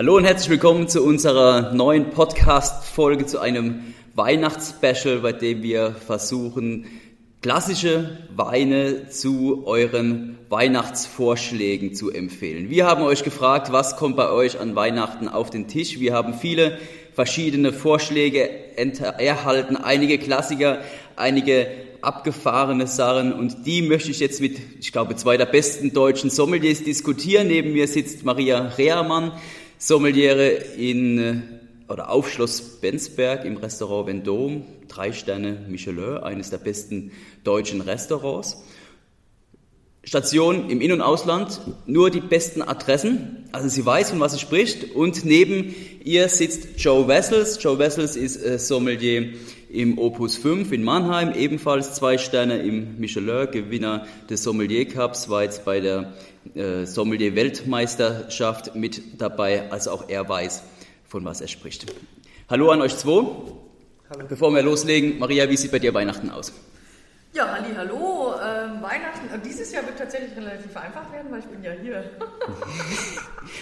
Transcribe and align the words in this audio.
Hallo 0.00 0.16
und 0.16 0.24
herzlich 0.24 0.48
willkommen 0.48 0.88
zu 0.88 1.04
unserer 1.04 1.74
neuen 1.74 2.08
Podcast-Folge, 2.08 3.26
zu 3.26 3.38
einem 3.38 3.92
Weihnachtsspecial, 4.14 5.18
bei 5.18 5.32
dem 5.32 5.62
wir 5.62 5.94
versuchen, 5.94 6.86
klassische 7.42 8.16
Weine 8.34 9.10
zu 9.10 9.64
euren 9.66 10.38
Weihnachtsvorschlägen 10.48 11.92
zu 11.92 12.10
empfehlen. 12.10 12.70
Wir 12.70 12.86
haben 12.86 13.02
euch 13.02 13.24
gefragt, 13.24 13.72
was 13.72 13.98
kommt 13.98 14.16
bei 14.16 14.30
euch 14.30 14.58
an 14.58 14.74
Weihnachten 14.74 15.28
auf 15.28 15.50
den 15.50 15.68
Tisch. 15.68 16.00
Wir 16.00 16.14
haben 16.14 16.32
viele 16.32 16.78
verschiedene 17.12 17.70
Vorschläge 17.70 18.48
erhalten, 19.18 19.76
einige 19.76 20.16
Klassiker, 20.16 20.78
einige 21.16 21.66
abgefahrene 22.00 22.86
Sachen 22.86 23.34
und 23.34 23.66
die 23.66 23.82
möchte 23.82 24.10
ich 24.10 24.20
jetzt 24.20 24.40
mit, 24.40 24.56
ich 24.80 24.92
glaube, 24.92 25.14
zwei 25.16 25.36
der 25.36 25.44
besten 25.44 25.92
deutschen 25.92 26.30
Sommeliers 26.30 26.82
diskutieren. 26.82 27.48
Neben 27.48 27.74
mir 27.74 27.86
sitzt 27.86 28.24
Maria 28.24 28.60
Rehrmann, 28.78 29.32
Sommeliere 29.82 30.50
in 30.76 31.18
äh, 31.18 31.34
oder 31.88 32.10
auf 32.10 32.30
Schloss 32.30 32.60
Bensberg 32.60 33.46
im 33.46 33.56
Restaurant 33.56 34.08
Vendôme, 34.08 34.60
drei 34.88 35.10
Sterne 35.10 35.64
Michelin, 35.68 36.18
eines 36.18 36.50
der 36.50 36.58
besten 36.58 37.12
deutschen 37.44 37.80
Restaurants. 37.80 38.62
Station 40.04 40.68
im 40.68 40.82
In- 40.82 40.92
und 40.92 41.00
Ausland, 41.00 41.60
nur 41.86 42.10
die 42.10 42.20
besten 42.20 42.60
Adressen. 42.60 43.48
Also 43.52 43.68
sie 43.68 43.84
weiß, 43.84 44.10
von 44.10 44.20
was 44.20 44.32
sie 44.32 44.38
spricht. 44.38 44.94
Und 44.94 45.24
neben 45.24 45.74
ihr 46.04 46.28
sitzt 46.28 46.78
Joe 46.78 47.08
Wessels. 47.08 47.58
Joe 47.62 47.78
Wessels 47.78 48.16
ist 48.16 48.36
äh, 48.36 48.58
Sommelier 48.58 49.32
im 49.72 49.98
Opus 49.98 50.36
5 50.36 50.72
in 50.72 50.82
Mannheim, 50.82 51.32
ebenfalls 51.34 51.94
zwei 51.94 52.18
Sterne 52.18 52.58
im 52.58 52.98
Michelin, 52.98 53.50
Gewinner 53.50 54.06
des 54.28 54.42
Sommelier 54.42 54.88
Cups, 54.88 55.28
war 55.28 55.44
jetzt 55.44 55.64
bei 55.64 55.80
der 55.80 56.12
äh, 56.54 56.84
Sommelier-Weltmeisterschaft 56.84 58.74
mit 58.74 59.20
dabei, 59.20 59.70
also 59.70 59.92
auch 59.92 60.08
er 60.08 60.28
weiß, 60.28 60.64
von 61.06 61.24
was 61.24 61.40
er 61.40 61.48
spricht. 61.48 61.86
Hallo 62.48 62.70
an 62.70 62.82
euch 62.82 62.96
zwei. 62.96 63.12
Hallo. 64.10 64.26
Bevor 64.28 64.52
wir 64.52 64.62
loslegen, 64.62 65.20
Maria, 65.20 65.48
wie 65.48 65.56
sieht 65.56 65.70
bei 65.70 65.78
dir 65.78 65.94
Weihnachten 65.94 66.30
aus? 66.30 66.52
Ja, 67.32 67.46
halli, 67.46 67.72
hallo. 67.76 68.34
Ähm, 68.42 68.82
Weihnachten, 68.82 69.32
äh, 69.32 69.38
dieses 69.38 69.70
Jahr 69.70 69.86
wird 69.86 69.98
tatsächlich 69.98 70.36
relativ 70.36 70.76
einfach 70.76 71.12
werden, 71.12 71.30
weil 71.30 71.38
ich 71.38 71.46
bin 71.46 71.62
ja 71.62 71.70
hier. 71.80 72.10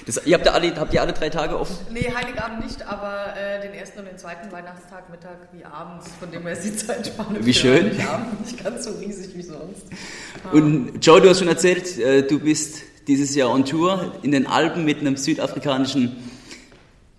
das, 0.06 0.26
ihr 0.26 0.34
habt, 0.34 0.46
ja 0.46 0.52
alle, 0.52 0.74
habt 0.76 0.94
ihr 0.94 1.00
alle 1.00 1.12
drei 1.12 1.28
Tage 1.28 1.58
offen? 1.58 1.76
Nee, 1.90 2.12
Heiligabend 2.14 2.64
nicht, 2.64 2.86
aber 2.86 3.34
äh, 3.36 3.60
den 3.60 3.74
ersten 3.74 4.00
und 4.00 4.06
den 4.06 4.18
zweiten 4.18 4.50
Weihnachtstag, 4.50 5.10
Mittag 5.10 5.38
wie 5.52 5.64
abends, 5.64 6.08
von 6.18 6.30
dem 6.30 6.42
her 6.42 6.52
ist 6.52 6.64
die 6.64 6.76
Zeitspanne 6.76 7.44
wie 7.44 7.54
schön. 7.54 7.86
Heiligabend 7.86 8.40
nicht 8.40 8.62
ganz 8.62 8.84
so 8.84 8.90
riesig 8.92 9.36
wie 9.36 9.42
sonst. 9.42 9.86
Und 10.52 11.04
Joe, 11.04 11.20
du 11.20 11.28
hast 11.28 11.40
schon 11.40 11.48
erzählt, 11.48 11.98
äh, 11.98 12.22
du 12.22 12.38
bist 12.38 12.82
dieses 13.06 13.34
Jahr 13.34 13.50
on 13.50 13.64
Tour 13.64 14.12
in 14.22 14.32
den 14.32 14.46
Alpen 14.46 14.84
mit 14.84 15.00
einem 15.00 15.16
südafrikanischen 15.16 16.16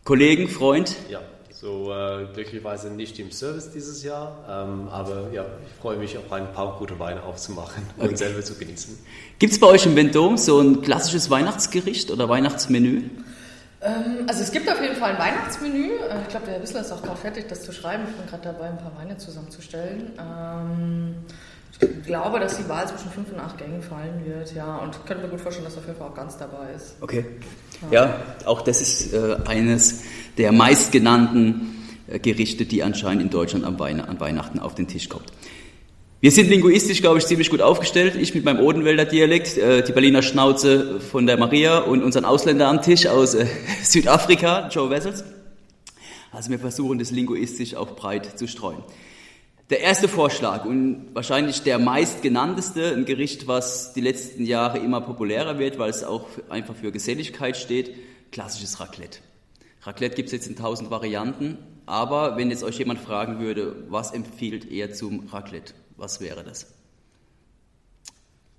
Kollegen, 0.03 0.47
Freund. 0.47 0.95
Ja. 1.09 1.21
So 1.59 1.91
äh, 1.93 2.25
glücklicherweise 2.33 2.89
nicht 2.89 3.19
im 3.19 3.31
Service 3.31 3.69
dieses 3.69 4.02
Jahr, 4.02 4.31
ähm, 4.49 4.88
aber 4.88 5.27
ja, 5.33 5.43
ich 5.65 5.81
freue 5.81 5.97
mich 5.97 6.17
auch 6.17 6.31
ein 6.31 6.53
paar 6.53 6.77
gute 6.79 6.97
Weine 6.99 7.21
aufzumachen 7.23 7.83
und 7.97 8.05
okay. 8.05 8.15
selber 8.15 8.41
zu 8.41 8.55
genießen. 8.55 8.97
Gibt 9.39 9.52
es 9.52 9.59
bei 9.59 9.67
euch 9.67 9.85
im 9.85 9.93
Vendôme 9.93 10.37
so 10.37 10.61
ein 10.61 10.81
klassisches 10.81 11.30
Weihnachtsgericht 11.30 12.11
oder 12.11 12.30
Weihnachtsmenü? 12.30 13.02
Ähm, 13.81 14.25
also 14.25 14.41
es 14.41 14.53
gibt 14.53 14.71
auf 14.71 14.81
jeden 14.81 14.95
Fall 14.95 15.11
ein 15.11 15.19
Weihnachtsmenü. 15.19 15.95
Äh, 15.95 16.21
ich 16.21 16.30
glaube, 16.30 16.45
der 16.45 16.55
Herr 16.55 16.63
Wissler 16.63 16.80
ist 16.80 16.93
auch 16.93 17.02
gerade 17.02 17.19
fertig, 17.19 17.49
das 17.49 17.63
zu 17.63 17.73
schreiben. 17.73 18.03
Ich 18.09 18.15
bin 18.15 18.25
gerade 18.27 18.43
dabei, 18.43 18.69
ein 18.69 18.77
paar 18.77 18.95
Weine 18.97 19.17
zusammenzustellen. 19.17 20.13
Ähm, 20.17 21.15
ich 21.81 22.03
glaube, 22.05 22.39
dass 22.39 22.57
die 22.57 22.67
Wahl 22.67 22.87
zwischen 22.87 23.09
fünf 23.09 23.31
und 23.31 23.39
acht 23.39 23.57
Gängen 23.57 23.81
fallen 23.81 24.25
wird, 24.25 24.53
ja. 24.53 24.77
Und 24.77 24.95
ich 24.95 25.05
könnte 25.05 25.23
mir 25.23 25.30
gut 25.30 25.39
vorstellen, 25.39 25.65
dass 25.65 25.77
auf 25.77 25.86
jeden 25.86 25.97
Fall 25.97 26.09
auch 26.09 26.15
ganz 26.15 26.37
dabei 26.37 26.73
ist. 26.76 26.95
Okay. 26.99 27.26
Ja, 27.89 28.05
ja 28.05 28.21
auch 28.45 28.61
das 28.61 28.81
ist 28.81 29.14
äh, 29.14 29.37
eines 29.45 30.02
der 30.39 30.52
meistgenannten 30.52 31.76
äh, 32.08 32.17
Gerichte, 32.17 32.66
die 32.66 32.82
anscheinend 32.82 33.22
in 33.22 33.30
Deutschland 33.30 33.66
an, 33.66 33.77
Weihn 33.77 34.00
an 34.00 34.20
Weihnachten 34.20 34.58
auf 34.58 34.73
den 34.73 34.88
Tisch 34.88 35.10
kommt. 35.10 35.27
Wir 36.22 36.32
sind 36.32 36.50
linguistisch, 36.50 37.02
glaube 37.02 37.20
ich, 37.20 37.26
ziemlich 37.26 37.50
gut 37.50 37.61
aufgestellt. 37.61 38.16
Ich 38.16 38.33
mit 38.33 38.44
meinem 38.44 38.60
Odenwälder 38.61 39.05
Dialekt, 39.05 39.58
äh, 39.58 39.83
die 39.83 39.92
Berliner 39.92 40.22
Schnauze 40.22 41.00
von 41.00 41.27
der 41.27 41.38
Maria 41.38 41.80
und 41.80 42.02
unseren 42.02 42.26
Ausländer 42.26 42.67
am 42.67 42.82
Tisch 42.82 43.05
aus 43.05 43.36
äh, 43.36 43.45
Südafrika, 43.83 44.70
Joe 44.70 44.89
Wessels. 44.89 45.23
Also 46.32 46.50
wir 46.52 46.60
versuchen 46.60 47.00
das 47.00 47.11
linguistisch 47.11 47.76
auch 47.76 47.95
breit 47.95 48.38
zu 48.38 48.48
streuen. 48.48 48.83
Der 49.70 49.82
erste 49.82 50.08
Vorschlag 50.08 50.66
und 50.66 51.08
wahrscheinlich 51.14 51.61
der 51.61 51.80
meistgenannteste, 51.80 52.94
ein 52.95 53.06
Gericht, 53.06 53.48
was 53.48 53.94
die 53.94 54.02
letzten 54.02 54.45
Jahre 54.45 54.80
immer 54.80 55.02
populärer 55.02 55.60
wird, 55.60 55.77
weil 55.77 55.89
es 55.89 56.04
auch 56.04 56.26
einfach 56.50 56.76
für 56.76 56.92
Geselligkeit 56.92 57.56
steht, 57.56 57.94
klassisches 58.32 58.80
Raclette. 58.80 59.20
Raclette 59.81 60.15
gibt 60.15 60.27
es 60.27 60.33
jetzt 60.33 60.47
in 60.47 60.55
tausend 60.55 60.91
Varianten, 60.91 61.57
aber 61.85 62.37
wenn 62.37 62.49
jetzt 62.49 62.63
euch 62.63 62.77
jemand 62.77 62.99
fragen 62.99 63.39
würde, 63.39 63.75
was 63.89 64.11
empfiehlt 64.11 64.65
ihr 64.65 64.93
zum 64.93 65.27
Raclette, 65.27 65.73
was 65.97 66.19
wäre 66.19 66.43
das? 66.43 66.67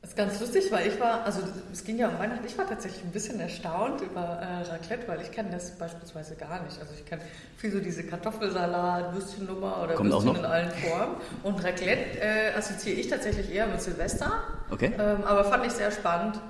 Das 0.00 0.10
ist 0.10 0.16
ganz 0.16 0.40
lustig, 0.40 0.72
weil 0.72 0.88
ich 0.88 0.98
war, 0.98 1.24
also 1.24 1.42
es 1.70 1.84
ging 1.84 1.98
ja 1.98 2.08
um 2.08 2.18
Weihnachten, 2.18 2.46
ich 2.46 2.56
war 2.56 2.66
tatsächlich 2.66 3.04
ein 3.04 3.12
bisschen 3.12 3.38
erstaunt 3.38 4.00
über 4.00 4.20
äh, 4.20 4.62
Raclette, 4.62 5.06
weil 5.06 5.20
ich 5.20 5.30
kenne 5.30 5.50
das 5.50 5.76
beispielsweise 5.76 6.36
gar 6.36 6.62
nicht. 6.62 6.80
Also 6.80 6.94
ich 6.94 7.04
kenne 7.04 7.20
viel 7.58 7.70
so 7.70 7.80
diese 7.80 8.04
Kartoffelsalat, 8.04 9.14
Würstchennummer 9.14 9.82
oder 9.84 9.94
Kommt 9.94 10.10
Würstchen 10.10 10.36
in 10.36 10.44
allen 10.46 10.70
Formen. 10.70 11.16
Und 11.42 11.62
Raclette 11.62 12.18
äh, 12.18 12.54
assoziiere 12.56 12.98
ich 12.98 13.08
tatsächlich 13.08 13.52
eher 13.52 13.66
mit 13.66 13.82
Silvester. 13.82 14.42
Okay. 14.70 14.90
Ähm, 14.98 15.22
aber 15.24 15.44
fand 15.44 15.66
ich 15.66 15.72
sehr 15.72 15.90
spannend. 15.90 16.40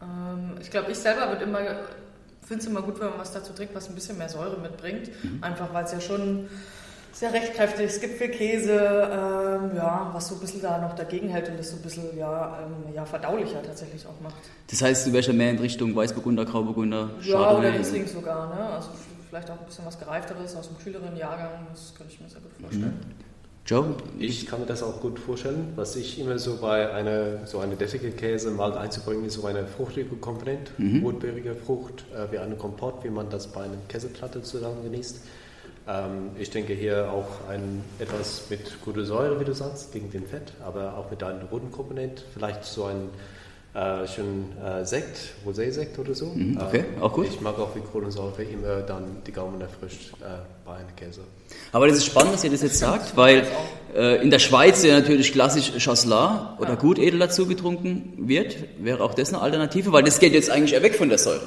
Ähm, 0.00 0.56
ich 0.60 0.70
glaube, 0.70 0.92
ich 0.92 0.98
selber 0.98 1.28
würde 1.30 1.44
immer, 1.44 1.60
finde 2.50 2.64
es 2.64 2.68
immer 2.68 2.82
gut, 2.82 2.98
wenn 2.98 3.10
man 3.10 3.20
was 3.20 3.30
dazu 3.30 3.52
trinkt, 3.52 3.76
was 3.76 3.88
ein 3.88 3.94
bisschen 3.94 4.18
mehr 4.18 4.28
Säure 4.28 4.58
mitbringt. 4.58 5.08
Mhm. 5.22 5.38
Einfach 5.40 5.72
weil 5.72 5.84
es 5.84 5.92
ja 5.92 6.00
schon 6.00 6.48
sehr 7.12 7.32
recht 7.32 7.54
kräftig. 7.54 7.86
Es 7.86 8.00
gibt 8.00 8.18
viel 8.18 8.30
Käse, 8.30 8.72
ähm, 8.72 9.76
ja, 9.76 10.10
was 10.12 10.26
so 10.26 10.34
ein 10.34 10.40
bisschen 10.40 10.60
da 10.60 10.78
noch 10.78 10.96
dagegen 10.96 11.28
hält 11.28 11.48
und 11.48 11.60
das 11.60 11.70
so 11.70 11.76
ein 11.76 11.82
bisschen 11.82 12.18
ja, 12.18 12.58
ähm, 12.60 12.92
ja, 12.92 13.04
verdaulicher 13.04 13.62
tatsächlich 13.62 14.04
auch 14.04 14.20
macht. 14.20 14.34
Das 14.68 14.82
heißt, 14.82 15.06
du 15.06 15.12
wärst 15.12 15.28
ja 15.28 15.34
mehr 15.34 15.50
in 15.50 15.60
Richtung 15.60 15.94
Weißburgunder, 15.94 16.44
Grauburgunder, 16.44 17.10
Ja, 17.22 17.56
oder 17.56 17.72
Riesling 17.72 18.08
sogar. 18.08 18.52
Ne? 18.52 18.64
Also 18.74 18.88
vielleicht 19.28 19.48
auch 19.48 19.60
ein 19.60 19.66
bisschen 19.66 19.86
was 19.86 19.96
Gereifteres 20.00 20.56
aus 20.56 20.66
einem 20.66 20.78
kühleren 20.78 21.16
Jahrgang. 21.16 21.68
Das 21.70 21.94
könnte 21.96 22.12
ich 22.12 22.20
mir 22.20 22.28
sehr 22.28 22.40
gut 22.40 22.52
vorstellen. 22.60 22.98
Mhm. 23.00 23.39
Joe? 23.66 23.94
Ich 24.18 24.46
kann 24.46 24.60
mir 24.60 24.66
das 24.66 24.82
auch 24.82 25.00
gut 25.00 25.18
vorstellen. 25.18 25.72
Was 25.76 25.94
ich 25.96 26.18
immer 26.18 26.38
so 26.38 26.56
bei 26.56 26.92
einer 26.92 27.46
so 27.46 27.58
eine 27.60 27.76
deftige 27.76 28.10
Käse 28.10 28.50
mal 28.50 28.76
einzubringen, 28.76 29.24
ist 29.24 29.34
so 29.34 29.46
eine 29.46 29.66
fruchtige 29.66 30.16
Komponente, 30.16 30.72
mhm. 30.78 31.04
rotbeerige 31.04 31.54
Frucht, 31.54 32.04
äh, 32.14 32.32
wie 32.32 32.38
eine 32.38 32.56
Kompott, 32.56 33.04
wie 33.04 33.10
man 33.10 33.30
das 33.30 33.46
bei 33.46 33.62
einer 33.62 33.76
Käseplatte 33.88 34.42
zusammen 34.42 34.82
genießt. 34.82 35.20
Ähm, 35.86 36.30
ich 36.38 36.50
denke 36.50 36.74
hier 36.74 37.10
auch 37.10 37.48
ein, 37.48 37.82
etwas 37.98 38.44
mit 38.50 38.80
guter 38.84 39.04
Säure, 39.04 39.38
wie 39.40 39.44
du 39.44 39.54
sagst, 39.54 39.92
gegen 39.92 40.10
den 40.10 40.26
Fett, 40.26 40.52
aber 40.64 40.96
auch 40.96 41.10
mit 41.10 41.22
einem 41.22 41.46
roten 41.46 41.70
Komponent, 41.70 42.24
vielleicht 42.34 42.64
so 42.64 42.84
ein 42.84 43.08
äh, 43.74 44.06
schön 44.08 44.46
äh, 44.64 44.84
Sekt, 44.84 45.34
Rosé-Sekt 45.46 45.98
oder 45.98 46.14
so. 46.14 46.26
Mhm, 46.26 46.58
okay, 46.60 46.84
äh, 46.98 47.00
auch 47.00 47.12
gut. 47.12 47.26
Ich 47.28 47.40
mag 47.40 47.58
auch 47.58 47.74
wie 47.76 47.80
Kohlensäure 47.80 48.42
immer 48.42 48.80
dann 48.80 49.22
die 49.26 49.32
Gaumen 49.32 49.60
erfrischt 49.60 50.12
äh, 50.20 50.26
bei 50.64 50.74
einem 50.74 50.94
Käse. 50.96 51.20
Aber 51.72 51.86
das 51.86 51.98
ist 51.98 52.06
spannend, 52.06 52.34
dass 52.34 52.44
ihr 52.44 52.50
das 52.50 52.62
jetzt 52.62 52.78
sagt, 52.78 53.16
weil 53.16 53.46
äh, 53.94 54.20
in 54.22 54.30
der 54.30 54.40
Schweiz 54.40 54.82
ja 54.82 54.98
natürlich 54.98 55.32
klassisch 55.32 55.72
Chasselas 55.78 56.58
oder 56.58 56.70
ja. 56.70 56.74
Gutedel 56.74 57.20
dazu 57.20 57.46
getrunken 57.46 58.14
wird. 58.28 58.56
Wäre 58.78 59.04
auch 59.04 59.14
das 59.14 59.32
eine 59.32 59.40
Alternative, 59.40 59.92
weil 59.92 60.02
das 60.02 60.18
geht 60.18 60.32
jetzt 60.32 60.50
eigentlich 60.50 60.74
eher 60.74 60.82
weg 60.82 60.96
von 60.96 61.08
der 61.08 61.18
Säure. 61.18 61.46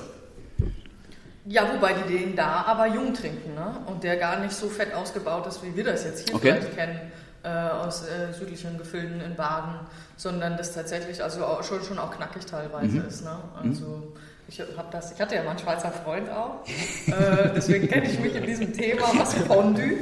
Ja, 1.46 1.70
wobei 1.76 1.92
die 1.94 2.18
den 2.18 2.36
da 2.38 2.64
aber 2.66 2.88
jung 2.88 3.14
trinken 3.14 3.54
ne? 3.54 3.76
und 3.88 4.02
der 4.02 4.16
gar 4.16 4.40
nicht 4.40 4.54
so 4.54 4.70
fett 4.70 4.94
ausgebaut 4.94 5.46
ist, 5.46 5.62
wie 5.62 5.76
wir 5.76 5.84
das 5.84 6.06
jetzt 6.06 6.30
hier 6.30 6.36
okay. 6.36 6.54
vielleicht 6.54 6.78
kennen 6.78 7.12
äh, 7.44 7.50
aus 7.50 8.04
äh, 8.04 8.34
südlichen 8.34 8.78
Gefilden 8.78 9.22
in 9.22 9.36
Baden, 9.36 9.80
sondern 10.16 10.58
das 10.58 10.74
tatsächlich 10.74 11.22
also 11.22 11.46
auch, 11.46 11.64
schon, 11.64 11.84
schon 11.84 12.00
auch 12.00 12.16
knackig 12.16 12.46
teilweise 12.46 13.00
mhm. 13.00 13.06
ist. 13.06 13.24
Ne? 13.24 13.36
Also 13.62 13.86
mhm. 13.86 14.04
ich, 14.48 14.62
hab 14.78 14.92
das, 14.92 15.12
ich 15.12 15.20
hatte 15.20 15.36
ja 15.36 15.44
mal 15.44 15.52
einen 15.52 15.60
Schweizer 15.60 15.92
Freund 15.92 16.30
auch, 16.30 16.66
äh, 17.08 17.50
deswegen 17.56 17.88
kenne 17.88 18.08
ich 18.10 18.20
mich 18.20 18.36
in 18.36 18.46
diesem 18.46 18.74
Thema, 18.74 19.04
was 19.18 19.34
Fondue, 19.34 19.98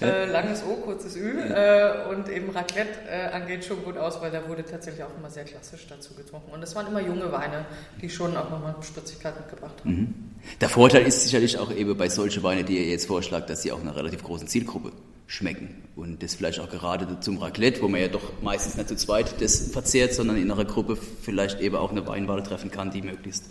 äh, 0.00 0.26
langes 0.26 0.64
O, 0.64 0.74
kurzes 0.76 1.16
Ü 1.16 1.38
äh, 1.38 2.08
und 2.10 2.28
eben 2.28 2.50
Raclette 2.50 2.98
äh, 3.08 3.32
angeht 3.32 3.64
schon 3.64 3.84
gut 3.84 3.96
aus, 3.96 4.20
weil 4.20 4.32
da 4.32 4.48
wurde 4.48 4.64
tatsächlich 4.64 5.04
auch 5.04 5.16
immer 5.16 5.30
sehr 5.30 5.44
klassisch 5.44 5.86
dazu 5.88 6.14
getrunken. 6.14 6.50
Und 6.50 6.62
es 6.62 6.74
waren 6.74 6.88
immer 6.88 7.00
junge 7.00 7.30
Weine, 7.30 7.66
die 8.02 8.10
schon 8.10 8.36
auch 8.36 8.50
nochmal 8.50 8.74
Spritzigkeit 8.82 9.36
mitgebracht 9.36 9.76
haben. 9.84 9.90
Mhm. 9.90 10.29
Der 10.60 10.68
Vorteil 10.68 11.06
ist 11.06 11.22
sicherlich 11.24 11.58
auch 11.58 11.74
eben 11.74 11.96
bei 11.96 12.08
solchen 12.08 12.42
Weinen, 12.42 12.66
die 12.66 12.78
ihr 12.78 12.86
jetzt 12.86 13.06
vorschlagt, 13.06 13.50
dass 13.50 13.62
sie 13.62 13.72
auch 13.72 13.80
einer 13.80 13.96
relativ 13.96 14.22
großen 14.22 14.46
Zielgruppe 14.46 14.92
schmecken. 15.26 15.82
Und 15.96 16.22
das 16.22 16.34
vielleicht 16.34 16.60
auch 16.60 16.68
gerade 16.68 17.20
zum 17.20 17.38
Raclette, 17.38 17.80
wo 17.82 17.88
man 17.88 18.00
ja 18.00 18.08
doch 18.08 18.42
meistens 18.42 18.76
nicht 18.76 18.88
zu 18.88 18.96
zweit 18.96 19.40
das 19.40 19.70
verzehrt, 19.70 20.12
sondern 20.12 20.36
in 20.36 20.50
einer 20.50 20.64
Gruppe 20.64 20.96
vielleicht 20.96 21.60
eben 21.60 21.76
auch 21.76 21.92
eine 21.92 22.06
Weinwahl 22.06 22.42
treffen 22.42 22.70
kann, 22.70 22.90
die 22.90 23.02
möglichst 23.02 23.44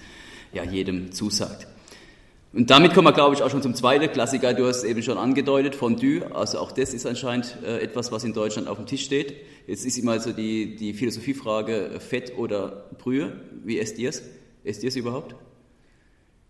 ja, 0.52 0.64
jedem 0.64 1.12
zusagt. 1.12 1.68
Und 2.52 2.72
damit 2.72 2.96
kommen 2.96 3.08
wir, 3.08 3.14
glaube 3.14 3.36
ich, 3.36 3.44
auch 3.44 3.50
schon 3.52 3.62
zum 3.62 3.76
zweiten 3.76 4.12
Klassiker. 4.12 4.56
Du 4.56 4.66
hast 4.66 4.78
es 4.78 4.84
eben 4.84 5.04
schon 5.04 5.20
angedeutet, 5.20 5.76
Fondue. 5.76 6.36
Also 6.36 6.58
auch 6.58 6.72
das 6.72 6.96
ist 6.96 7.06
anscheinend 7.06 7.56
äh, 7.64 7.80
etwas, 7.80 8.12
was 8.12 8.24
in 8.24 8.34
Deutschland 8.34 8.68
auf 8.68 8.78
dem 8.78 8.88
Tisch 8.88 9.06
steht. 9.06 9.36
Jetzt 9.68 9.86
ist 9.86 10.00
immer 10.00 10.20
so 10.20 10.34
die, 10.34 10.76
die 10.76 10.94
Philosophiefrage, 10.94 12.00
Fett 12.00 12.36
oder 12.38 12.90
Brühe. 12.98 13.40
Wie 13.64 13.80
esst 13.80 14.00
ihr 14.00 14.10
es? 14.10 14.24
Esst 14.64 14.82
ihr 14.82 14.90
es 14.90 14.96
überhaupt? 14.96 15.36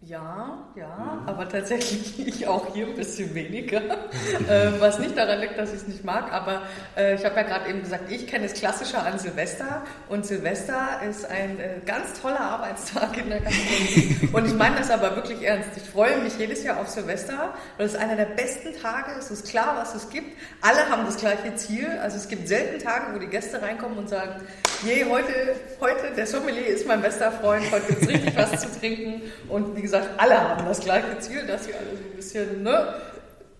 Ja, 0.01 0.65
ja, 0.77 1.19
mhm. 1.21 1.27
aber 1.27 1.49
tatsächlich 1.49 2.17
ich 2.27 2.47
auch 2.47 2.73
hier 2.73 2.87
ein 2.87 2.95
bisschen 2.95 3.35
weniger. 3.35 3.81
äh, 3.81 4.71
was 4.79 4.97
nicht 4.97 5.17
daran 5.17 5.41
liegt, 5.41 5.57
dass 5.57 5.73
ich 5.73 5.81
es 5.81 5.87
nicht 5.89 6.05
mag, 6.05 6.31
aber 6.31 6.61
äh, 6.95 7.15
ich 7.15 7.25
habe 7.25 7.35
ja 7.35 7.43
gerade 7.43 7.69
eben 7.69 7.81
gesagt, 7.81 8.09
ich 8.09 8.25
kenne 8.25 8.45
es 8.45 8.53
klassischer 8.53 9.05
an 9.05 9.19
Silvester 9.19 9.83
und 10.07 10.25
Silvester 10.25 11.01
ist 11.07 11.29
ein 11.29 11.59
äh, 11.59 11.81
ganz 11.85 12.21
toller 12.21 12.39
Arbeitstag 12.39 13.17
in 13.17 13.29
der 13.29 13.41
Gastronomie. 13.41 14.29
und 14.31 14.45
ich 14.45 14.53
meine 14.53 14.77
das 14.77 14.89
aber 14.89 15.17
wirklich 15.17 15.41
ernst. 15.41 15.71
Ich 15.75 15.83
freue 15.83 16.17
mich 16.21 16.37
jedes 16.37 16.63
Jahr 16.63 16.79
auf 16.79 16.87
Silvester, 16.87 17.53
weil 17.75 17.85
es 17.85 17.95
einer 17.95 18.15
der 18.15 18.25
besten 18.25 18.73
Tage 18.81 19.11
ist. 19.19 19.31
Es 19.31 19.41
ist 19.41 19.49
klar, 19.49 19.75
was 19.75 19.95
es 19.95 20.09
gibt. 20.09 20.37
Alle 20.61 20.89
haben 20.89 21.03
das 21.05 21.17
gleiche 21.17 21.53
Ziel. 21.55 21.87
Also 22.01 22.15
es 22.15 22.29
gibt 22.29 22.47
selten 22.47 22.81
Tage, 22.81 23.13
wo 23.13 23.19
die 23.19 23.27
Gäste 23.27 23.61
reinkommen 23.61 23.97
und 23.97 24.07
sagen, 24.07 24.41
je, 24.85 25.05
heute, 25.05 25.33
heute, 25.79 26.15
der 26.15 26.27
Sommelier 26.27 26.67
ist 26.67 26.87
mein 26.87 27.01
bester 27.01 27.31
Freund, 27.31 27.69
heute 27.71 27.87
gibt 27.87 28.01
es 28.03 28.09
richtig 28.09 28.37
was 28.37 28.61
zu 28.61 28.79
trinken 28.79 29.21
und 29.47 29.75
wie 29.75 29.81
gesagt, 29.81 30.09
alle 30.17 30.39
haben 30.39 30.65
das 30.65 30.79
gleiche 30.79 31.19
Ziel, 31.19 31.45
dass 31.47 31.65
sie 31.65 31.73
alle 31.73 31.85
so 31.85 32.03
ein 32.03 32.15
bisschen 32.15 32.63
ne, 32.63 32.95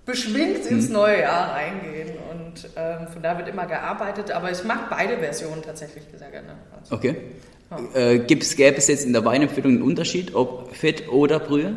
beschwingt 0.06 0.66
ins 0.66 0.88
mhm. 0.88 0.94
neue 0.94 1.22
Jahr 1.22 1.54
reingehen. 1.54 2.18
Und 2.32 2.70
ähm, 2.76 3.08
von 3.08 3.22
da 3.22 3.38
wird 3.38 3.48
immer 3.48 3.66
gearbeitet. 3.66 4.32
Aber 4.32 4.52
ich 4.52 4.64
mag 4.64 4.90
beide 4.90 5.18
Versionen 5.18 5.62
tatsächlich 5.62 6.04
sehr 6.18 6.32
gerne. 6.32 6.56
Also, 6.80 6.96
okay. 6.96 7.16
Ja. 7.70 8.00
Äh, 8.00 8.20
gibt's, 8.20 8.56
gäbe 8.56 8.78
es 8.78 8.88
jetzt 8.88 9.06
in 9.06 9.14
der 9.14 9.24
Weinempfehlung 9.24 9.74
einen 9.74 9.82
Unterschied, 9.84 10.34
ob 10.34 10.76
Fett 10.76 11.10
oder 11.10 11.40
Brühe? 11.40 11.76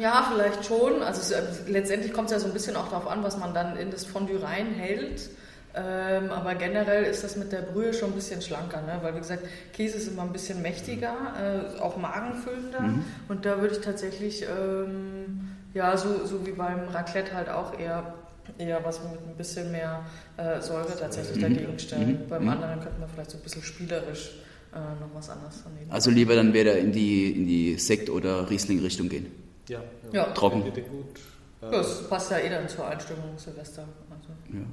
Ja, 0.00 0.28
vielleicht 0.32 0.66
schon. 0.66 1.02
Also 1.02 1.20
es, 1.20 1.30
äh, 1.30 1.42
letztendlich 1.68 2.12
kommt 2.12 2.26
es 2.26 2.32
ja 2.32 2.40
so 2.40 2.48
ein 2.48 2.52
bisschen 2.52 2.74
auch 2.74 2.88
darauf 2.88 3.06
an, 3.06 3.22
was 3.22 3.38
man 3.38 3.54
dann 3.54 3.76
in 3.76 3.90
das 3.92 4.04
Fondue 4.04 4.42
reinhält. 4.42 5.30
Ähm, 5.74 6.30
aber 6.30 6.54
generell 6.54 7.04
ist 7.04 7.24
das 7.24 7.36
mit 7.36 7.50
der 7.50 7.62
Brühe 7.62 7.94
schon 7.94 8.10
ein 8.10 8.14
bisschen 8.14 8.42
schlanker, 8.42 8.82
ne? 8.82 8.98
weil 9.00 9.14
wie 9.14 9.20
gesagt, 9.20 9.44
Käse 9.72 9.96
ist 9.96 10.08
immer 10.08 10.22
ein 10.22 10.32
bisschen 10.32 10.60
mächtiger, 10.60 11.14
äh, 11.40 11.80
auch 11.80 11.96
magenfüllender. 11.96 12.80
Mhm. 12.80 13.04
Und 13.28 13.46
da 13.46 13.60
würde 13.60 13.76
ich 13.76 13.80
tatsächlich, 13.80 14.42
ähm, 14.42 15.48
ja, 15.72 15.96
so, 15.96 16.26
so 16.26 16.46
wie 16.46 16.52
beim 16.52 16.88
Raclette 16.88 17.32
halt 17.32 17.48
auch 17.48 17.78
eher, 17.78 18.14
eher 18.58 18.84
was 18.84 19.02
mit 19.02 19.12
ein 19.26 19.36
bisschen 19.38 19.72
mehr 19.72 20.04
äh, 20.36 20.60
Säure 20.60 20.94
tatsächlich 20.98 21.38
mhm. 21.38 21.54
dagegen 21.54 21.78
stellen. 21.78 22.22
Mhm. 22.24 22.28
Beim 22.28 22.42
mhm. 22.42 22.48
anderen 22.50 22.80
könnte 22.80 23.00
man 23.00 23.08
vielleicht 23.08 23.30
so 23.30 23.38
ein 23.38 23.42
bisschen 23.42 23.62
spielerisch 23.62 24.32
äh, 24.74 24.78
noch 24.78 25.14
was 25.14 25.30
anderes 25.30 25.62
daneben. 25.64 25.90
Also 25.90 26.10
lieber 26.10 26.34
dann 26.34 26.52
wieder 26.52 26.76
in 26.76 26.92
die, 26.92 27.32
in 27.32 27.46
die 27.46 27.78
Sekt- 27.78 28.10
oder 28.10 28.50
Riesling-Richtung 28.50 29.08
gehen. 29.08 29.26
Ja, 29.68 29.80
ja. 30.12 30.26
ja. 30.26 30.32
trocken. 30.32 30.64
Gut. 30.64 31.20
Ja, 31.62 31.70
das 31.70 32.08
passt 32.08 32.30
ja 32.30 32.38
eh 32.38 32.50
dann 32.50 32.68
zur 32.68 32.86
Einstimmung 32.86 33.38
Silvester. 33.38 33.84
Also. 34.10 34.58
Ja. 34.58 34.64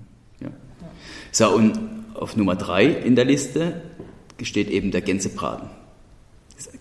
Ja. 0.42 0.50
So, 1.32 1.50
und 1.54 1.80
auf 2.14 2.36
Nummer 2.36 2.56
3 2.56 2.86
in 2.86 3.16
der 3.16 3.26
Liste 3.26 3.82
steht 4.42 4.70
eben 4.70 4.92
der 4.92 5.02
Gänsebraten. 5.02 5.70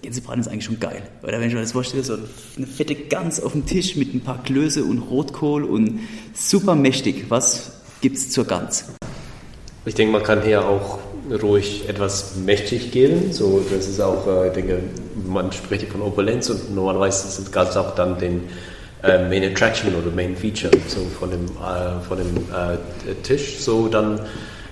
Gänsebraten 0.03 0.41
ist 0.41 0.49
eigentlich 0.49 0.65
schon 0.65 0.81
geil. 0.81 1.03
Oder 1.23 1.41
wenn 1.41 1.49
ich 1.49 1.55
mir 1.55 1.61
das 1.61 1.73
vorstelle, 1.73 2.03
so 2.03 2.19
eine 2.57 2.67
fette 2.67 2.95
Gans 2.95 3.41
auf 3.41 3.53
dem 3.53 3.67
Tisch 3.67 3.97
mit 3.97 4.15
ein 4.15 4.21
paar 4.21 4.43
Klöße 4.43 4.85
und 4.85 4.99
Rotkohl 4.99 5.65
und 5.65 6.01
super 6.35 6.75
mächtig. 6.75 7.27
Was 7.29 7.73
gibt 8.01 8.17
es 8.17 8.31
zur 8.31 8.45
Gans? 8.45 8.87
Ich 9.85 9.95
denke, 9.95 10.13
man 10.13 10.23
kann 10.23 10.43
hier 10.43 10.67
auch 10.67 10.99
ruhig 11.31 11.89
etwas 11.89 12.37
mächtig 12.37 12.91
gehen. 12.91 13.33
So, 13.33 13.65
das 13.71 13.87
ist 13.87 14.01
auch, 14.01 14.27
äh, 14.27 14.49
ich 14.49 14.55
denke, 14.55 14.81
man 15.27 15.53
spricht 15.53 15.83
hier 15.83 15.91
von 15.91 16.03
Opulenz 16.03 16.51
und 16.51 16.75
normalerweise 16.75 17.25
das 17.25 17.53
Gans 17.53 17.77
auch 17.77 17.95
dann 17.95 18.19
den 18.19 18.43
äh, 19.03 19.29
Main 19.29 19.45
Attraction 19.45 19.95
oder 19.95 20.15
Main 20.15 20.37
Feature 20.37 20.73
so 20.87 21.01
von 21.19 21.31
dem, 21.31 21.45
äh, 21.45 22.01
von 22.07 22.19
dem 22.19 22.37
äh, 22.37 23.15
Tisch. 23.23 23.59
So 23.61 23.89
dann 23.89 24.21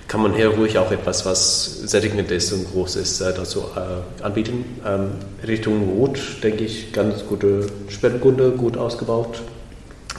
kann 0.07 0.21
man 0.21 0.33
hier 0.33 0.49
ruhig 0.49 0.77
auch 0.77 0.91
etwas, 0.91 1.25
was 1.25 1.81
sättigend 1.81 2.31
ist 2.31 2.53
und 2.53 2.71
groß 2.71 2.95
ist, 2.95 3.21
äh, 3.21 3.33
dazu 3.33 3.65
äh, 3.75 4.23
anbieten. 4.23 4.79
Ähm, 4.85 5.11
Richtung 5.45 5.89
Rot, 5.97 6.19
denke 6.43 6.63
ich, 6.63 6.93
ganz 6.93 7.25
gute 7.25 7.67
Spätburgunder, 7.89 8.51
gut 8.51 8.77
ausgebaut. 8.77 9.41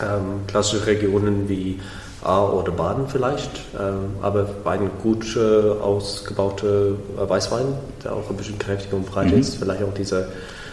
Ähm, 0.01 0.47
klassische 0.47 0.87
Regionen 0.87 1.49
wie 1.49 1.81
A 2.23 2.45
oder 2.45 2.73
Baden 2.73 3.09
vielleicht, 3.09 3.51
ähm, 3.79 4.17
aber 4.21 4.43
beiden 4.43 4.91
gut 5.03 5.25
äh, 5.37 5.41
ausgebaute 5.41 6.97
äh, 7.17 7.29
Weißwein, 7.29 7.67
der 8.05 8.13
auch 8.13 8.29
ein 8.29 8.37
bisschen 8.37 8.59
kräftiger 8.59 8.97
und 8.97 9.07
breit 9.07 9.33
mhm. 9.33 9.39
ist, 9.39 9.57
vielleicht 9.57 9.83
auch 9.83 9.95
dieser 9.95 10.27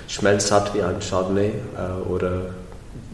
Schmelz 0.07 0.51
hat 0.51 0.73
wie 0.73 0.81
ein 0.81 0.99
Chardonnay 0.99 1.49
äh, 1.49 2.09
oder 2.09 2.47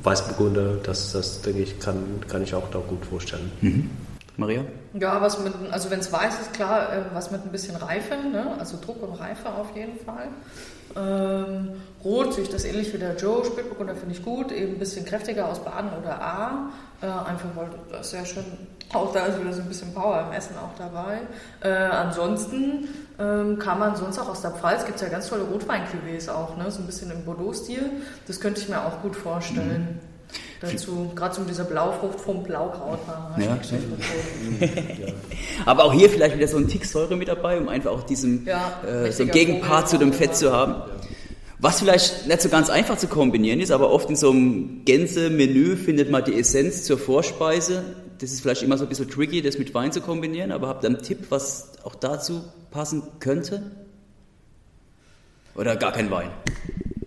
Weißburgunder, 0.04 0.78
das, 0.84 1.12
das 1.12 1.42
denke 1.42 1.62
ich, 1.62 1.80
kann, 1.80 2.22
kann 2.28 2.44
ich 2.44 2.54
auch 2.56 2.70
da 2.72 2.80
gut 2.80 3.06
vorstellen. 3.06 3.52
Mhm. 3.62 3.90
Maria? 4.38 4.64
Ja, 4.94 5.22
was 5.22 5.40
mit, 5.40 5.54
also 5.72 5.92
wenn 5.92 6.00
es 6.00 6.12
weiß 6.12 6.40
ist, 6.40 6.54
klar, 6.54 6.94
äh, 6.94 7.02
was 7.14 7.32
mit 7.32 7.44
ein 7.44 7.52
bisschen 7.52 7.76
Reife, 7.76 8.16
ne? 8.16 8.56
also 8.60 8.78
Druck 8.84 9.04
und 9.04 9.20
Reife 9.20 9.50
auf 9.50 9.76
jeden 9.76 9.98
Fall. 10.00 10.30
Ähm, 10.96 11.70
Rot 12.04 12.34
sehe 12.34 12.44
ich 12.44 12.50
das 12.50 12.66
ähnlich 12.66 12.94
wie 12.94 12.98
der 12.98 13.16
Joe, 13.16 13.46
Spätburgunder 13.46 13.96
finde 13.96 14.16
ich 14.16 14.24
gut, 14.24 14.52
eben 14.52 14.74
ein 14.74 14.80
bisschen 14.80 15.06
kräftiger 15.06 15.48
aus 15.48 15.64
Baden 15.64 15.92
oder 16.02 16.22
A, 16.22 16.72
äh, 17.02 17.06
einfach 17.06 17.50
weil 17.56 17.70
das 17.92 18.08
ist 18.08 18.12
sehr 18.12 18.26
schön, 18.26 18.44
auch 18.94 19.14
da 19.14 19.28
ist 19.28 19.40
wieder 19.40 19.54
so 19.54 19.62
ein 19.62 19.68
bisschen 19.68 19.94
Power 19.94 20.26
im 20.28 20.34
Essen 20.34 20.56
auch 20.58 20.78
dabei. 20.78 21.20
Äh, 21.62 21.70
ansonsten 21.70 22.90
ähm, 23.20 23.60
kann 23.60 23.80
man 23.80 23.96
sonst 23.96 24.20
auch 24.20 24.30
aus 24.30 24.42
der 24.42 24.52
Pfalz, 24.52 24.86
gibt 24.86 24.96
es 24.96 25.02
ja 25.02 25.10
ganz 25.10 25.30
tolle 25.30 25.44
rotwein 25.44 25.84
auch, 26.30 26.58
ne? 26.58 26.72
so 26.72 26.80
ein 26.80 26.86
bisschen 26.86 27.12
im 27.12 27.26
Bordeaux-Stil, 27.26 27.90
das 28.28 28.40
könnte 28.40 28.62
ich 28.62 28.70
mir 28.70 28.86
auch 28.86 29.02
gut 29.02 29.16
vorstellen. 29.16 30.00
Mhm 30.04 30.12
dazu, 30.62 31.12
gerade 31.16 31.36
so 31.36 31.44
dieser 31.44 31.64
Blaufrucht 31.64 32.20
vom 32.20 32.44
Blaukraut. 32.44 33.00
Ja. 33.38 33.58
Aber 35.66 35.86
auch 35.86 35.94
hier 35.94 36.10
vielleicht 36.10 36.36
wieder 36.36 36.48
so 36.48 36.58
ein 36.58 36.68
Tick 36.68 36.86
Säure 36.86 37.16
mit 37.16 37.28
dabei, 37.28 37.58
um 37.58 37.68
einfach 37.68 37.92
auch 37.92 38.04
diesen 38.04 38.46
ja, 38.46 38.80
äh, 38.88 39.12
so 39.12 39.26
Gegenpart 39.26 39.90
zu 39.90 39.98
dem 39.98 40.14
Fett 40.14 40.36
zu 40.36 40.52
haben. 40.52 40.76
Was 41.62 41.80
vielleicht 41.80 42.26
nicht 42.26 42.42
so 42.42 42.50
ganz 42.50 42.72
einfach 42.72 42.98
zu 42.98 43.08
kombinieren 43.08 43.60
ist, 43.60 43.70
aber 43.70 43.92
oft 43.92 44.10
in 44.10 44.16
so 44.16 44.32
einem 44.32 44.84
Gänse-Menü 44.84 45.76
findet 45.78 46.10
man 46.10 46.26
die 46.26 46.40
Essenz 46.40 46.86
zur 46.86 46.98
Vorspeise. 46.98 47.84
Das 48.18 48.32
ist 48.32 48.42
vielleicht 48.42 48.64
immer 48.64 48.80
so 48.80 48.86
ein 48.86 48.90
bisschen 48.90 49.10
tricky, 49.10 49.44
das 49.44 49.60
mit 49.60 49.72
Wein 49.76 49.92
zu 49.92 50.02
kombinieren, 50.02 50.52
aber 50.52 50.68
habt 50.68 50.84
ihr 50.84 50.90
einen 50.90 51.04
Tipp, 51.04 51.28
was 51.30 51.74
auch 51.84 51.94
dazu 51.94 52.42
passen 52.72 53.04
könnte? 53.20 53.72
Oder 55.54 55.76
gar 55.76 55.92
kein 55.92 56.10
Wein? 56.10 56.32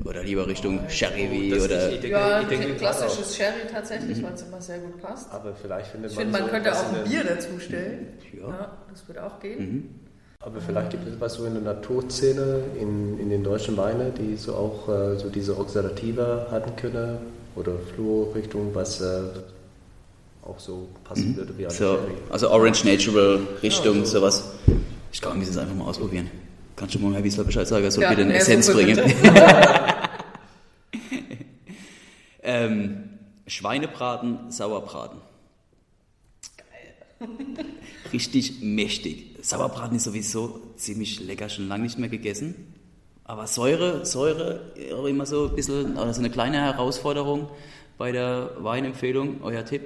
Oder 0.04 0.22
lieber 0.22 0.46
Richtung 0.46 0.88
Sherry 0.88 1.28
wie 1.32 1.54
oder. 1.54 1.88
Ich, 1.88 1.94
ich 1.94 2.00
denke, 2.02 2.16
ja, 2.16 2.40
ich 2.40 2.46
denke, 2.46 2.74
klassisches 2.74 3.34
Sherry 3.36 3.66
tatsächlich, 3.72 4.18
mhm. 4.18 4.22
weil 4.22 4.34
es 4.34 4.42
immer 4.42 4.60
sehr 4.60 4.78
gut 4.78 5.02
passt. 5.02 5.32
Aber 5.32 5.54
vielleicht 5.56 5.88
findet 5.88 6.12
ich 6.12 6.16
man. 6.16 6.26
Ich 6.28 6.32
finde, 6.34 6.50
man 6.52 6.62
könnte 6.62 6.78
auch 6.78 6.92
ein 6.92 7.04
Bier 7.04 7.24
dazu 7.24 7.58
stellen. 7.58 8.06
Ja. 8.38 8.48
ja. 8.48 8.78
das 8.88 9.08
würde 9.08 9.24
auch 9.24 9.40
gehen. 9.40 9.58
Mhm. 9.58 10.03
Aber 10.44 10.60
vielleicht 10.60 10.90
gibt 10.90 11.08
es 11.08 11.18
was 11.18 11.34
so 11.34 11.46
in 11.46 11.54
der 11.54 11.62
Naturszene, 11.62 12.64
in, 12.78 13.18
in 13.18 13.30
den 13.30 13.42
deutschen 13.42 13.78
Weinen, 13.78 14.12
die 14.14 14.36
so 14.36 14.54
auch 14.54 14.88
äh, 14.90 15.18
so 15.18 15.30
diese 15.30 15.56
Oxidative 15.56 16.48
hatten 16.50 16.76
können 16.76 17.16
oder 17.56 17.72
Fluorrichtung, 17.94 18.74
was 18.74 19.00
äh, 19.00 19.22
auch 20.42 20.58
so 20.58 20.88
passen 21.02 21.30
mhm. 21.30 21.36
würde 21.36 21.56
wie 21.56 21.70
so. 21.70 21.98
Also 22.28 22.50
Orange 22.50 22.84
Natural 22.84 23.40
Richtung, 23.62 24.00
ja, 24.00 24.04
so. 24.04 24.18
sowas. 24.18 24.52
Ich 25.10 25.22
glaube, 25.22 25.36
wir 25.36 25.38
müssen 25.38 25.52
es 25.52 25.56
einfach 25.56 25.76
mal 25.76 25.86
ausprobieren. 25.86 26.30
Kannst 26.76 26.94
du 26.94 26.98
mal 26.98 27.14
Herr 27.14 27.24
Wiesler 27.24 27.44
Bescheid 27.44 27.66
sagen, 27.66 27.84
er 27.84 27.90
soll 27.90 28.02
ja, 28.02 28.10
bitte 28.10 28.22
eine 28.22 28.34
Essenz 28.34 28.70
bringen. 28.70 29.00
ähm, 32.42 33.04
Schweinebraten, 33.46 34.50
Sauerbraten. 34.50 35.20
Geil. 36.58 37.34
Richtig 38.12 38.60
mächtig. 38.60 39.33
Sauerbraten 39.44 39.96
ist 39.96 40.04
sowieso 40.04 40.58
ziemlich 40.76 41.20
lecker, 41.20 41.50
schon 41.50 41.68
lange 41.68 41.82
nicht 41.84 41.98
mehr 41.98 42.08
gegessen. 42.08 42.74
Aber 43.24 43.46
Säure, 43.46 44.06
Säure, 44.06 44.72
immer 45.06 45.26
so 45.26 45.48
ein 45.48 45.54
bisschen, 45.54 45.98
also 45.98 46.20
eine 46.20 46.30
kleine 46.30 46.62
Herausforderung 46.62 47.50
bei 47.98 48.10
der 48.10 48.52
Weinempfehlung. 48.58 49.42
Euer 49.42 49.64
Tipp? 49.64 49.82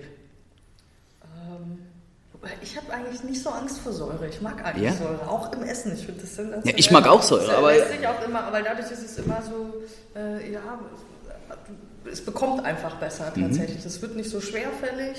Ich 2.62 2.76
habe 2.76 2.92
eigentlich 2.92 3.24
nicht 3.24 3.42
so 3.42 3.50
Angst 3.50 3.78
vor 3.80 3.92
Säure. 3.92 4.28
Ich 4.28 4.40
mag 4.40 4.64
eigentlich 4.64 4.84
ja? 4.84 4.92
Säure, 4.92 5.28
auch 5.28 5.52
im 5.52 5.64
Essen. 5.64 5.92
Ich 5.92 6.06
finde 6.06 6.20
das 6.20 6.36
sensationell. 6.36 6.72
Ja, 6.72 6.78
ich 6.78 6.90
mag 6.92 7.06
auch 7.08 7.22
Säure, 7.22 7.56
aber. 7.56 7.72
auch 7.72 8.24
immer, 8.24 8.44
aber 8.44 8.62
dadurch 8.62 8.90
ist 8.92 9.04
es 9.04 9.18
immer 9.18 9.42
so, 9.42 9.74
äh, 10.18 10.52
ja, 10.52 10.78
es 12.10 12.24
bekommt 12.24 12.64
einfach 12.64 12.94
besser 12.96 13.32
mhm. 13.34 13.42
tatsächlich. 13.42 13.84
Es 13.84 13.98
mhm. 13.98 14.02
wird 14.02 14.16
nicht 14.16 14.30
so 14.30 14.40
schwerfällig 14.40 15.18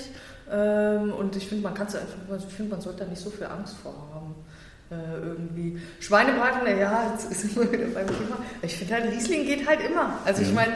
ähm, 0.50 1.12
und 1.12 1.36
ich 1.36 1.48
finde, 1.48 1.64
man 1.64 1.74
kann 1.74 1.86
es 1.86 1.96
einfach, 1.96 2.16
ich 2.36 2.54
finde, 2.54 2.72
man 2.72 2.80
sollte 2.80 3.04
da 3.04 3.10
nicht 3.10 3.22
so 3.22 3.30
viel 3.30 3.46
Angst 3.46 3.76
vor 3.76 3.94
haben. 4.14 4.34
Äh, 4.90 5.18
irgendwie. 5.24 5.80
Schweinebraten, 6.00 6.66
ja, 6.76 7.12
jetzt 7.12 7.30
ist 7.30 7.56
immer 7.56 7.70
wieder 7.70 7.86
beim 7.86 8.08
Thema. 8.08 8.38
Ich 8.60 8.76
finde 8.76 8.94
halt, 8.94 9.12
Riesling 9.12 9.46
geht 9.46 9.68
halt 9.68 9.80
immer. 9.88 10.18
Also 10.24 10.42
ich 10.42 10.52
meine, 10.52 10.72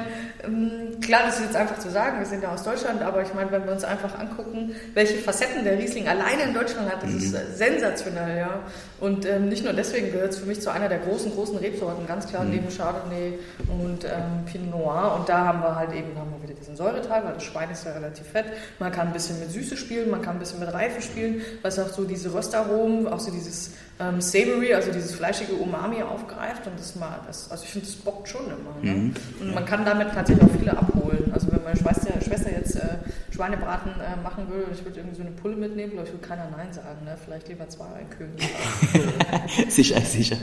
klar, 1.00 1.22
das 1.26 1.36
ist 1.36 1.46
jetzt 1.46 1.56
einfach 1.56 1.78
zu 1.78 1.90
sagen, 1.90 2.18
wir 2.18 2.26
sind 2.26 2.42
ja 2.42 2.52
aus 2.52 2.62
Deutschland, 2.62 3.02
aber 3.02 3.22
ich 3.22 3.32
meine, 3.34 3.50
wenn 3.50 3.64
wir 3.64 3.72
uns 3.72 3.84
einfach 3.84 4.18
angucken, 4.18 4.74
welche 4.94 5.18
Facetten 5.18 5.64
der 5.64 5.78
Riesling 5.78 6.08
alleine 6.08 6.44
in 6.44 6.54
Deutschland 6.54 6.90
hat, 6.90 7.02
das 7.02 7.10
mhm. 7.10 7.18
ist 7.18 7.34
äh, 7.34 7.40
sensationell, 7.52 8.38
ja. 8.38 8.60
Und 9.00 9.26
ähm, 9.26 9.48
nicht 9.48 9.64
nur 9.64 9.72
deswegen 9.72 10.12
gehört 10.12 10.32
es 10.32 10.38
für 10.38 10.46
mich 10.46 10.60
zu 10.60 10.70
einer 10.70 10.88
der 10.88 10.98
großen, 10.98 11.32
großen 11.32 11.56
Rebsorten, 11.58 12.06
ganz 12.06 12.26
klar, 12.26 12.44
mhm. 12.44 12.50
neben 12.50 12.68
Chardonnay 12.68 13.38
und 13.68 14.04
ähm, 14.04 14.44
Pinot 14.46 14.70
Noir. 14.70 15.16
Und 15.18 15.28
da 15.28 15.46
haben 15.46 15.60
wir 15.60 15.76
halt 15.76 15.92
eben, 15.92 16.16
haben 16.18 16.32
wir 16.36 16.42
wieder 16.48 16.58
diesen 16.58 16.76
Säureteil, 16.76 17.24
weil 17.24 17.34
das 17.34 17.44
Schwein 17.44 17.70
ist 17.70 17.84
ja 17.84 17.92
relativ 17.92 18.26
fett. 18.26 18.46
Man 18.78 18.92
kann 18.92 19.08
ein 19.08 19.12
bisschen 19.12 19.38
mit 19.40 19.50
Süße 19.50 19.76
spielen, 19.76 20.10
man 20.10 20.22
kann 20.22 20.36
ein 20.36 20.38
bisschen 20.40 20.60
mit 20.60 20.72
Reife 20.72 21.02
spielen, 21.02 21.42
was 21.62 21.78
auch 21.78 21.88
so 21.88 22.04
diese 22.04 22.32
Röstaromen, 22.32 23.08
auch 23.08 23.20
so 23.20 23.30
dieses 23.30 23.72
ähm, 24.00 24.20
Savory, 24.20 24.74
also 24.74 24.90
dieses 24.90 25.14
fleischige 25.14 25.54
Umami 25.54 26.02
aufgreift 26.02 26.66
und 26.66 26.78
das 26.78 26.96
mal, 26.96 27.20
das, 27.26 27.50
also 27.50 27.62
ich 27.64 27.70
finde, 27.70 27.86
das 27.86 27.96
bockt 27.96 28.28
schon 28.28 28.46
immer. 28.46 28.74
Ne? 28.82 28.92
Mhm. 28.92 29.14
Und 29.40 29.54
man 29.54 29.64
kann 29.64 29.84
damit 29.84 30.12
tatsächlich 30.12 30.44
auch 30.44 30.54
viele 30.58 30.76
abholen. 30.76 31.30
Also 31.32 31.50
wenn 31.52 31.62
meine 31.62 31.76
Schwester, 31.76 32.12
Schwester 32.20 32.50
jetzt 32.50 32.76
äh, 32.76 32.96
Schweinebraten 33.30 33.92
äh, 33.92 34.20
machen 34.22 34.48
würde 34.48 34.64
und 34.66 34.74
ich 34.74 34.84
würde 34.84 34.98
irgendwie 34.98 35.16
so 35.16 35.22
eine 35.22 35.30
Pulle 35.30 35.56
mitnehmen, 35.56 35.92
glaube 35.92 36.08
ich, 36.08 36.14
würde 36.14 36.26
keiner 36.26 36.48
Nein 36.50 36.72
sagen. 36.72 37.04
Ne? 37.04 37.16
Vielleicht 37.24 37.48
lieber 37.48 37.68
zwei 37.68 38.04
Küken. 38.10 38.36
sicher, 39.68 40.00
sicher. 40.00 40.36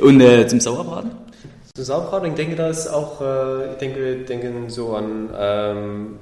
Und 0.00 0.20
äh, 0.20 0.46
zum 0.48 0.58
Sauerbraten? 0.58 1.12
Zum 1.74 1.84
Sauerbraten, 1.84 2.30
ich 2.30 2.34
denke, 2.34 2.56
da 2.56 2.68
ist 2.68 2.88
auch, 2.88 3.20
äh, 3.20 3.72
ich 3.72 3.78
denke, 3.78 4.00
wir 4.00 4.24
denken 4.24 4.68
so 4.68 4.96
an 4.96 5.30
ähm, 5.38 6.18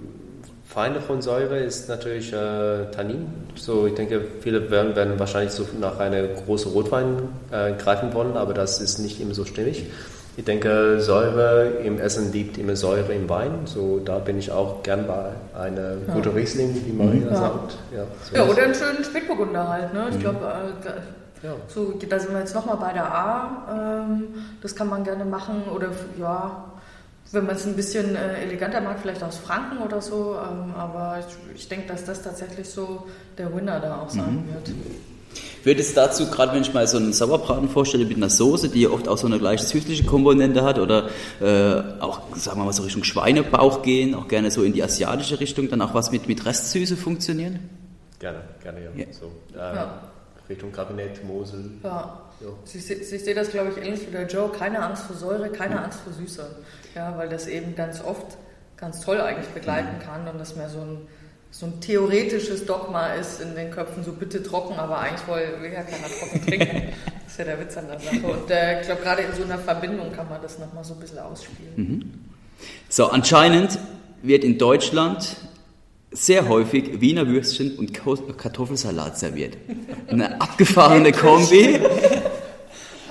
Feinde 0.68 1.00
von 1.00 1.22
Säure 1.22 1.58
ist 1.58 1.88
natürlich 1.88 2.30
äh, 2.30 2.90
Tannin. 2.94 3.26
So, 3.54 3.86
ich 3.86 3.94
denke, 3.94 4.20
viele 4.40 4.70
werden, 4.70 4.94
werden 4.94 5.18
wahrscheinlich 5.18 5.52
so 5.52 5.66
nach 5.80 5.98
einer 5.98 6.22
großen 6.24 6.70
Rotwein 6.72 7.16
äh, 7.50 7.72
greifen 7.72 8.12
wollen, 8.12 8.36
aber 8.36 8.52
das 8.52 8.78
ist 8.80 8.98
nicht 8.98 9.18
immer 9.18 9.32
so 9.32 9.46
stimmig. 9.46 9.86
Ich 10.36 10.44
denke, 10.44 11.00
Säure 11.00 11.68
im 11.82 11.98
Essen 11.98 12.32
liebt 12.32 12.58
immer 12.58 12.76
Säure 12.76 13.14
im 13.14 13.28
Wein. 13.30 13.62
So, 13.64 13.98
da 13.98 14.18
bin 14.18 14.38
ich 14.38 14.52
auch 14.52 14.82
gern 14.82 15.06
bei 15.06 15.30
einer 15.58 15.94
ja. 16.06 16.14
guten 16.14 16.28
Riesling, 16.28 16.80
wie 16.84 16.92
Maria 16.92 17.28
ja. 17.28 17.34
sagt. 17.34 17.78
Ja, 17.92 18.04
so 18.30 18.36
ja 18.36 18.44
oder 18.44 18.62
einen 18.62 18.74
schönen 18.74 19.02
Spätburgunder 19.02 19.68
halt. 19.68 19.94
Ne? 19.94 20.06
Ich 20.10 20.16
mhm. 20.16 20.20
glaube, 20.20 20.38
äh, 20.44 21.46
ja. 21.46 21.54
so, 21.66 21.94
da 22.08 22.18
sind 22.20 22.32
wir 22.32 22.40
jetzt 22.40 22.54
nochmal 22.54 22.76
bei 22.76 22.92
der 22.92 23.12
A. 23.12 24.04
Ähm, 24.04 24.28
das 24.62 24.76
kann 24.76 24.88
man 24.88 25.02
gerne 25.02 25.24
machen. 25.24 25.62
Oder 25.74 25.88
ja, 26.20 26.72
wenn 27.32 27.46
man 27.46 27.56
es 27.56 27.66
ein 27.66 27.76
bisschen 27.76 28.16
äh, 28.16 28.42
eleganter 28.42 28.80
mag, 28.80 28.98
vielleicht 29.00 29.22
aus 29.22 29.36
Franken 29.36 29.78
oder 29.78 30.00
so. 30.00 30.36
Ähm, 30.36 30.74
aber 30.74 31.18
ich, 31.20 31.60
ich 31.60 31.68
denke, 31.68 31.88
dass 31.88 32.04
das 32.04 32.22
tatsächlich 32.22 32.68
so 32.68 33.06
der 33.36 33.54
Winner 33.54 33.80
da 33.80 34.00
auch 34.00 34.10
sein 34.10 34.44
mhm. 34.46 34.54
wird. 34.54 34.70
Wird 35.62 35.80
es 35.80 35.92
dazu, 35.92 36.30
gerade 36.30 36.54
wenn 36.54 36.62
ich 36.62 36.72
mal 36.72 36.86
so 36.86 36.96
einen 36.96 37.12
Sauerbraten 37.12 37.68
vorstelle 37.68 38.06
mit 38.06 38.16
einer 38.16 38.30
Soße, 38.30 38.70
die 38.70 38.82
ja 38.82 38.90
oft 38.90 39.08
auch 39.08 39.18
so 39.18 39.26
eine 39.26 39.38
gleiche 39.38 39.64
süßliche 39.64 40.04
Komponente 40.04 40.64
hat 40.64 40.78
oder 40.78 41.10
äh, 41.40 42.00
auch, 42.00 42.22
sagen 42.34 42.60
wir 42.60 42.64
mal, 42.64 42.72
so 42.72 42.82
Richtung 42.82 43.04
Schweinebauch 43.04 43.82
gehen, 43.82 44.14
auch 44.14 44.28
gerne 44.28 44.50
so 44.50 44.62
in 44.62 44.72
die 44.72 44.82
asiatische 44.82 45.38
Richtung, 45.40 45.68
dann 45.68 45.82
auch 45.82 45.94
was 45.94 46.10
mit, 46.10 46.28
mit 46.28 46.46
Restsüße 46.46 46.96
funktionieren? 46.96 47.68
Gerne, 48.18 48.40
gerne, 48.62 48.80
ja. 48.84 48.90
ja. 48.96 49.06
So, 49.12 49.26
äh, 49.54 49.58
ja. 49.58 50.00
Richtung 50.48 50.72
Kabinett, 50.72 51.22
Mosel. 51.24 51.70
Ja. 51.82 52.27
Ja. 52.40 52.48
Ich, 52.66 52.90
ich, 52.90 53.12
ich 53.12 53.24
sehe 53.24 53.34
das, 53.34 53.50
glaube 53.50 53.72
ich, 53.72 53.84
ähnlich 53.84 54.06
wie 54.06 54.12
der 54.12 54.26
Joe. 54.26 54.50
Keine 54.50 54.82
Angst 54.82 55.04
vor 55.04 55.16
Säure, 55.16 55.50
keine 55.50 55.76
mhm. 55.76 55.82
Angst 55.82 56.00
vor 56.00 56.12
Süße. 56.12 56.44
Ja, 56.94 57.16
weil 57.16 57.28
das 57.28 57.46
eben 57.46 57.74
ganz 57.74 58.02
oft 58.02 58.36
ganz 58.76 59.00
toll 59.00 59.20
eigentlich 59.20 59.48
begleiten 59.48 59.96
mhm. 59.98 60.02
kann 60.02 60.28
und 60.28 60.38
das 60.38 60.56
mehr 60.56 60.68
so 60.68 60.80
ein, 60.80 60.98
so 61.50 61.66
ein 61.66 61.80
theoretisches 61.80 62.64
Dogma 62.66 63.14
ist 63.14 63.40
in 63.40 63.54
den 63.54 63.70
Köpfen, 63.70 64.04
so 64.04 64.12
bitte 64.12 64.42
trocken, 64.42 64.74
aber 64.78 64.98
eigentlich 64.98 65.26
will 65.26 65.72
ja 65.72 65.82
keiner 65.82 66.06
trocken 66.06 66.46
trinken. 66.46 66.82
das 67.24 67.32
ist 67.32 67.38
ja 67.38 67.44
der 67.44 67.60
Witz 67.60 67.76
an 67.76 67.88
der 67.88 67.98
Sache. 67.98 68.26
Und 68.26 68.50
äh, 68.50 68.80
ich 68.80 68.86
glaube, 68.86 69.02
gerade 69.02 69.22
in 69.22 69.34
so 69.34 69.42
einer 69.42 69.58
Verbindung 69.58 70.12
kann 70.12 70.28
man 70.28 70.40
das 70.40 70.58
nochmal 70.58 70.84
so 70.84 70.94
ein 70.94 71.00
bisschen 71.00 71.18
ausspielen. 71.18 71.72
Mhm. 71.76 72.14
So, 72.88 73.06
anscheinend 73.06 73.78
wird 74.22 74.44
in 74.44 74.58
Deutschland 74.58 75.36
sehr 76.10 76.48
häufig 76.48 77.00
Wiener 77.00 77.26
Würstchen 77.28 77.76
und 77.76 77.92
Kartoffelsalat 77.92 79.18
serviert. 79.18 79.56
Eine 80.08 80.40
abgefahrene 80.40 81.12
Kombi. 81.12 81.80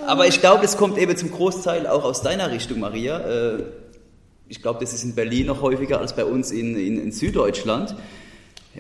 Aber 0.08 0.26
ich 0.26 0.40
glaube, 0.40 0.64
es 0.64 0.78
kommt 0.78 0.98
eben 0.98 1.18
zum 1.18 1.32
Großteil 1.32 1.86
auch 1.86 2.06
aus 2.06 2.22
deiner 2.22 2.50
Richtung, 2.50 2.80
Maria. 2.80 3.20
Äh, 3.20 3.64
ich 4.48 4.62
glaube, 4.62 4.80
das 4.80 4.94
ist 4.94 5.04
in 5.04 5.16
Berlin 5.16 5.48
noch 5.48 5.62
häufiger 5.62 6.00
als 6.00 6.16
bei 6.16 6.24
uns 6.24 6.52
in, 6.52 6.78
in, 6.78 6.98
in 6.98 7.12
Süddeutschland. 7.12 7.94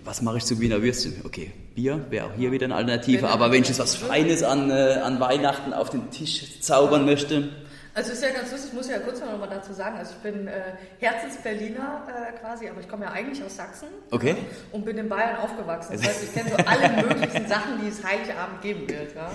Was 0.05 0.22
mache 0.22 0.38
ich 0.38 0.46
zu 0.46 0.62
Wiener 0.62 0.81
Würstchen? 0.81 1.15
Okay, 1.25 1.51
Bier 1.75 2.05
wäre 2.10 2.27
auch 2.27 2.34
hier 2.38 2.53
wieder 2.53 2.65
eine 2.65 2.75
Alternative. 2.75 3.27
Aber 3.27 3.51
wenn 3.51 3.63
ich 3.63 3.67
jetzt 3.67 3.79
was 3.79 3.96
Feines 3.96 4.41
an, 4.41 4.69
äh, 4.69 5.01
an 5.03 5.19
Weihnachten 5.19 5.74
auf 5.74 5.89
den 5.89 6.10
Tisch 6.12 6.62
zaubern 6.62 7.03
möchte, 7.03 7.50
also 7.98 8.12
ist 8.12 8.22
ja 8.22 8.30
ganz 8.30 8.51
lustig, 8.51 8.70
ich 8.70 8.74
muss 8.75 8.89
ja 8.89 9.00
kurz 9.00 9.20
noch 9.22 9.39
mal 9.39 9.48
dazu 9.48 9.74
sagen, 9.74 9.98
also 9.98 10.13
ich 10.16 10.32
bin 10.32 10.48
äh, 10.48 10.62
Herzensberliner 11.00 12.04
äh, 12.08 12.39
quasi, 12.39 12.70
aber 12.70 12.80
ich 12.80 12.88
komme 12.88 13.06
ja 13.06 13.12
eigentlich 13.12 13.44
aus 13.44 13.56
Sachsen 13.56 13.88
okay. 14.12 14.36
und 14.72 14.86
bin 14.86 15.00
in 15.00 15.10
Bayern 15.10 15.38
aufgewachsen. 15.38 15.94
Das 15.94 16.04
heißt, 16.08 16.25
ich 16.25 16.34
kenne 16.34 16.51
so 16.51 16.58
alle 16.58 17.01
möglichen 17.01 17.48
Sachen, 17.48 17.82
die 17.82 17.88
es 17.88 18.04
Heiligabend 18.04 18.62
geben 18.62 18.88
wird 18.88 19.16
ja, 19.16 19.32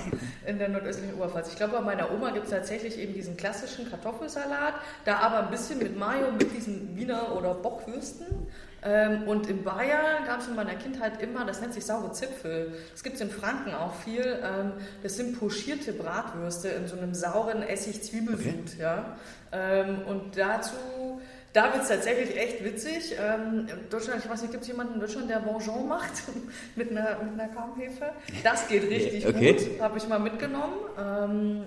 in 0.47 0.61
der 0.61 0.69
nordöstlichen 0.69 1.17
Oberpfalz. 1.17 1.49
Ich 1.49 1.57
glaube, 1.57 1.73
bei 1.73 1.81
meiner 1.81 2.13
Oma 2.13 2.31
gibt 2.31 2.45
es 2.45 2.53
tatsächlich 2.53 2.97
eben 2.99 3.15
diesen 3.15 3.37
klassischen 3.37 3.91
Kartoffelsalat, 3.91 4.75
da 5.05 5.17
aber 5.17 5.41
ein 5.41 5.51
bisschen 5.51 5.81
mit 5.81 5.99
Mayo, 5.99 6.31
mit 6.31 6.55
diesen 6.55 6.97
Wiener 6.97 7.35
oder 7.37 7.55
Bockwürsten. 7.55 8.47
Ähm, 8.85 9.29
und 9.29 9.49
in 9.49 9.63
Bayern 9.63 10.25
gab 10.27 10.41
es 10.41 10.49
in 10.49 10.57
meiner 10.57 10.75
Kindheit 10.75 11.23
immer, 11.23 11.45
das 11.45 11.61
nennt 11.61 11.75
sich 11.75 11.85
saure 11.85 12.13
Zipfel. 12.13 12.75
Das 12.91 13.03
gibt 13.03 13.17
es 13.17 13.21
in 13.21 13.31
Franken 13.31 13.75
auch 13.75 13.95
viel. 13.95 14.41
Ähm, 14.43 14.73
das 15.03 15.17
sind 15.17 15.39
pochierte 15.39 15.93
Bratwürste 15.93 16.69
in 16.69 16.87
so 16.89 16.97
einem 16.97 17.15
sauren 17.15 17.63
Essig-Zwiebelsud. 17.63 18.75
Okay. 18.75 18.81
Ja? 18.81 19.17
Ähm, 19.53 20.03
und 20.07 20.37
dazu 20.37 21.21
da 21.53 21.71
wird 21.73 21.83
es 21.83 21.89
tatsächlich 21.89 22.37
echt 22.37 22.65
witzig. 22.65 23.15
Ähm, 23.21 23.69
in 23.69 23.91
Deutschland, 23.91 24.25
ich 24.25 24.31
weiß 24.31 24.41
nicht, 24.43 24.53
gibt 24.53 24.63
es 24.63 24.69
jemanden 24.69 24.95
in 24.95 25.01
Deutschland, 25.01 25.29
der 25.29 25.41
Bonjon 25.41 25.87
macht 25.87 26.13
mit 26.77 26.91
einer, 26.91 27.19
mit 27.23 27.39
einer 27.39 27.53
Kaumhefe? 27.53 28.11
Das 28.43 28.69
geht 28.69 28.89
richtig 28.89 29.27
okay. 29.27 29.53
gut, 29.53 29.81
habe 29.81 29.99
ich 29.99 30.09
mal 30.09 30.19
mitgenommen. 30.19 30.77
Ähm, 30.99 31.65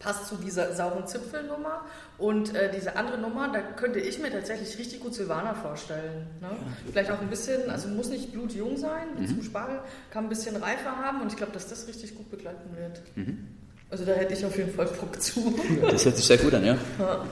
passt 0.00 0.26
zu 0.26 0.34
dieser 0.36 0.74
sauren 0.74 1.06
Zipfelnummer. 1.06 1.82
Und 2.18 2.54
äh, 2.54 2.70
diese 2.74 2.96
andere 2.96 3.18
Nummer, 3.18 3.48
da 3.52 3.60
könnte 3.60 4.00
ich 4.00 4.18
mir 4.18 4.32
tatsächlich 4.32 4.76
richtig 4.78 5.00
gut 5.00 5.14
Silvana 5.14 5.54
vorstellen. 5.54 6.26
Ne? 6.40 6.48
Ja. 6.50 6.56
Vielleicht 6.90 7.10
auch 7.12 7.20
ein 7.20 7.30
bisschen, 7.30 7.70
also 7.70 7.88
muss 7.88 8.08
nicht 8.08 8.32
blutjung 8.32 8.76
sein, 8.76 9.08
wie 9.18 9.22
mhm. 9.22 9.28
zum 9.28 9.42
Spargel, 9.42 9.80
kann 10.10 10.24
ein 10.24 10.28
bisschen 10.28 10.56
reifer 10.56 10.96
haben 10.96 11.20
und 11.22 11.28
ich 11.28 11.36
glaube, 11.36 11.52
dass 11.52 11.68
das 11.68 11.86
richtig 11.86 12.16
gut 12.16 12.30
begleiten 12.30 12.76
wird. 12.76 13.02
Mhm. 13.14 13.46
Also 13.90 14.04
da 14.04 14.12
hätte 14.12 14.34
ich 14.34 14.44
auf 14.44 14.56
jeden 14.56 14.72
Fall 14.72 14.86
Bock 14.86 15.20
zu. 15.20 15.54
Das 15.82 16.04
hört 16.04 16.16
sich 16.16 16.26
sehr 16.26 16.38
gut 16.38 16.54
an, 16.54 16.64
ja. 16.64 16.76
ja. 16.98 17.24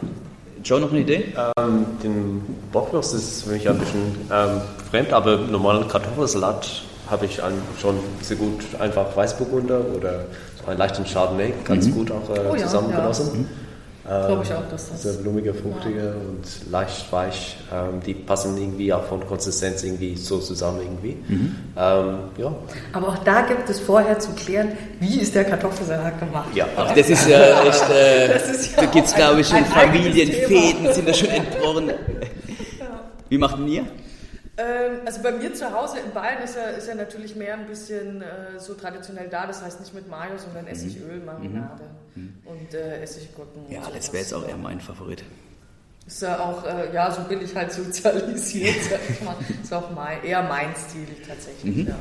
Joe, 0.64 0.80
noch 0.80 0.90
eine 0.90 1.00
Idee? 1.00 1.32
Ähm, 1.56 1.87
den 2.02 2.42
Bockwurst 2.72 3.14
ist 3.14 3.44
für 3.44 3.50
mich 3.50 3.68
ein 3.68 3.78
bisschen 3.78 4.28
ähm, 4.30 4.60
fremd, 4.90 5.12
aber 5.12 5.38
normalen 5.38 5.87
Kartoffelsalat 5.87 6.82
habe 7.08 7.26
ich 7.26 7.40
schon 7.80 7.98
sehr 8.20 8.37
gut 8.37 8.64
einfach 8.78 9.16
Weißburgunder 9.16 9.80
oder 9.96 10.26
leichten 10.76 11.04
Chardonnay 11.04 11.52
ganz 11.64 11.87
mhm. 11.87 11.94
gut 11.94 12.10
auch 12.10 12.28
äh, 12.30 12.40
oh, 12.50 12.56
zusammengenossen. 12.56 13.26
Ja. 13.26 13.38
Mhm. 13.38 13.46
Glaube 14.08 14.42
ich 14.42 14.54
auch, 14.54 14.66
dass 14.70 14.88
das. 14.88 15.02
Sehr 15.02 15.12
blumige, 15.14 15.52
fruchtige 15.52 15.98
ja. 15.98 16.10
und 16.12 16.70
leicht 16.70 17.12
weich. 17.12 17.58
Ähm, 17.70 18.00
die 18.04 18.14
passen 18.14 18.56
irgendwie 18.56 18.90
auch 18.90 19.04
von 19.04 19.26
Konsistenz 19.26 19.82
irgendwie 19.84 20.16
so 20.16 20.38
zusammen 20.38 20.80
irgendwie. 20.80 21.18
Mhm. 21.28 21.56
Ähm, 21.76 22.18
ja. 22.38 22.54
Aber 22.94 23.08
auch 23.08 23.18
da 23.18 23.42
gibt 23.42 23.68
es 23.68 23.80
vorher 23.80 24.18
zu 24.18 24.30
klären, 24.32 24.72
wie 24.98 25.20
ist 25.20 25.34
der 25.34 25.44
Kartoffelsalat 25.44 26.18
gemacht. 26.18 26.48
Ja, 26.54 26.66
Ach, 26.75 26.94
das 26.94 27.10
ist 27.10 27.28
ja 27.28 27.62
echt. 27.68 27.90
Äh, 27.90 28.28
ja 28.28 28.42
da 28.76 28.87
gibt 28.87 29.08
es, 29.08 29.14
glaube 29.14 29.42
ich, 29.42 29.46
schon 29.46 29.64
Familienfäden, 29.66 30.90
sind 30.94 31.06
da 31.06 31.12
schon 31.12 31.28
entbrochen. 31.28 31.90
Ja. 32.78 32.87
Wie 33.28 33.38
macht 33.38 33.58
ihr? 33.66 33.84
Ähm, 34.59 35.03
also 35.07 35.23
bei 35.23 35.31
mir 35.31 35.55
zu 35.55 35.73
Hause 35.73 35.99
in 36.05 36.11
Bayern 36.11 36.43
ist 36.43 36.57
er, 36.57 36.77
ist 36.77 36.88
er 36.88 36.97
natürlich 36.97 37.37
mehr 37.37 37.55
ein 37.55 37.67
bisschen 37.67 38.23
äh, 38.23 38.59
so 38.59 38.75
traditionell 38.75 39.29
da. 39.29 39.47
Das 39.47 39.62
heißt 39.62 39.79
nicht 39.79 39.95
mit 39.95 40.09
Mayo, 40.09 40.37
sondern 40.37 40.65
mhm. 40.65 40.73
Essigöl, 40.73 41.21
Marinade 41.25 41.85
mhm. 42.17 42.35
und 42.45 42.75
äh, 42.75 43.00
Essiggurken. 43.00 43.71
Ja, 43.71 43.83
das 43.95 44.12
wäre 44.12 44.23
jetzt 44.23 44.35
auch 44.35 44.47
eher 44.47 44.57
mein 44.57 44.81
Favorit. 44.81 45.23
Ist 46.09 46.23
ja 46.23 46.41
auch, 46.41 46.65
äh, 46.67 46.93
ja, 46.93 47.09
so 47.12 47.23
bin 47.23 47.41
ich 47.41 47.55
halt 47.55 47.71
sozialisiert, 47.71 48.83
sag 48.91 48.99
ich 49.09 49.21
mal. 49.23 49.37
Ist 49.62 49.73
auch 49.73 49.91
mein, 49.95 50.25
eher 50.25 50.43
mein 50.43 50.75
Stil 50.75 51.07
tatsächlich, 51.27 51.77
mhm. 51.77 51.88
ja. 51.88 51.95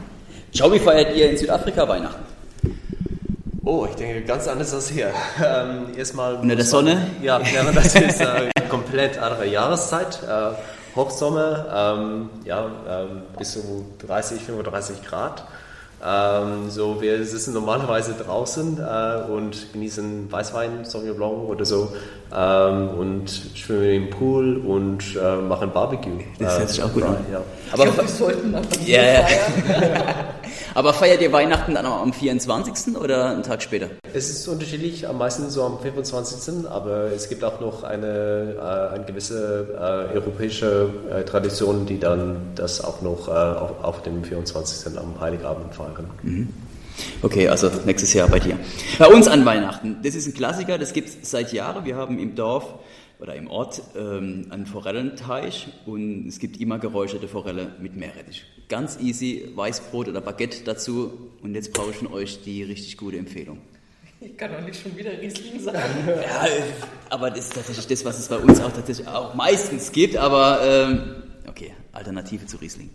Schau, 0.56 0.72
wie 0.72 0.80
feiert 0.80 1.16
ihr 1.16 1.30
in 1.30 1.38
Südafrika 1.38 1.88
Weihnachten? 1.88 2.24
Oh, 3.64 3.86
ich 3.88 3.96
denke 3.98 4.24
ganz 4.24 4.48
anders 4.48 4.74
als 4.74 4.90
hier. 4.90 5.12
Ähm, 5.44 5.96
erstmal. 5.96 6.38
Unter 6.38 6.56
der 6.56 6.66
Sonne? 6.66 7.08
Ja, 7.22 7.40
ja 7.42 7.70
das 7.72 7.94
ist 7.96 8.22
äh, 8.22 8.50
komplett 8.70 9.20
andere 9.20 9.46
Jahreszeit. 9.46 10.24
Äh, 10.24 10.54
Hochsommer, 10.98 11.98
ähm, 11.98 12.30
ja, 12.44 12.66
ähm, 12.90 13.22
bis 13.38 13.54
zu 13.54 13.86
30, 14.06 14.42
35 14.42 15.04
Grad. 15.04 15.46
Ähm, 16.06 16.70
so, 16.70 17.02
wir 17.02 17.26
sitzen 17.26 17.54
normalerweise 17.54 18.14
draußen 18.14 18.78
äh, 18.80 19.32
und 19.32 19.74
genießen 19.74 20.32
Weißwein, 20.32 20.86
Sauvignon 20.86 21.18
Blanc 21.18 21.50
oder 21.50 21.66
so 21.66 21.92
ähm, 22.36 22.90
und 22.90 23.32
schwimmen 23.56 24.04
im 24.04 24.10
Pool 24.12 24.58
und 24.58 25.04
äh, 25.16 25.38
machen 25.38 25.72
Barbecue. 25.72 26.20
Das 26.38 26.60
hört 26.60 26.70
sich 26.70 26.84
auch 26.84 26.94
gut 26.94 27.04
an. 27.04 27.18
Ja. 27.32 27.42
Aber 27.72 27.88
ich 27.88 27.94
glaub, 27.94 28.06
wir 28.06 28.14
sollten 28.14 28.52
mal 28.52 28.62
ja. 28.86 29.26
Aber 30.74 30.94
feiert 30.94 31.22
ihr 31.22 31.32
Weihnachten 31.32 31.76
dann 31.76 31.86
am 31.86 32.14
24. 32.14 32.96
oder 32.98 33.32
einen 33.32 33.44
Tag 33.44 33.62
später? 33.62 33.90
Es 34.14 34.30
ist 34.30 34.48
unterschiedlich, 34.48 35.08
am 35.08 35.18
meisten 35.18 35.50
so 35.50 35.64
am 35.64 35.80
25. 35.80 36.70
Aber 36.70 37.12
es 37.12 37.30
gibt 37.30 37.44
auch 37.44 37.60
noch 37.60 37.84
eine, 37.84 38.56
äh, 38.58 38.96
eine 38.96 39.06
gewisse 39.06 39.68
äh, 39.76 40.16
europäische 40.16 40.90
äh, 41.12 41.24
Tradition, 41.24 41.86
die 41.86 42.00
dann 42.00 42.38
das 42.56 42.84
auch 42.84 43.02
noch 43.02 43.28
äh, 43.28 43.32
auf, 43.32 43.84
auf, 43.84 44.02
dem 44.04 44.24
24. 44.24 44.98
am 44.98 45.20
Heiligabend 45.20 45.74
feiern. 45.74 46.10
Mhm. 46.24 46.50
Okay, 47.22 47.48
also 47.48 47.70
nächstes 47.86 48.14
Jahr 48.14 48.28
bei 48.28 48.40
dir. 48.40 48.58
Bei 48.98 49.08
uns 49.08 49.28
an 49.28 49.46
Weihnachten, 49.46 49.98
das 50.04 50.16
ist 50.16 50.28
ein 50.28 50.34
Klassiker, 50.34 50.78
das 50.78 50.94
gibt 50.94 51.10
es 51.10 51.30
seit 51.30 51.54
Jahren. 51.54 51.86
Wir 51.86 51.96
haben 51.96 52.18
im 52.20 52.36
Dorf 52.36 52.66
oder 53.20 53.36
im 53.36 53.50
Ort 53.50 53.82
ähm, 53.96 54.48
einen 54.50 54.66
Forellenteich 54.66 55.68
und 55.86 56.28
es 56.28 56.40
gibt 56.40 56.60
immer 56.60 56.80
geräucherte 56.80 57.28
Forelle 57.28 57.72
mit 57.80 57.96
Meerrettich. 57.96 58.46
ganz 58.70 59.00
easy 59.00 59.52
Weißbrot 59.56 60.10
oder 60.10 60.22
Baguette 60.22 60.64
dazu. 60.64 61.32
Und 61.42 61.56
jetzt 61.56 61.74
brauche 61.74 61.92
ich 61.92 61.98
von 61.98 62.08
euch 62.08 62.44
die 62.44 62.64
richtig 62.64 62.98
gute 62.98 63.18
Empfehlung. 63.18 63.60
Ich 64.20 64.36
kann 64.36 64.52
doch 64.52 64.62
nicht 64.62 64.82
schon 64.82 64.96
wieder 64.98 65.12
Riesling 65.20 65.60
sagen. 65.64 65.80
ja, 66.08 66.48
aber 67.10 67.30
das 67.30 67.48
ist 67.48 67.54
tatsächlich 67.54 67.88
das, 67.88 68.06
was 68.06 68.20
es 68.20 68.28
bei 68.28 68.38
uns 68.38 68.60
auch 68.60 68.72
tatsächlich 68.72 69.08
auch 69.08 69.34
meistens 69.36 69.92
gibt. 69.92 70.18
Aber 70.18 70.60
ähm, 70.64 71.24
okay, 71.48 71.74
Alternative 71.94 72.46
zu 72.46 72.58
Riesling. 72.58 72.90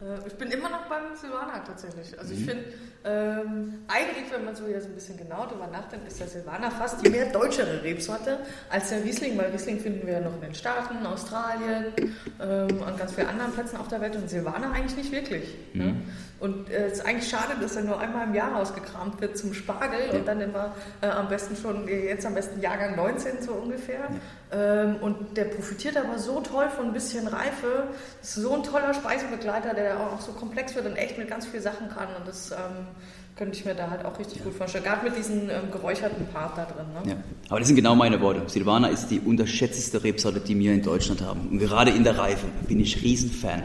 Äh, 0.00 0.26
ich 0.26 0.34
bin 0.34 0.50
immer 0.50 0.68
noch 0.68 0.86
beim 0.88 1.16
Silvaner 1.16 1.64
tatsächlich. 1.64 2.18
Also 2.18 2.34
ich 2.34 2.40
mhm. 2.40 2.44
finde, 2.44 2.64
ähm, 3.04 3.84
eigentlich, 3.86 4.30
wenn 4.32 4.44
man 4.44 4.56
so 4.56 4.66
jetzt 4.66 4.86
ein 4.86 4.94
bisschen 4.94 5.16
genau 5.16 5.46
darüber 5.46 5.68
nachdenkt, 5.68 6.08
ist 6.08 6.18
der 6.18 6.26
Silvaner 6.26 6.70
fast 6.70 7.04
die 7.04 7.10
mehr 7.10 7.26
deutschere 7.26 7.82
Rebsorte 7.82 8.38
als 8.70 8.88
der 8.90 9.04
Riesling, 9.04 9.38
weil 9.38 9.50
Riesling 9.50 9.78
finden 9.78 10.06
wir 10.06 10.14
ja 10.14 10.20
noch 10.20 10.34
in 10.34 10.40
den 10.40 10.54
Staaten, 10.54 11.06
Australien 11.06 11.86
ähm, 12.40 12.82
und 12.82 12.98
ganz 12.98 13.12
vielen 13.14 13.28
anderen 13.28 13.52
Plätzen 13.52 13.76
auf 13.76 13.88
der 13.88 14.00
Welt 14.00 14.16
und 14.16 14.28
Silvaner 14.28 14.72
eigentlich 14.72 14.96
nicht 14.96 15.12
wirklich. 15.12 15.54
Ne? 15.74 15.84
Mhm. 15.84 15.90
Ne? 15.90 16.02
Und 16.40 16.70
äh, 16.70 16.86
es 16.86 16.94
ist 16.94 17.06
eigentlich 17.06 17.28
schade, 17.28 17.54
dass 17.60 17.74
er 17.74 17.82
nur 17.82 17.98
einmal 17.98 18.26
im 18.28 18.34
Jahr 18.34 18.52
rausgekramt 18.52 19.20
wird 19.20 19.36
zum 19.36 19.54
Spargel 19.54 20.10
und 20.12 20.26
dann 20.26 20.40
immer 20.40 20.72
äh, 21.00 21.08
am 21.08 21.28
besten 21.28 21.56
schon, 21.56 21.88
jetzt 21.88 22.24
am 22.26 22.34
besten 22.34 22.60
Jahrgang 22.60 22.94
19 22.94 23.42
so 23.42 23.52
ungefähr. 23.52 24.08
Ähm, 24.52 24.96
und 25.00 25.36
der 25.36 25.46
profitiert 25.46 25.96
aber 25.96 26.18
so 26.18 26.40
toll 26.40 26.68
von 26.70 26.86
ein 26.86 26.92
bisschen 26.92 27.26
Reife. 27.26 27.88
Das 28.20 28.36
ist 28.36 28.42
so 28.42 28.54
ein 28.54 28.62
toller 28.62 28.94
Speisebegleiter, 28.94 29.74
der 29.74 29.98
auch 29.98 30.20
so 30.20 30.32
komplex 30.32 30.76
wird 30.76 30.86
und 30.86 30.96
echt 30.96 31.18
mit 31.18 31.28
ganz 31.28 31.46
vielen 31.46 31.62
Sachen 31.62 31.88
kann. 31.88 32.08
Und 32.16 32.28
das 32.28 32.52
ähm, 32.52 32.86
könnte 33.36 33.56
ich 33.56 33.64
mir 33.64 33.74
da 33.74 33.88
halt 33.88 34.04
auch 34.04 34.18
richtig 34.18 34.38
ja. 34.38 34.44
gut 34.44 34.54
vorstellen. 34.54 34.84
Gerade 34.84 35.04
mit 35.04 35.16
diesem 35.16 35.48
ähm, 35.48 35.70
geräucherten 35.70 36.26
Part 36.26 36.58
da 36.58 36.64
drin. 36.64 36.86
Ne? 37.04 37.10
Ja. 37.10 37.16
Aber 37.48 37.60
das 37.60 37.68
sind 37.68 37.76
genau 37.76 37.94
meine 37.94 38.20
Worte. 38.20 38.42
Silvana 38.46 38.88
ist 38.88 39.08
die 39.08 39.20
unterschätzteste 39.20 40.02
Rebsorte, 40.02 40.40
die 40.40 40.58
wir 40.58 40.72
in 40.72 40.82
Deutschland 40.82 41.22
haben. 41.22 41.48
Und 41.48 41.58
gerade 41.58 41.92
in 41.92 42.02
der 42.02 42.18
Reife 42.18 42.46
bin 42.66 42.80
ich 42.80 43.02
Riesenfan. 43.02 43.62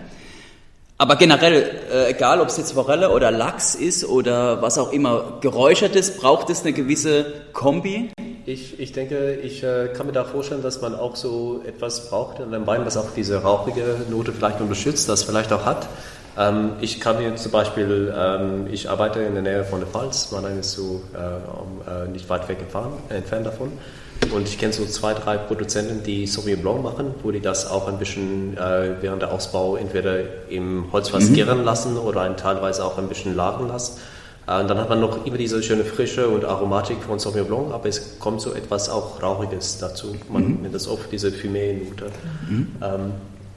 Aber 1.00 1.16
generell, 1.16 1.82
äh, 1.92 2.12
egal 2.12 2.40
ob 2.40 2.50
es 2.50 2.58
jetzt 2.58 2.74
Forelle 2.74 3.10
oder 3.10 3.32
Lachs 3.32 3.74
ist 3.74 4.06
oder 4.06 4.62
was 4.62 4.78
auch 4.78 4.94
immer, 4.94 5.40
geräuchertes, 5.42 6.18
braucht 6.18 6.52
es 6.52 6.62
eine 6.62 6.72
gewisse 6.72 7.26
Kombi? 7.52 8.12
Ich, 8.46 8.80
ich 8.80 8.92
denke, 8.92 9.36
ich 9.36 9.64
äh, 9.64 9.90
kann 9.96 10.06
mir 10.06 10.12
da 10.12 10.24
vorstellen, 10.24 10.62
dass 10.62 10.82
man 10.82 10.94
auch 10.94 11.16
so 11.16 11.62
etwas 11.66 12.10
braucht 12.10 12.40
in 12.40 12.54
einem 12.54 12.68
Wein, 12.68 12.86
was 12.86 12.96
auch 12.96 13.10
diese 13.16 13.42
rauchige 13.42 14.02
Note 14.10 14.34
vielleicht 14.34 14.62
unterstützt, 14.62 15.10
das 15.10 15.24
vielleicht 15.24 15.52
auch 15.52 15.66
hat. 15.66 15.88
Ähm, 16.38 16.72
ich 16.82 17.00
kann 17.00 17.18
mir 17.18 17.36
zum 17.36 17.52
Beispiel, 17.52 18.14
ähm, 18.18 18.68
ich 18.72 18.90
arbeite 18.90 19.20
in 19.20 19.34
der 19.34 19.44
Nähe 19.44 19.64
von 19.64 19.80
der 19.80 19.88
Pfalz, 19.88 20.32
Mannheim 20.32 20.60
ist 20.60 20.72
so 20.72 21.02
äh, 21.14 22.06
äh, 22.06 22.08
nicht 22.10 22.30
weit 22.30 22.48
weg 22.50 22.60
gefahren, 22.60 22.94
entfernt 23.10 23.46
davon. 23.46 23.72
Und 24.34 24.48
ich 24.48 24.58
kenne 24.58 24.74
so 24.74 24.86
zwei, 24.86 25.14
drei 25.14 25.38
Produzenten, 25.38 26.02
die 26.04 26.26
Sauvignon 26.26 26.62
Blanc 26.62 26.84
machen, 26.84 27.16
wo 27.22 27.32
die 27.32 27.42
das 27.42 27.70
auch 27.70 27.88
ein 27.88 28.00
bisschen 28.00 28.58
äh, 28.58 28.96
während 29.02 29.22
der 29.22 29.32
Ausbau 29.32 29.76
entweder 29.76 30.50
im 30.50 30.92
Holzfass 30.92 31.30
mhm. 31.30 31.34
gären 31.36 31.64
lassen 31.64 31.98
oder 31.98 32.22
ein, 32.22 32.38
teilweise 32.38 32.86
auch 32.86 32.98
ein 32.98 33.10
bisschen 33.10 33.36
lagern 33.36 33.68
lassen. 33.68 34.00
Äh, 34.48 34.62
und 34.62 34.70
dann 34.70 34.78
hat 34.80 34.90
man 34.90 35.02
noch 35.02 35.26
immer 35.26 35.38
diese 35.38 35.62
schöne 35.62 35.84
Frische 35.84 36.30
und 36.30 36.46
Aromatik 36.46 37.04
von 37.04 37.20
Sauvignon 37.20 37.48
Blanc, 37.48 37.74
aber 37.74 37.90
es 37.90 38.18
kommt 38.20 38.42
so 38.42 38.54
etwas 38.54 38.90
auch 38.90 39.22
Rauchiges 39.22 39.78
dazu. 39.78 40.16
Man 40.30 40.48
mhm. 40.48 40.62
nennt 40.64 40.74
das 40.74 40.88
oft 40.88 41.12
diese 41.12 41.30
Fumé-Note. 41.30 42.06
Mhm. 42.50 42.68
Ähm, 42.82 43.12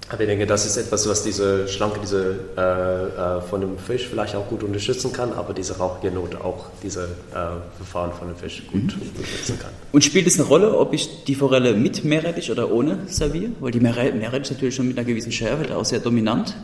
aber 0.09 0.21
ich 0.21 0.29
denke, 0.29 0.47
das 0.47 0.65
ist 0.67 0.77
etwas, 0.77 1.09
was 1.09 1.25
diese 1.25 1.67
Schlanke, 1.67 1.99
diese 2.01 2.39
äh, 2.57 3.39
äh, 3.39 3.41
von 3.41 3.61
dem 3.61 3.77
Fisch 3.77 4.07
vielleicht 4.07 4.37
auch 4.37 4.49
gut 4.49 4.63
unterstützen 4.63 5.13
kann, 5.13 5.33
aber 5.33 5.53
diese 5.53 5.79
rauchige 5.79 6.15
Note 6.15 6.45
auch 6.45 6.67
diese 6.81 7.05
äh, 7.33 7.77
Verfahren 7.77 8.13
von 8.13 8.29
dem 8.29 8.37
Fisch 8.37 8.63
gut 8.71 8.97
mhm. 8.97 9.03
unterstützen 9.17 9.59
kann. 9.59 9.73
Und 9.91 10.05
spielt 10.05 10.29
es 10.29 10.39
eine 10.39 10.47
Rolle, 10.47 10.79
ob 10.79 10.93
ich 10.93 11.25
die 11.25 11.35
Forelle 11.35 11.75
mit 11.75 12.05
Meerrettich 12.05 12.53
oder 12.53 12.71
ohne 12.71 13.01
serviere? 13.09 13.51
Weil 13.59 13.73
die 13.73 13.81
Meerrettich 13.81 14.53
natürlich 14.53 14.77
schon 14.77 14.87
mit 14.87 14.97
einer 14.97 15.07
gewissen 15.07 15.33
Schärfe 15.33 15.77
auch 15.77 15.85
sehr 15.85 15.99
dominant. 15.99 16.55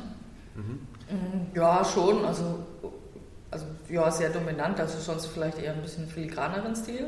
Mhm. 0.54 0.78
Ja, 1.56 1.84
schon. 1.84 2.24
Also, 2.24 2.60
also 3.50 3.66
ja, 3.90 4.08
sehr 4.10 4.30
dominant. 4.30 4.78
Also 4.78 4.98
sonst 5.00 5.26
vielleicht 5.26 5.58
eher 5.58 5.72
ein 5.72 5.82
bisschen 5.82 6.06
filigraneren 6.06 6.76
Stil. 6.76 7.06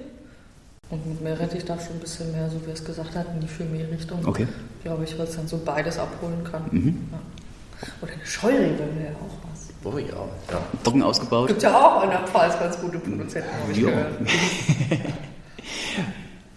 Und 0.90 1.06
mit 1.06 1.20
Meerrettich 1.22 1.64
darf 1.64 1.84
schon 1.84 1.96
ein 1.96 2.00
bisschen 2.00 2.30
mehr, 2.32 2.48
so 2.50 2.60
wie 2.64 2.70
er 2.70 2.74
es 2.74 2.84
gesagt 2.84 3.14
hat, 3.14 3.26
in 3.34 3.40
die 3.40 3.48
Filmie-Richtung. 3.48 4.20
Okay. 4.24 4.46
Glaube 4.82 5.04
ich, 5.04 5.18
weil 5.18 5.26
es 5.26 5.36
dann 5.36 5.48
so 5.48 5.58
beides 5.64 5.98
abholen 5.98 6.44
kann. 6.44 6.62
Mhm. 6.70 7.08
Ja. 7.10 7.18
Oder 8.02 8.12
eine 8.12 8.26
Scheurebe 8.26 8.78
wäre 8.78 9.10
ja 9.10 9.16
auch 9.16 9.50
was. 9.50 9.68
Oh 9.84 9.98
ja, 9.98 10.06
ja. 10.50 10.62
Trocken 10.82 11.02
ausgebaut. 11.02 11.48
Gibt 11.48 11.62
ja 11.62 11.76
auch 11.76 12.02
an 12.02 12.10
der 12.10 12.26
Pfalz 12.26 12.58
ganz 12.58 12.80
gute 12.80 12.98
Produzenten. 12.98 13.48
Ja. 13.74 13.90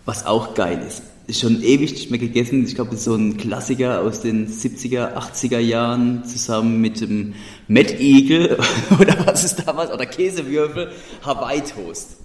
was 0.06 0.26
auch 0.26 0.54
geil 0.54 0.82
ist. 0.88 1.04
Ist 1.28 1.42
schon 1.42 1.62
ewig 1.62 1.92
nicht 1.92 2.10
mehr 2.10 2.20
gegessen. 2.20 2.66
Ich 2.66 2.76
glaube, 2.76 2.92
das 2.92 3.00
ist 3.00 3.06
so 3.06 3.16
ein 3.16 3.36
Klassiker 3.36 4.00
aus 4.02 4.22
den 4.22 4.48
70er, 4.48 5.16
80er 5.16 5.60
Jahren 5.60 6.24
zusammen 6.24 6.80
mit 6.80 7.02
dem 7.02 7.34
Mettigel 7.68 8.58
oder 9.00 9.26
was 9.26 9.44
ist 9.44 9.68
damals, 9.68 9.92
oder 9.92 10.06
Käsewürfel, 10.06 10.92
Hawaii 11.26 11.62
Toast. 11.62 12.16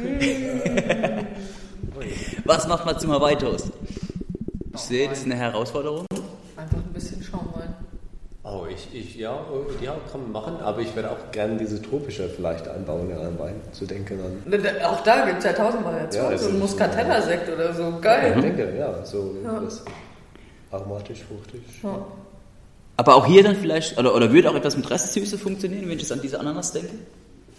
Was 2.44 2.66
macht 2.66 2.86
man 2.86 2.98
zum 2.98 3.12
Hawaii-Toast? 3.12 3.70
Ich 4.74 4.80
sehe, 4.80 5.08
das 5.08 5.18
ist 5.18 5.24
eine 5.26 5.36
Herausforderung. 5.36 6.06
Einfach 6.56 6.76
ein 6.76 6.92
bisschen 6.92 7.22
Schaumwein. 7.22 7.74
Oh, 8.42 8.66
ich, 8.68 8.88
ich, 8.92 9.16
ja, 9.16 9.38
ja, 9.80 9.96
kann 10.10 10.22
man 10.22 10.32
machen, 10.32 10.56
aber 10.60 10.80
ich 10.80 10.94
würde 10.96 11.10
auch 11.10 11.30
gerne 11.30 11.56
diese 11.56 11.80
tropische 11.80 12.28
vielleicht 12.28 12.66
einbauen 12.66 13.10
in 13.10 13.18
einen 13.18 13.38
Wein, 13.38 13.60
zu 13.72 13.84
denken 13.84 14.18
an. 14.20 14.42
Auch 14.82 15.02
da 15.02 15.26
gibt 15.26 15.38
es 15.38 15.44
ja 15.44 15.52
tausend 15.52 15.84
Variationen, 15.84 16.32
ja, 16.32 16.38
so 16.38 16.48
ein 16.48 16.58
Muscatella-Sekt 16.58 17.48
oder 17.52 17.74
so, 17.74 17.98
geil. 18.00 18.32
Ich 18.36 18.42
denke, 18.42 18.76
ja, 18.76 19.04
so 19.04 19.36
ja. 19.44 19.62
aromatisch, 20.70 21.22
fruchtig. 21.22 21.62
Ja. 21.82 22.04
Aber 22.96 23.14
auch 23.14 23.26
hier 23.26 23.42
dann 23.42 23.56
vielleicht, 23.56 23.98
oder, 23.98 24.14
oder 24.14 24.32
würde 24.32 24.50
auch 24.50 24.56
etwas 24.56 24.76
mit 24.76 24.90
Restsüße 24.90 25.38
funktionieren, 25.38 25.84
wenn 25.84 25.96
ich 25.96 26.02
jetzt 26.02 26.12
an 26.12 26.20
diese 26.20 26.40
Ananas 26.40 26.72
denke? 26.72 26.94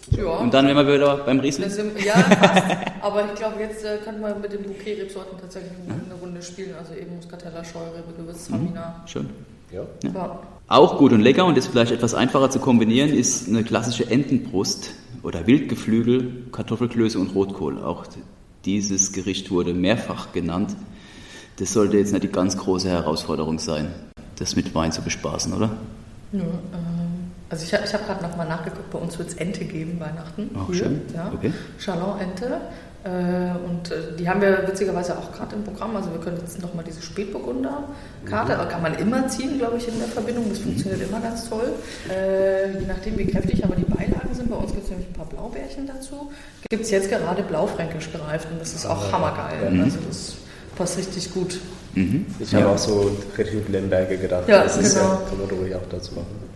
Ja. 0.10 0.38
Und 0.38 0.54
dann 0.54 0.68
wären 0.68 0.86
wir 0.86 0.94
wieder 0.96 1.18
beim 1.18 1.40
Riesling? 1.40 1.70
Sind, 1.70 2.04
ja, 2.04 2.14
fast. 2.14 2.64
Aber 3.02 3.26
ich 3.26 3.36
glaube, 3.36 3.60
jetzt 3.60 3.84
äh, 3.86 3.98
könnte 4.04 4.22
man 4.22 4.42
mit 4.42 4.52
den 4.52 4.64
Bouquet-Rebsorten 4.64 5.40
tatsächlich 5.40 5.72
eine, 5.86 5.94
eine 6.04 6.14
Runde 6.22 6.42
spielen. 6.42 6.76
Also 6.78 6.94
eben 6.94 7.16
Muscatella, 7.16 7.64
Scheurebe, 7.64 8.14
Gewürztraminer. 8.18 9.02
Mhm. 9.04 9.08
Schön. 9.08 9.30
Ja. 9.72 9.84
ja. 10.04 10.40
Auch 10.68 10.98
gut 10.98 11.14
und 11.14 11.22
lecker 11.22 11.46
und 11.46 11.58
ist 11.58 11.68
vielleicht 11.68 11.92
etwas 11.92 12.14
einfacher 12.14 12.50
zu 12.50 12.60
kombinieren, 12.60 13.10
ist 13.10 13.48
eine 13.48 13.64
klassische 13.64 14.10
Entenbrust 14.10 14.92
oder 15.24 15.48
Wildgeflügel, 15.48 16.48
Kartoffelklöße 16.52 17.20
und 17.20 17.34
Rotkohl. 17.36 17.82
Auch 17.82 18.06
dieses 18.66 19.12
Gericht 19.12 19.52
wurde 19.52 19.74
mehrfach 19.74 20.34
genannt. 20.34 20.76
Das 21.58 21.74
sollte 21.74 21.98
jetzt 21.98 22.12
nicht 22.12 22.24
die 22.24 22.30
ganz 22.30 22.58
große 22.58 22.90
Herausforderung 22.90 23.60
sein, 23.60 23.94
das 24.38 24.56
mit 24.56 24.74
Wein 24.74 24.92
zu 24.92 25.02
bespaßen, 25.02 25.54
oder? 25.54 25.72
Ja, 26.32 26.40
äh 26.42 27.01
also 27.52 27.66
ich, 27.66 27.74
ich 27.74 27.94
habe 27.94 28.06
gerade 28.06 28.24
nochmal 28.24 28.48
nachgeguckt, 28.48 28.90
bei 28.92 28.98
uns 28.98 29.20
wird 29.20 29.30
es 29.30 29.36
Ente 29.36 29.66
geben 29.66 30.00
Weihnachten. 30.00 30.50
Ach, 30.58 30.68
hier, 30.68 30.76
schön. 30.76 31.02
Ja. 31.14 31.32
Okay. 31.34 31.52
Chalon-Ente. 31.80 32.62
Äh, 33.04 33.10
und 33.68 33.92
äh, 33.92 34.16
die 34.18 34.30
haben 34.30 34.42
wir 34.42 34.66
witzigerweise 34.68 35.18
auch 35.18 35.34
gerade 35.34 35.56
im 35.56 35.64
Programm. 35.64 35.96
Also 35.98 36.12
wir 36.12 36.20
können 36.20 36.38
jetzt 36.40 36.62
nochmal 36.62 36.86
diese 36.88 37.02
Spätburgunder-Karte, 37.02 38.56
mhm. 38.56 38.70
kann 38.70 38.82
man 38.82 38.96
immer 38.96 39.28
ziehen, 39.28 39.58
glaube 39.58 39.78
ich, 39.78 39.88
in 39.88 40.00
der 40.00 40.08
Verbindung. 40.08 40.46
Das 40.48 40.60
funktioniert 40.60 41.02
mhm. 41.02 41.10
immer 41.10 41.20
ganz 41.20 41.50
toll. 41.50 41.74
Äh, 42.10 42.80
je 42.80 42.86
nachdem, 42.88 43.18
wie 43.18 43.26
kräftig 43.26 43.66
aber 43.66 43.76
die 43.76 43.84
Beilagen 43.84 44.34
sind. 44.34 44.50
Bei 44.50 44.56
uns 44.56 44.72
gibt 44.72 44.86
es 44.86 44.90
nämlich 44.90 45.10
ein 45.10 45.14
paar 45.14 45.26
Blaubeerchen 45.26 45.88
dazu. 45.88 46.32
Gibt 46.70 46.84
es 46.84 46.92
jetzt 46.92 47.10
gerade 47.10 47.44
blaufränkisch 47.44 48.14
gereift 48.14 48.48
und 48.50 48.62
das 48.62 48.74
ist 48.74 48.86
auch 48.86 49.10
ah, 49.10 49.12
hammergeil. 49.12 49.72
Mhm. 49.72 49.84
Also 49.84 49.98
das 50.08 50.36
passt 50.78 50.98
richtig 50.98 51.34
gut. 51.34 51.60
Mhm. 51.96 52.28
Ich 52.40 52.56
habe 52.56 52.70
auch 52.70 52.78
so 52.78 53.12
richtig 53.38 53.68
Lemberge 53.68 54.18
gedacht. 54.18 54.48
Ja, 54.48 54.64
das 54.64 54.76
genau. 54.76 54.88
ist 54.88 54.96
ja, 54.96 55.02
genau. 55.02 55.22
kann 55.28 55.38
man 55.40 55.60
ruhig 55.60 55.76
auch 55.76 55.90
dazu 55.90 56.14
machen. 56.14 56.51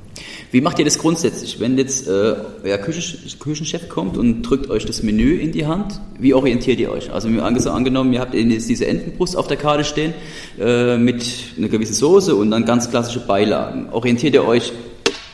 Wie 0.52 0.62
macht 0.62 0.80
ihr 0.80 0.86
das 0.86 0.98
grundsätzlich? 1.00 1.60
Wenn 1.60 1.78
jetzt 1.78 2.08
äh, 2.08 2.36
euer 2.64 2.78
Küchenchef 2.78 3.90
kommt 3.90 4.18
und 4.18 4.44
drückt 4.44 4.70
euch 4.70 4.86
das 4.86 5.04
Menü 5.04 5.36
in 5.38 5.52
die 5.52 5.66
Hand, 5.66 6.00
wie 6.20 6.34
orientiert 6.34 6.80
ihr 6.80 6.92
euch? 6.92 7.12
Also 7.12 7.28
angenommen, 7.28 8.14
ihr 8.14 8.20
habt 8.20 8.34
jetzt 8.34 8.70
diese 8.70 8.88
Entenbrust 8.88 9.36
auf 9.36 9.48
der 9.48 9.58
Karte 9.58 9.84
stehen 9.84 10.14
äh, 10.60 10.98
mit 10.98 11.26
einer 11.58 11.68
gewissen 11.68 11.94
Soße 11.94 12.36
und 12.36 12.52
dann 12.52 12.66
ganz 12.66 12.90
klassische 12.90 13.20
Beilagen. 13.20 13.90
Orientiert 13.92 14.34
ihr 14.34 14.46
euch 14.46 14.72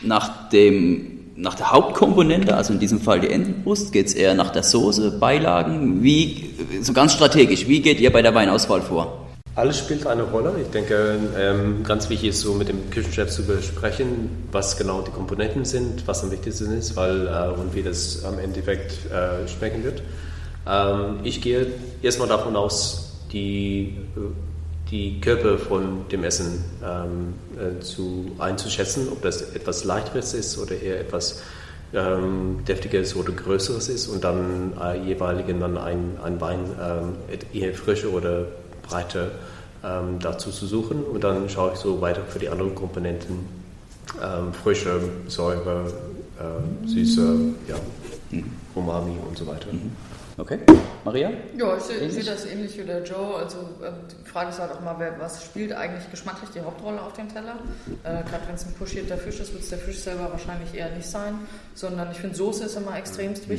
nach 0.02 0.50
dem 0.50 1.20
nach 1.42 1.56
der 1.56 1.72
Hauptkomponente, 1.72 2.56
also 2.56 2.72
in 2.72 2.80
diesem 2.80 3.02
Fall 3.02 3.20
die 3.20 3.30
Entenbrust, 3.30 3.92
geht 3.92 4.06
es 4.06 4.14
eher 4.14 4.36
nach 4.36 4.52
der 4.52 4.62
Soße, 4.62 5.18
Beilagen? 5.20 6.04
Wie, 6.04 6.52
so 6.82 6.94
ganz 6.94 7.14
strategisch, 7.14 7.68
wie 7.68 7.82
geht 7.82 8.00
ihr 8.00 8.12
bei 8.12 8.22
der 8.22 8.36
Weinauswahl 8.36 8.82
vor? 8.82 9.31
Alles 9.54 9.80
spielt 9.80 10.08
eine 10.08 10.24
Rolle. 10.24 10.54
Ich 10.62 10.70
denke, 10.70 11.20
ähm, 11.38 11.84
ganz 11.84 12.10
wichtig 12.10 12.30
ist 12.30 12.42
so 12.42 12.54
mit 12.54 12.70
dem 12.70 12.90
Küchenchef 12.90 13.30
zu 13.30 13.44
besprechen, 13.44 14.48
was 14.50 14.78
genau 14.78 15.02
die 15.02 15.12
Komponenten 15.12 15.66
sind, 15.66 16.08
was 16.08 16.24
am 16.24 16.32
wichtigsten 16.32 16.72
ist, 16.78 16.96
weil 16.96 17.28
äh, 17.28 17.60
und 17.60 17.76
wie 17.76 17.84
das 17.84 18.24
am 18.24 18.40
Endeffekt 18.40 19.12
äh, 19.12 19.46
schmecken 19.50 19.84
wird. 19.84 20.04
Ähm, 20.66 21.20
ich 21.24 21.42
gehe 21.42 21.68
erstmal 22.02 22.30
davon 22.30 22.56
aus, 22.56 23.20
die, 23.34 23.98
die 24.90 25.20
Körper 25.20 25.58
von 25.58 26.06
dem 26.10 26.24
Essen 26.24 26.64
ähm, 26.82 27.34
äh, 27.60 27.82
zu, 27.82 28.32
einzuschätzen, 28.40 29.10
ob 29.12 29.22
das 29.22 29.42
etwas 29.54 29.84
leichteres 29.84 30.34
ist 30.34 30.58
oder 30.58 30.82
eher 30.82 31.00
etwas 31.00 31.42
deftiges 31.94 33.18
oder 33.18 33.34
größeres 33.34 33.90
ist 33.90 34.08
und 34.08 34.24
dann 34.24 34.72
äh, 34.82 34.98
jeweiligen 35.06 35.60
dann 35.60 35.78
ein, 35.78 36.18
ein 36.24 36.40
Wein 36.40 36.60
ähm, 36.82 37.42
eher 37.52 37.74
frische 37.74 38.10
oder 38.10 38.46
Breite 38.84 39.32
ähm, 39.84 40.20
dazu 40.20 40.52
zu 40.52 40.68
suchen 40.68 41.04
und 41.04 41.24
dann 41.24 41.50
schaue 41.50 41.74
ich 41.74 41.80
so 41.80 42.02
weiter 42.02 42.24
für 42.24 42.40
die 42.40 42.50
anderen 42.50 42.76
Komponenten, 42.76 43.48
ähm, 44.22 44.54
frische 44.54 45.00
Säure, 45.28 45.92
äh, 46.40 46.88
süße, 46.88 47.36
ja. 47.68 47.76
Umami 48.74 49.18
und 49.28 49.38
so 49.38 49.46
weiter. 49.48 49.68
Mhm. 49.72 49.92
Okay. 50.38 50.60
Maria? 51.04 51.32
Ja, 51.58 51.78
ich 51.78 51.84
sehe 51.84 52.10
seh 52.10 52.24
das 52.24 52.46
ähnlich 52.46 52.78
wie 52.78 52.84
der 52.84 53.04
Joe. 53.04 53.36
Also 53.36 53.58
äh, 53.84 53.92
die 54.10 54.30
Frage 54.30 54.50
ist 54.50 54.60
halt 54.60 54.72
auch 54.72 54.80
mal, 54.80 54.96
wer, 54.98 55.20
was 55.20 55.44
spielt 55.44 55.74
eigentlich 55.74 56.10
geschmacklich 56.10 56.50
die 56.52 56.62
Hauptrolle 56.62 57.02
auf 57.02 57.14
dem 57.14 57.32
Teller? 57.32 57.60
Äh, 58.04 58.24
Gerade 58.24 58.48
wenn 58.48 58.56
es 58.56 58.66
ein 58.66 58.74
pochierter 58.74 59.18
Fisch 59.18 59.40
ist, 59.40 59.52
wird 59.54 59.64
es 59.64 59.70
der 59.70 59.78
Fisch 59.78 60.00
selber 60.00 60.32
wahrscheinlich 60.32 60.74
eher 60.74 60.90
nicht 60.96 61.10
sein, 61.10 61.36
sondern 61.76 62.12
ich 62.12 62.18
finde 62.18 62.36
Soße 62.36 62.66
ist 62.66 62.78
immer 62.78 62.98
extremst 62.98 63.48
mhm. 63.48 63.52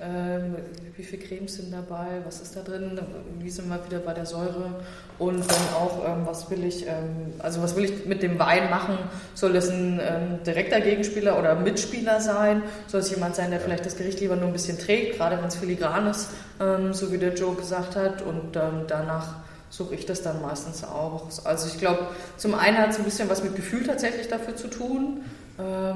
Ähm, 0.00 0.56
wie 0.96 1.04
viele 1.04 1.22
Cremes 1.22 1.54
sind 1.54 1.72
dabei, 1.72 2.20
was 2.24 2.40
ist 2.40 2.56
da 2.56 2.62
drin, 2.62 2.98
wie 3.38 3.48
sind 3.48 3.68
wir 3.68 3.78
wieder 3.86 4.00
bei 4.00 4.12
der 4.12 4.26
Säure? 4.26 4.82
Und 5.20 5.48
dann 5.48 5.74
auch, 5.76 6.04
ähm, 6.04 6.26
was 6.26 6.50
will 6.50 6.64
ich, 6.64 6.84
ähm, 6.88 7.32
also 7.38 7.62
was 7.62 7.76
will 7.76 7.84
ich 7.84 8.04
mit 8.04 8.20
dem 8.20 8.36
Wein 8.40 8.70
machen, 8.70 8.98
soll 9.34 9.52
das 9.52 9.68
ein 9.68 10.00
ähm, 10.02 10.42
direkter 10.44 10.80
Gegenspieler 10.80 11.38
oder 11.38 11.54
Mitspieler 11.54 12.20
sein, 12.20 12.64
soll 12.88 13.02
es 13.02 13.10
jemand 13.10 13.36
sein, 13.36 13.52
der 13.52 13.60
vielleicht 13.60 13.86
das 13.86 13.96
Gericht 13.96 14.18
lieber 14.18 14.34
nur 14.34 14.48
ein 14.48 14.52
bisschen 14.52 14.80
trägt, 14.80 15.16
gerade 15.16 15.38
wenn 15.38 15.46
es 15.46 15.54
filigran 15.54 16.08
ist, 16.08 16.30
ähm, 16.60 16.92
so 16.92 17.12
wie 17.12 17.18
der 17.18 17.34
Joe 17.34 17.54
gesagt 17.54 17.94
hat? 17.94 18.20
Und 18.20 18.56
ähm, 18.56 18.86
danach 18.88 19.36
suche 19.70 19.94
ich 19.94 20.06
das 20.06 20.22
dann 20.22 20.42
meistens 20.42 20.82
auch. 20.82 21.28
Also 21.44 21.68
ich 21.68 21.78
glaube, 21.78 22.08
zum 22.36 22.54
einen 22.56 22.78
hat 22.78 22.90
es 22.90 22.98
ein 22.98 23.04
bisschen 23.04 23.30
was 23.30 23.44
mit 23.44 23.54
Gefühl 23.54 23.84
tatsächlich 23.84 24.26
dafür 24.26 24.56
zu 24.56 24.68
tun, 24.68 25.22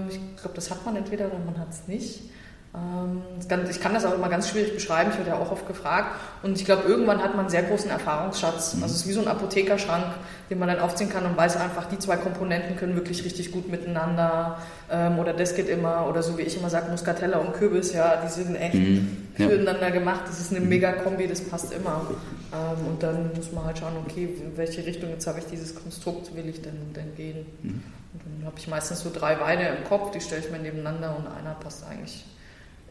ich 0.09 0.41
glaube, 0.41 0.55
das 0.55 0.71
hat 0.71 0.87
man 0.87 0.95
entweder 0.95 1.27
oder 1.27 1.41
man 1.45 1.59
hat 1.59 1.71
es 1.71 1.89
nicht. 1.89 2.31
Ähm, 2.79 3.23
ich 3.71 3.81
kann 3.81 3.95
das 3.95 4.05
auch 4.05 4.15
immer 4.15 4.29
ganz 4.29 4.49
schwierig 4.49 4.75
beschreiben, 4.75 5.11
ich 5.11 5.19
werde 5.19 5.31
ja 5.31 5.37
auch 5.37 5.51
oft 5.51 5.67
gefragt. 5.67 6.17
Und 6.43 6.57
ich 6.57 6.65
glaube, 6.65 6.89
irgendwann 6.89 7.23
hat 7.23 7.31
man 7.31 7.41
einen 7.41 7.49
sehr 7.49 7.63
großen 7.63 7.91
Erfahrungsschatz. 7.91 8.75
Also 8.75 8.87
es 8.87 8.93
ist 9.03 9.09
wie 9.09 9.13
so 9.13 9.21
ein 9.21 9.29
Apothekerschrank, 9.29 10.05
den 10.51 10.59
man 10.59 10.69
dann 10.69 10.81
aufziehen 10.81 11.09
kann 11.09 11.25
und 11.25 11.37
weiß 11.37 11.57
einfach, 11.57 11.87
die 11.87 11.99
zwei 11.99 12.17
Komponenten 12.17 12.77
können 12.77 12.95
wirklich 12.95 13.25
richtig 13.25 13.53
gut 13.53 13.71
miteinander. 13.71 14.59
Ähm, 14.91 15.19
oder 15.19 15.33
das 15.33 15.55
geht 15.55 15.69
immer, 15.69 16.07
oder 16.09 16.23
so 16.23 16.37
wie 16.39 16.43
ich 16.43 16.57
immer 16.57 16.71
sage, 16.71 16.91
Muscatella 16.91 17.39
und 17.39 17.55
Kürbis, 17.55 17.93
ja, 17.93 18.23
die 18.25 18.31
sind 18.31 18.55
echt 18.57 18.75
mhm. 18.75 19.29
ja. 19.37 19.49
füreinander 19.49 19.91
gemacht. 19.91 20.23
Das 20.27 20.41
ist 20.41 20.51
eine 20.51 20.61
mhm. 20.61 20.69
mega 20.69 20.93
Kombi, 20.93 21.27
das 21.27 21.41
passt 21.41 21.73
immer. 21.73 22.07
Ähm, 22.53 22.87
und 22.87 23.03
dann 23.03 23.31
muss 23.35 23.53
man 23.53 23.65
halt 23.65 23.79
schauen, 23.79 23.95
okay, 24.07 24.25
in 24.25 24.57
welche 24.57 24.85
Richtung 24.85 25.11
jetzt 25.11 25.27
habe 25.27 25.39
ich 25.39 25.47
dieses 25.47 25.75
Konstrukt, 25.75 26.35
will 26.37 26.49
ich 26.49 26.63
denn, 26.63 26.93
denn 26.95 27.15
gehen. 27.17 27.47
Mhm. 27.63 27.83
Und 28.13 28.23
dann 28.25 28.47
habe 28.47 28.59
ich 28.59 28.69
meistens 28.69 29.01
so 29.01 29.11
drei 29.13 29.39
Weine 29.41 29.69
im 29.69 29.85
Kopf, 29.85 30.11
die 30.13 30.21
stelle 30.21 30.43
ich 30.43 30.51
mir 30.51 30.59
nebeneinander 30.59 31.15
und 31.17 31.27
einer 31.27 31.55
passt 31.55 31.85
eigentlich 31.87 32.25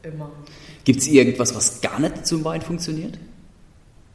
Immer. 0.08 0.32
Gibt 0.86 1.02
es 1.02 1.08
irgendwas, 1.08 1.56
was 1.56 1.82
gar 1.82 2.00
nicht 2.00 2.26
zum 2.26 2.44
Wein 2.46 2.62
funktioniert? 2.62 3.18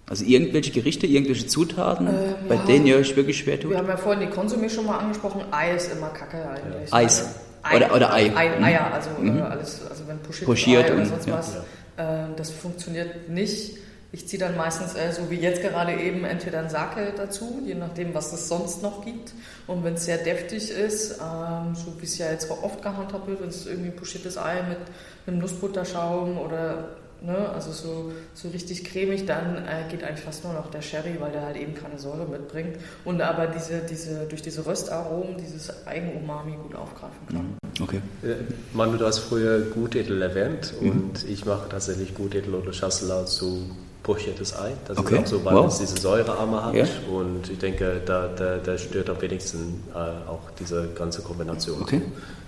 Also 0.06 0.24
irgendwelche 0.24 0.72
Gerichte, 0.72 1.06
irgendwelche 1.06 1.46
Zutaten, 1.46 2.06
äh, 2.06 2.34
bei 2.48 2.56
ja. 2.56 2.64
denen 2.64 2.86
ihr 2.86 2.96
euch 2.96 3.14
wirklich 3.16 3.38
schwer 3.38 3.58
tut? 3.60 3.70
Wir 3.70 3.78
haben 3.78 3.88
ja 3.88 3.96
vorhin 3.96 4.26
die 4.26 4.34
Konsumé 4.34 4.68
schon 4.68 4.86
mal 4.86 4.98
angesprochen. 4.98 5.42
Ei 5.50 5.74
ist 5.74 5.92
immer 5.92 6.08
kacke 6.08 6.48
eigentlich. 6.48 6.90
Ja. 6.90 6.96
Eis. 6.96 7.34
Ei. 7.62 7.76
Oder, 7.76 7.94
oder 7.94 8.12
Ei. 8.12 8.32
Ei 8.34 8.58
mhm. 8.58 8.64
Eier, 8.64 8.92
also 8.92 9.10
mhm. 9.18 9.38
Äh, 9.38 9.42
alles, 9.42 9.80
also 9.88 10.08
wenn 10.08 10.18
pochiert, 10.18 10.46
pochiert 10.46 10.90
Ei 10.90 10.94
oder 10.94 11.06
sonst 11.06 11.26
ja. 11.26 11.38
was, 11.38 11.54
äh, 11.96 12.34
das 12.36 12.50
funktioniert 12.50 13.28
nicht. 13.28 13.78
Ich 14.14 14.28
ziehe 14.28 14.38
dann 14.38 14.56
meistens, 14.56 14.94
äh, 14.94 15.10
so 15.10 15.30
wie 15.30 15.36
jetzt 15.36 15.62
gerade 15.62 15.94
eben, 15.94 16.24
entweder 16.24 16.58
ein 16.58 16.68
Sake 16.68 17.14
dazu, 17.16 17.62
je 17.64 17.74
nachdem, 17.74 18.14
was 18.14 18.32
es 18.32 18.46
sonst 18.46 18.82
noch 18.82 19.04
gibt. 19.04 19.32
Und 19.66 19.84
wenn 19.84 19.94
es 19.94 20.04
sehr 20.04 20.18
deftig 20.18 20.70
ist, 20.70 21.12
ähm, 21.12 21.74
so 21.74 21.94
wie 21.98 22.04
es 22.04 22.18
ja 22.18 22.30
jetzt 22.30 22.50
oft 22.50 22.82
gehandhabt 22.82 23.26
wird, 23.26 23.40
wenn 23.40 23.48
es 23.48 23.66
irgendwie 23.66 23.88
ein 23.88 23.96
pochiertes 23.96 24.36
Ei 24.36 24.62
mit 24.68 24.78
einem 25.26 25.38
Nussbutterschaum 25.38 26.36
oder 26.36 26.90
ne, 27.24 27.48
also 27.54 27.72
so, 27.72 28.12
so 28.34 28.48
richtig 28.48 28.84
cremig, 28.84 29.26
dann 29.26 29.56
äh, 29.56 29.90
geht 29.90 30.04
eigentlich 30.04 30.24
fast 30.24 30.44
nur 30.44 30.52
noch 30.52 30.70
der 30.70 30.82
Sherry, 30.82 31.16
weil 31.18 31.32
der 31.32 31.42
halt 31.42 31.56
eben 31.56 31.74
keine 31.74 31.98
Säure 31.98 32.26
mitbringt 32.26 32.76
und 33.04 33.20
aber 33.20 33.46
diese, 33.46 33.80
diese, 33.80 34.26
durch 34.28 34.42
diese 34.42 34.66
Röstaromen 34.66 35.36
dieses 35.38 35.86
Eigenumami 35.86 36.56
gut 36.62 36.74
aufgreifen 36.74 37.26
kann. 37.28 37.36
Mhm. 37.38 37.82
Okay. 37.82 38.02
Äh, 38.22 38.34
Manu, 38.74 38.98
du 38.98 39.06
hast 39.06 39.20
früher 39.20 39.60
Gutedel 39.60 40.20
erwähnt 40.20 40.74
mhm. 40.80 40.90
und 40.90 41.24
ich 41.28 41.46
mache 41.46 41.68
tatsächlich 41.68 42.14
Gutedel 42.14 42.54
oder 42.54 42.72
Chasselas 42.72 43.36
zu 43.36 43.70
pochiertes 44.02 44.56
Ei. 44.58 44.72
Das 44.86 44.98
okay. 44.98 45.16
ist 45.16 45.20
auch 45.20 45.26
so, 45.26 45.44
weil 45.44 45.54
wow. 45.54 45.66
es 45.66 45.78
diese 45.78 46.00
Säurearme 46.00 46.64
hat. 46.64 46.74
Ja. 46.74 46.86
Und 47.10 47.48
ich 47.50 47.58
denke, 47.58 48.00
da, 48.04 48.28
da, 48.28 48.58
da 48.58 48.78
stört 48.78 49.08
am 49.10 49.20
wenigsten 49.20 49.82
äh, 49.94 50.28
auch 50.28 50.50
diese 50.58 50.88
ganze 50.94 51.22
Kombination. 51.22 51.82
Okay. 51.82 52.02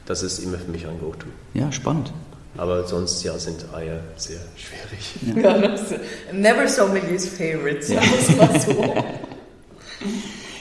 Das 0.06 0.22
ist 0.22 0.40
immer 0.40 0.58
für 0.58 0.70
mich 0.70 0.86
ein 0.86 0.98
Go-To. 0.98 1.26
Ja, 1.54 1.70
spannend. 1.72 2.12
Aber 2.56 2.86
sonst 2.86 3.22
ja, 3.24 3.36
sind 3.38 3.64
Eier 3.74 4.00
sehr 4.16 4.40
schwierig. 4.56 5.44
Ja, 5.44 5.76
never 6.32 6.68
somebody's 6.68 7.28
favorites, 7.28 7.88
ja. 7.88 8.00
so. 8.60 8.94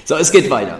so, 0.06 0.16
es 0.16 0.32
geht 0.32 0.50
weiter. 0.50 0.80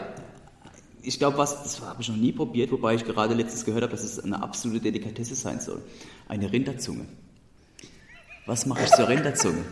Ich 1.04 1.20
glaube, 1.20 1.38
was, 1.38 1.62
das 1.62 1.82
habe 1.82 2.02
ich 2.02 2.10
noch 2.10 2.16
nie 2.16 2.32
probiert, 2.32 2.72
wobei 2.72 2.96
ich 2.96 3.04
gerade 3.04 3.34
letztens 3.36 3.66
gehört 3.66 3.84
habe, 3.84 3.92
dass 3.92 4.04
es 4.04 4.20
eine 4.24 4.42
absolute 4.42 4.80
Delikatesse 4.80 5.36
sein 5.36 5.60
soll. 5.60 5.82
Eine 6.28 6.52
Rinderzunge. 6.52 7.06
Was 8.46 8.66
mache 8.66 8.84
ich 8.84 8.92
zur 8.92 9.08
Rinderzunge? 9.08 9.64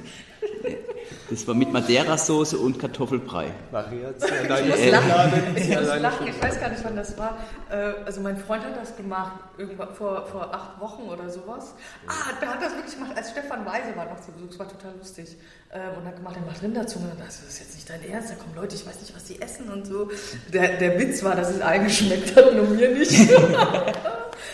Das 1.31 1.47
war 1.47 1.55
mit 1.55 1.71
Madeira-Soße 1.71 2.57
und 2.57 2.77
Kartoffelbrei. 2.77 3.53
Maria, 3.71 4.09
ich 4.09 4.67
muss 4.67 4.91
lachen. 4.91 5.55
Ich 5.55 5.69
muss 5.69 5.99
lachen. 6.01 6.27
Ich 6.27 6.43
weiß 6.43 6.59
gar 6.59 6.69
nicht, 6.69 6.83
wann 6.83 6.97
das 6.97 7.17
war. 7.17 7.37
Äh, 7.69 8.03
also 8.03 8.19
mein 8.19 8.35
Freund 8.35 8.65
hat 8.65 8.75
das 8.75 8.97
gemacht, 8.97 9.39
irgendwann 9.57 9.93
vor, 9.93 10.25
vor 10.25 10.53
acht 10.53 10.81
Wochen 10.81 11.03
oder 11.03 11.29
sowas. 11.29 11.73
Ah, 12.05 12.33
der 12.41 12.49
hat 12.49 12.61
das 12.61 12.75
wirklich 12.75 12.95
gemacht, 12.95 13.13
als 13.15 13.31
Stefan 13.31 13.65
Weise 13.65 13.95
war 13.95 14.05
noch 14.07 14.19
zu 14.19 14.33
Besuch. 14.33 14.49
Das 14.49 14.59
war 14.59 14.67
total 14.67 14.91
lustig. 14.97 15.37
Ähm, 15.73 15.97
und 15.97 16.05
hat 16.05 16.17
gemacht, 16.17 16.35
er 16.35 16.45
macht 16.45 16.61
Rinderzunge. 16.61 17.11
Das 17.17 17.41
ist 17.47 17.59
jetzt 17.59 17.75
nicht 17.75 17.89
dein 17.89 18.03
Ernst. 18.09 18.31
Da 18.31 18.35
kommen 18.35 18.55
Leute, 18.55 18.75
ich 18.75 18.85
weiß 18.85 18.99
nicht, 18.99 19.15
was 19.15 19.23
die 19.23 19.41
essen 19.41 19.69
und 19.69 19.87
so. 19.87 20.09
Der, 20.51 20.77
der 20.77 20.99
Witz 20.99 21.23
war, 21.23 21.35
dass 21.35 21.49
es 21.49 21.61
eingeschmeckt 21.61 22.35
hat, 22.35 22.53
nur 22.53 22.67
mir 22.67 22.89
nicht. 22.89 23.11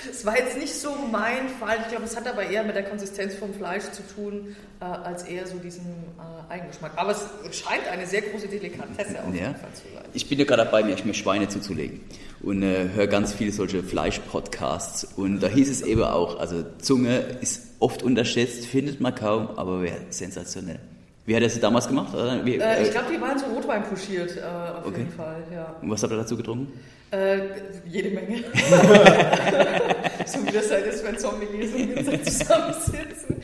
Es 0.09 0.25
war 0.25 0.37
jetzt 0.37 0.57
nicht 0.57 0.73
so 0.73 0.95
mein 1.11 1.47
Fall. 1.59 1.77
Ich 1.81 1.89
glaube, 1.89 2.05
es 2.05 2.15
hat 2.15 2.27
aber 2.27 2.43
eher 2.43 2.63
mit 2.63 2.75
der 2.75 2.83
Konsistenz 2.83 3.35
vom 3.35 3.53
Fleisch 3.53 3.83
zu 3.91 4.01
tun, 4.15 4.55
äh, 4.79 4.83
als 4.83 5.23
eher 5.23 5.45
so 5.47 5.57
diesen 5.57 5.85
äh, 5.85 6.51
Eigengeschmack. 6.51 6.93
Aber 6.95 7.11
es 7.11 7.25
scheint 7.55 7.87
eine 7.87 8.05
sehr 8.05 8.21
große 8.21 8.47
Delikatesse 8.47 9.23
auf 9.23 9.33
jeden 9.33 9.55
Fall 9.55 9.73
zu 9.73 9.83
sein. 9.93 10.03
Ich 10.13 10.27
bin 10.27 10.39
ja 10.39 10.45
gerade 10.45 10.65
dabei, 10.65 10.83
mir 10.83 11.13
Schweine 11.13 11.47
zuzulegen 11.47 12.01
und 12.41 12.63
äh, 12.63 12.89
höre 12.95 13.07
ganz 13.07 13.33
viele 13.33 13.51
solche 13.51 13.83
Fleisch-Podcasts. 13.83 15.03
Und 15.15 15.41
da 15.41 15.47
hieß 15.47 15.69
es 15.69 15.81
eben 15.81 16.03
auch, 16.03 16.39
also 16.39 16.63
Zunge 16.79 17.19
ist 17.41 17.67
oft 17.79 18.03
unterschätzt, 18.03 18.65
findet 18.65 18.99
man 18.99 19.13
kaum, 19.13 19.49
aber 19.55 19.81
wäre 19.81 19.97
sensationell. 20.09 20.79
Wie 21.27 21.35
hat 21.35 21.41
er 21.41 21.47
es 21.47 21.59
damals 21.59 21.89
gemacht? 21.89 22.13
Wie, 22.45 22.55
äh, 22.55 22.83
ich 22.83 22.91
glaube, 22.91 23.07
die 23.11 23.19
waren 23.19 23.37
so 23.37 23.47
Rotwein 23.47 23.83
puschiert, 23.83 24.37
äh, 24.37 24.41
auf 24.41 24.85
okay. 24.85 24.99
jeden 24.99 25.11
Fall. 25.11 25.43
Ja. 25.53 25.75
Und 25.81 25.89
was 25.89 26.01
habt 26.01 26.13
ihr 26.13 26.17
dazu 26.17 26.37
getrunken? 26.37 26.71
Äh, 27.11 27.39
jede 27.85 28.11
Menge. 28.11 28.37
so 30.25 30.47
wie 30.47 30.51
das 30.51 30.71
halt 30.71 30.85
ist, 30.87 31.03
wenn 31.03 31.19
Sommeliers 31.19 32.07
und 32.07 32.25
zusammensitzen. 32.25 33.41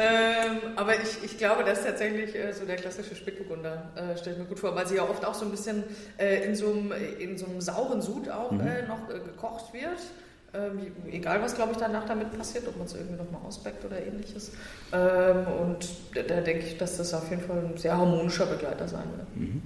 Ähm, 0.00 0.60
aber 0.76 0.94
ich, 0.94 1.24
ich 1.24 1.36
glaube, 1.36 1.62
das 1.62 1.80
ist 1.80 1.84
tatsächlich 1.84 2.34
äh, 2.34 2.54
so 2.54 2.64
der 2.64 2.76
klassische 2.76 3.14
Spätburgunder, 3.14 3.90
äh, 3.96 4.16
stelle 4.16 4.36
ich 4.36 4.42
mir 4.42 4.48
gut 4.48 4.58
vor, 4.58 4.74
weil 4.74 4.86
sie 4.86 4.96
ja 4.96 5.02
oft 5.02 5.22
auch 5.26 5.34
so 5.34 5.44
ein 5.44 5.50
bisschen 5.50 5.84
äh, 6.16 6.42
in, 6.42 6.54
so 6.54 6.70
einem, 6.70 6.90
in 7.18 7.36
so 7.36 7.44
einem 7.44 7.60
sauren 7.60 8.00
Sud 8.00 8.30
auch 8.30 8.50
mhm. 8.50 8.60
Äh, 8.60 8.86
noch 8.86 9.10
äh, 9.10 9.18
gekocht 9.18 9.74
wird. 9.74 9.98
Ähm, 10.54 10.92
egal, 11.10 11.42
was, 11.42 11.54
glaube 11.54 11.72
ich, 11.72 11.78
danach 11.78 12.06
damit 12.06 12.36
passiert, 12.36 12.66
ob 12.68 12.76
man 12.76 12.86
es 12.86 12.94
irgendwie 12.94 13.16
nochmal 13.16 13.40
ausbeckt 13.46 13.84
oder 13.84 14.00
ähnliches. 14.00 14.52
Ähm, 14.92 15.46
und 15.60 15.88
da, 16.14 16.22
da, 16.22 16.40
denke 16.40 16.66
ich, 16.66 16.78
dass 16.78 16.96
das 16.96 17.12
auf 17.14 17.28
jeden 17.30 17.42
Fall 17.42 17.58
ein 17.58 17.76
sehr 17.76 17.96
harmonischer 17.96 18.46
Begleiter 18.46 18.88
sein 18.88 19.04
wird. 19.16 19.36
Mhm. 19.36 19.62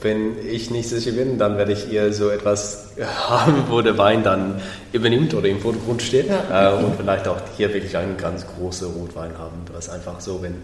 Wenn 0.00 0.46
ich 0.46 0.70
nicht 0.70 0.88
sicher 0.88 1.12
bin, 1.12 1.38
dann 1.38 1.56
werde 1.56 1.72
ich 1.72 1.92
eher 1.92 2.12
so 2.12 2.28
etwas 2.30 2.94
haben, 2.98 3.64
wo 3.68 3.80
der 3.82 3.96
Wein 3.96 4.24
dann 4.24 4.60
übernimmt 4.92 5.32
oder 5.32 5.48
im 5.48 5.60
Vordergrund 5.60 6.02
steht. 6.02 6.28
Ja. 6.28 6.72
Äh, 6.72 6.84
und 6.84 6.96
vielleicht 6.96 7.28
auch 7.28 7.38
hier 7.56 7.72
wirklich 7.72 7.96
einen 7.96 8.16
ganz 8.16 8.44
großen 8.46 8.92
Rotwein 8.92 9.38
haben, 9.38 9.62
was 9.72 9.88
einfach 9.88 10.20
so, 10.20 10.42
wenn 10.42 10.56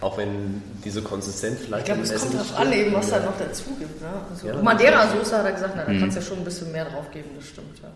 auch 0.00 0.18
wenn 0.18 0.62
diese 0.84 1.02
Konsistenz 1.02 1.60
vielleicht. 1.64 1.88
Ich 1.88 1.94
glaube, 1.94 2.02
es 2.02 2.20
kommt 2.20 2.34
darauf 2.34 2.58
an, 2.58 2.72
eben, 2.72 2.92
was 2.94 3.10
ja. 3.10 3.18
da 3.18 3.26
noch 3.26 3.38
dazu 3.38 3.64
gibt. 3.78 4.00
Ne? 4.00 4.08
Also 4.30 4.46
ja, 4.48 4.62
Madeira-Soße 4.62 5.38
hat 5.38 5.44
er 5.46 5.52
gesagt, 5.52 5.74
na, 5.76 5.84
da 5.84 5.92
mhm. 5.92 6.00
kannst 6.00 6.16
du 6.16 6.20
ja 6.20 6.26
schon 6.26 6.38
ein 6.38 6.44
bisschen 6.44 6.72
mehr 6.72 6.84
drauf 6.84 7.10
geben, 7.12 7.30
das 7.36 7.46
stimmt. 7.46 7.78
Ja. 7.82 7.88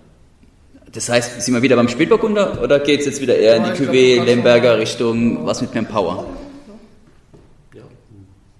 Das 0.92 1.08
heißt, 1.08 1.42
sind 1.42 1.54
wir 1.54 1.62
wieder 1.62 1.76
beim 1.76 1.88
Spätburgunder 1.88 2.62
oder 2.62 2.80
geht 2.80 3.00
es 3.00 3.06
jetzt 3.06 3.20
wieder 3.20 3.37
eher 3.37 3.56
in 3.56 3.64
die 3.64 3.70
Cuvée, 3.70 4.24
Lemberger 4.24 4.78
Richtung, 4.78 5.44
was 5.44 5.61
mit 5.61 5.74
mehr 5.74 5.82
Power? 5.82 6.24
Ja, 7.74 7.82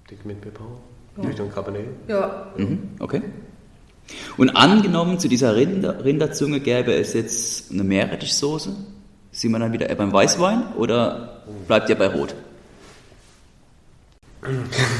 dick 0.09 0.23
mit 0.25 0.43
mehr 0.43 0.53
Power. 0.53 0.79
Richtung 1.27 1.51
Cabernet. 1.51 1.85
Ja. 2.07 2.47
Mhm, 2.55 2.91
okay. 2.99 3.21
Und 4.37 4.49
angenommen, 4.51 5.19
zu 5.19 5.27
dieser 5.27 5.55
Rinder, 5.55 6.03
Rinderzunge 6.03 6.59
gäbe 6.59 6.93
es 6.93 7.13
jetzt 7.13 7.71
eine 7.71 7.83
Meerrettichsoße, 7.83 8.75
sind 9.31 9.51
wir 9.51 9.59
dann 9.59 9.73
wieder 9.73 9.89
eher 9.89 9.95
beim 9.95 10.13
Weißwein 10.13 10.73
oder 10.77 11.43
bleibt 11.67 11.89
ihr 11.89 11.95
bei 11.95 12.07
Rot? 12.07 12.35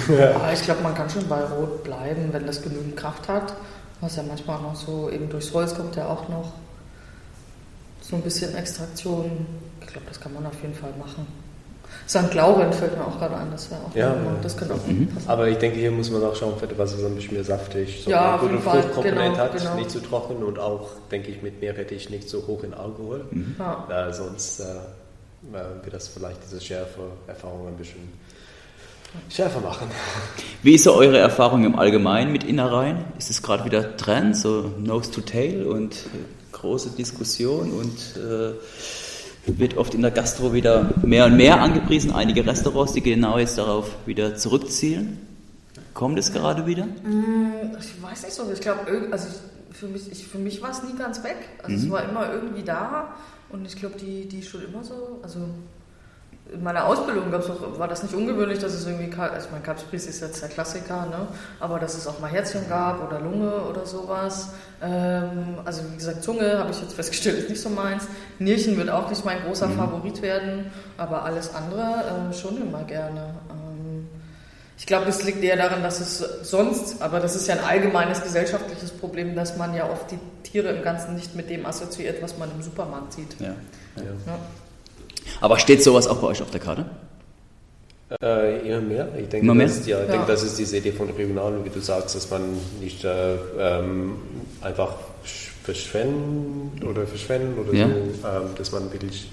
Ja. 0.10 0.52
Ich 0.54 0.62
glaube, 0.64 0.82
man 0.82 0.94
kann 0.94 1.10
schon 1.10 1.28
bei 1.28 1.42
Rot 1.42 1.84
bleiben, 1.84 2.30
wenn 2.32 2.46
das 2.46 2.62
genügend 2.62 2.98
Kraft 2.98 3.28
hat. 3.28 3.54
Was 4.02 4.16
ja 4.16 4.24
manchmal 4.24 4.62
noch 4.62 4.76
so, 4.76 5.10
eben 5.10 5.30
durchs 5.30 5.54
Holz 5.54 5.76
kommt 5.76 5.96
ja 5.96 6.08
auch 6.08 6.30
noch 6.30 6.54
so 8.02 8.16
ein 8.16 8.22
bisschen 8.22 8.56
Extraktion. 8.56 9.46
Ich 9.82 9.88
glaube, 9.88 10.08
das 10.08 10.20
kann 10.20 10.34
man 10.34 10.46
auf 10.46 10.62
jeden 10.62 10.76
Fall 10.76 10.94
machen. 10.98 11.28
St. 12.08 12.34
Laurent 12.34 12.74
fällt 12.74 12.98
mir 12.98 13.06
auch 13.06 13.18
gerade 13.18 13.36
an, 13.36 13.52
das 13.52 13.70
wäre 13.70 13.82
auch 13.82 13.96
ja, 13.96 14.14
ja, 14.14 14.36
das 14.42 14.56
könnte 14.56 14.76
auch 14.76 14.88
mhm. 14.88 15.08
passen. 15.08 15.30
Aber 15.30 15.48
ich 15.48 15.58
denke, 15.58 15.80
hier 15.80 15.92
muss 15.92 16.10
man 16.12 16.24
auch 16.24 16.36
schauen, 16.36 16.54
was 16.78 16.92
so 16.92 17.06
ein 17.06 17.16
bisschen 17.16 17.34
mehr 17.34 17.44
saftig, 17.44 18.04
so 18.04 18.12
ja, 18.12 18.40
eine 18.40 18.48
gute 18.48 18.62
Fruchtkomponente 18.62 19.32
genau, 19.32 19.38
hat, 19.38 19.58
genau. 19.58 19.76
nicht 19.76 19.92
zu 19.92 20.00
trocken 20.00 20.44
und 20.44 20.60
auch, 20.60 20.90
denke 21.12 21.32
ich, 21.32 21.42
mit 21.42 21.62
Meerrettich 21.62 22.10
nicht 22.10 22.30
so 22.30 22.46
hoch 22.48 22.64
in 22.64 22.74
Alkohol. 22.74 23.26
Mhm. 23.32 23.56
Ja. 23.58 24.08
Äh, 24.08 24.14
sonst 24.14 24.60
äh, 24.60 24.66
wird 25.84 25.94
das 25.94 26.08
vielleicht 26.08 26.44
diese 26.44 26.62
Schärfe-Erfahrung 26.62 27.68
ein 27.68 27.76
bisschen 27.78 28.02
schärfer 29.30 29.62
machen. 29.62 29.88
Wie 30.62 30.76
ist 30.76 30.84
so 30.84 30.94
eure 30.94 31.18
Erfahrung 31.18 31.64
im 31.64 31.78
Allgemeinen 31.78 32.32
mit 32.32 32.44
Innereien? 32.44 33.06
Ist 33.18 33.30
es 33.30 33.42
gerade 33.42 33.66
wieder 33.66 33.98
Trend, 33.98 34.36
so 34.36 34.74
Nose 34.80 35.12
to 35.12 35.22
Tail 35.22 35.66
und 35.66 35.96
große 36.52 36.92
Diskussion 36.92 37.72
und 37.72 38.18
äh, 38.18 38.54
wird 39.58 39.78
oft 39.78 39.94
in 39.94 40.02
der 40.02 40.12
Gastro 40.12 40.54
wieder 40.54 40.94
mehr 41.02 41.26
und 41.26 41.38
mehr 41.38 41.62
angepriesen. 41.62 42.12
Einige 42.12 42.46
Restaurants, 42.46 42.94
die 42.94 43.02
genau 43.02 43.38
jetzt 43.38 43.58
darauf 43.58 43.90
wieder 44.06 44.36
zurückzielen. 44.36 45.18
Kommt 45.94 46.20
es 46.20 46.32
gerade 46.32 46.66
wieder? 46.66 46.86
Mm, 46.86 47.76
ich 47.80 48.02
weiß 48.02 48.24
nicht 48.24 48.34
so. 48.34 48.44
Ich 48.52 48.62
glaube, 48.62 48.82
also 49.12 49.28
für 49.72 49.88
mich, 49.88 50.12
ich, 50.12 50.28
für 50.28 50.38
mich 50.38 50.62
war 50.62 50.72
es 50.72 50.84
nie 50.84 50.98
ganz 50.98 51.24
weg. 51.24 51.38
Also 51.64 51.78
mhm. 51.78 51.84
es 51.84 51.90
war 51.90 52.10
immer 52.10 52.32
irgendwie 52.32 52.64
da 52.64 53.16
und 53.50 53.66
ich 53.66 53.76
glaube, 53.76 53.96
die, 53.98 54.28
die 54.28 54.44
schon 54.44 54.64
immer 54.64 54.84
so, 54.84 55.20
also 55.24 55.40
in 56.52 56.64
meiner 56.64 56.86
Ausbildung 56.86 57.32
gab's 57.32 57.50
auch, 57.50 57.78
war 57.78 57.88
das 57.88 58.02
nicht 58.02 58.16
ungewöhnlich, 58.16 58.60
dass 58.60 58.74
es 58.74 58.86
irgendwie, 58.86 59.16
also 59.20 59.50
mein 59.52 59.62
Kalbspries 59.62 60.08
ist 60.08 60.22
jetzt 60.22 60.42
der 60.42 60.50
Klassiker, 60.50 61.06
ne? 61.06 61.28
aber 61.60 61.80
dass 61.80 61.96
es 61.96 62.08
auch 62.08 62.20
mal 62.20 62.30
Herzchen 62.30 62.68
gab 62.68 63.06
oder 63.06 63.20
Lunge 63.20 63.52
oder 63.70 63.86
sowas. 63.86 64.50
Ähm, 64.82 65.60
also 65.64 65.82
wie 65.92 65.96
gesagt, 65.96 66.24
Zunge 66.24 66.58
habe 66.58 66.72
ich 66.72 66.82
jetzt 66.82 66.94
festgestellt, 66.94 67.40
ist 67.40 67.50
nicht 67.50 67.62
so 67.62 67.70
meins. 67.70 68.08
Nierchen 68.40 68.78
wird 68.78 68.90
auch 68.90 69.10
nicht 69.10 69.24
mein 69.26 69.44
großer 69.44 69.68
mhm. 69.68 69.78
Favorit 69.78 70.22
werden, 70.22 70.72
aber 70.98 71.24
alles 71.24 71.54
andere 71.54 72.30
äh, 72.32 72.34
schon 72.34 72.60
immer 72.62 72.84
gerne. 72.84 73.36
Ähm, 73.52 74.08
ich 74.78 74.88
glaube, 74.88 75.10
es 75.10 75.24
liegt 75.24 75.44
eher 75.44 75.58
daran, 75.58 75.84
dass 75.84 76.00
es 76.00 76.50
sonst, 76.50 77.02
aber 77.02 77.20
das 77.20 77.36
ist 77.36 77.48
ja 77.48 77.56
ein 77.56 77.64
allgemeines 77.64 78.24
gesellschaftliches 78.24 78.92
Problem, 78.92 79.36
dass 79.36 79.58
man 79.58 79.76
ja 79.76 79.88
oft 79.90 80.10
die 80.10 80.20
Tiere 80.44 80.70
im 80.70 80.82
Ganzen 80.82 81.16
nicht 81.16 81.36
mit 81.36 81.50
dem 81.50 81.66
assoziiert, 81.66 82.22
was 82.24 82.38
man 82.38 82.50
im 82.50 82.64
Supermarkt 82.64 83.14
sieht. 83.14 83.40
Ja. 83.40 83.50
ja. 83.98 84.04
ja. 84.26 84.40
Aber 85.42 85.60
steht 85.60 85.84
sowas 85.84 86.08
auch 86.08 86.18
bei 86.18 86.28
euch 86.28 86.42
auf 86.42 86.52
der 86.52 86.60
Karte? 86.60 86.86
Äh, 88.22 88.68
immer 88.68 88.82
mehr. 88.82 89.08
Ich 89.18 89.30
denke, 89.30 89.46
immer 89.46 89.54
mehr? 89.54 89.68
Das, 89.68 89.86
ja, 89.86 90.00
ich 90.02 90.08
ja. 90.08 90.12
denke, 90.12 90.28
das 90.28 90.44
ist 90.44 90.58
diese 90.58 90.78
Idee 90.78 90.92
von 90.92 91.10
Regional, 91.12 91.54
wie 91.64 91.70
du 91.70 91.80
sagst, 91.80 92.16
dass 92.16 92.30
man 92.30 92.42
nicht 92.82 93.04
äh, 93.06 93.36
ähm, 93.60 94.16
einfach 94.62 94.96
verschwenden 95.64 96.84
oder 96.84 97.06
verschwenden 97.06 97.60
oder 97.60 97.74
ja. 97.74 97.88
so, 97.88 97.94
ähm, 97.94 98.50
dass 98.58 98.72
man 98.72 98.92
wirklich 98.92 99.30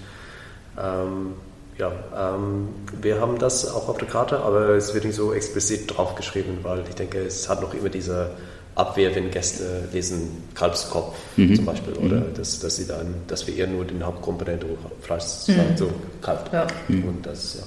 ähm, 0.78 1.32
ja, 1.78 1.92
ähm, 2.16 2.68
wir 3.02 3.20
haben 3.20 3.38
das 3.38 3.70
auch 3.70 3.88
auf 3.88 3.98
der 3.98 4.08
Karte, 4.08 4.38
aber 4.40 4.70
es 4.70 4.94
wird 4.94 5.04
nicht 5.04 5.16
so 5.16 5.32
explizit 5.32 5.94
draufgeschrieben, 5.94 6.58
weil 6.62 6.84
ich 6.88 6.94
denke, 6.94 7.18
es 7.18 7.48
hat 7.48 7.60
noch 7.60 7.74
immer 7.74 7.90
diese 7.90 8.30
Abwehr, 8.76 9.14
wenn 9.14 9.30
Gäste 9.30 9.88
lesen 9.90 10.44
Kalbskopf 10.54 11.16
mhm. 11.36 11.56
zum 11.56 11.64
Beispiel, 11.64 11.94
oder 11.94 12.16
mhm. 12.16 12.34
dass, 12.34 12.60
dass 12.60 12.76
sie 12.76 12.86
dann, 12.86 13.14
dass 13.26 13.46
wir 13.46 13.56
eher 13.56 13.66
nur 13.66 13.86
den 13.86 14.04
Hauptkomponente 14.04 14.66
Fleisch 15.00 15.48
mhm. 15.48 15.76
so 15.76 15.90
Kalb. 16.20 16.52
Ja. 16.52 16.66
Und 16.88 17.24
das, 17.24 17.54
ja. 17.54 17.62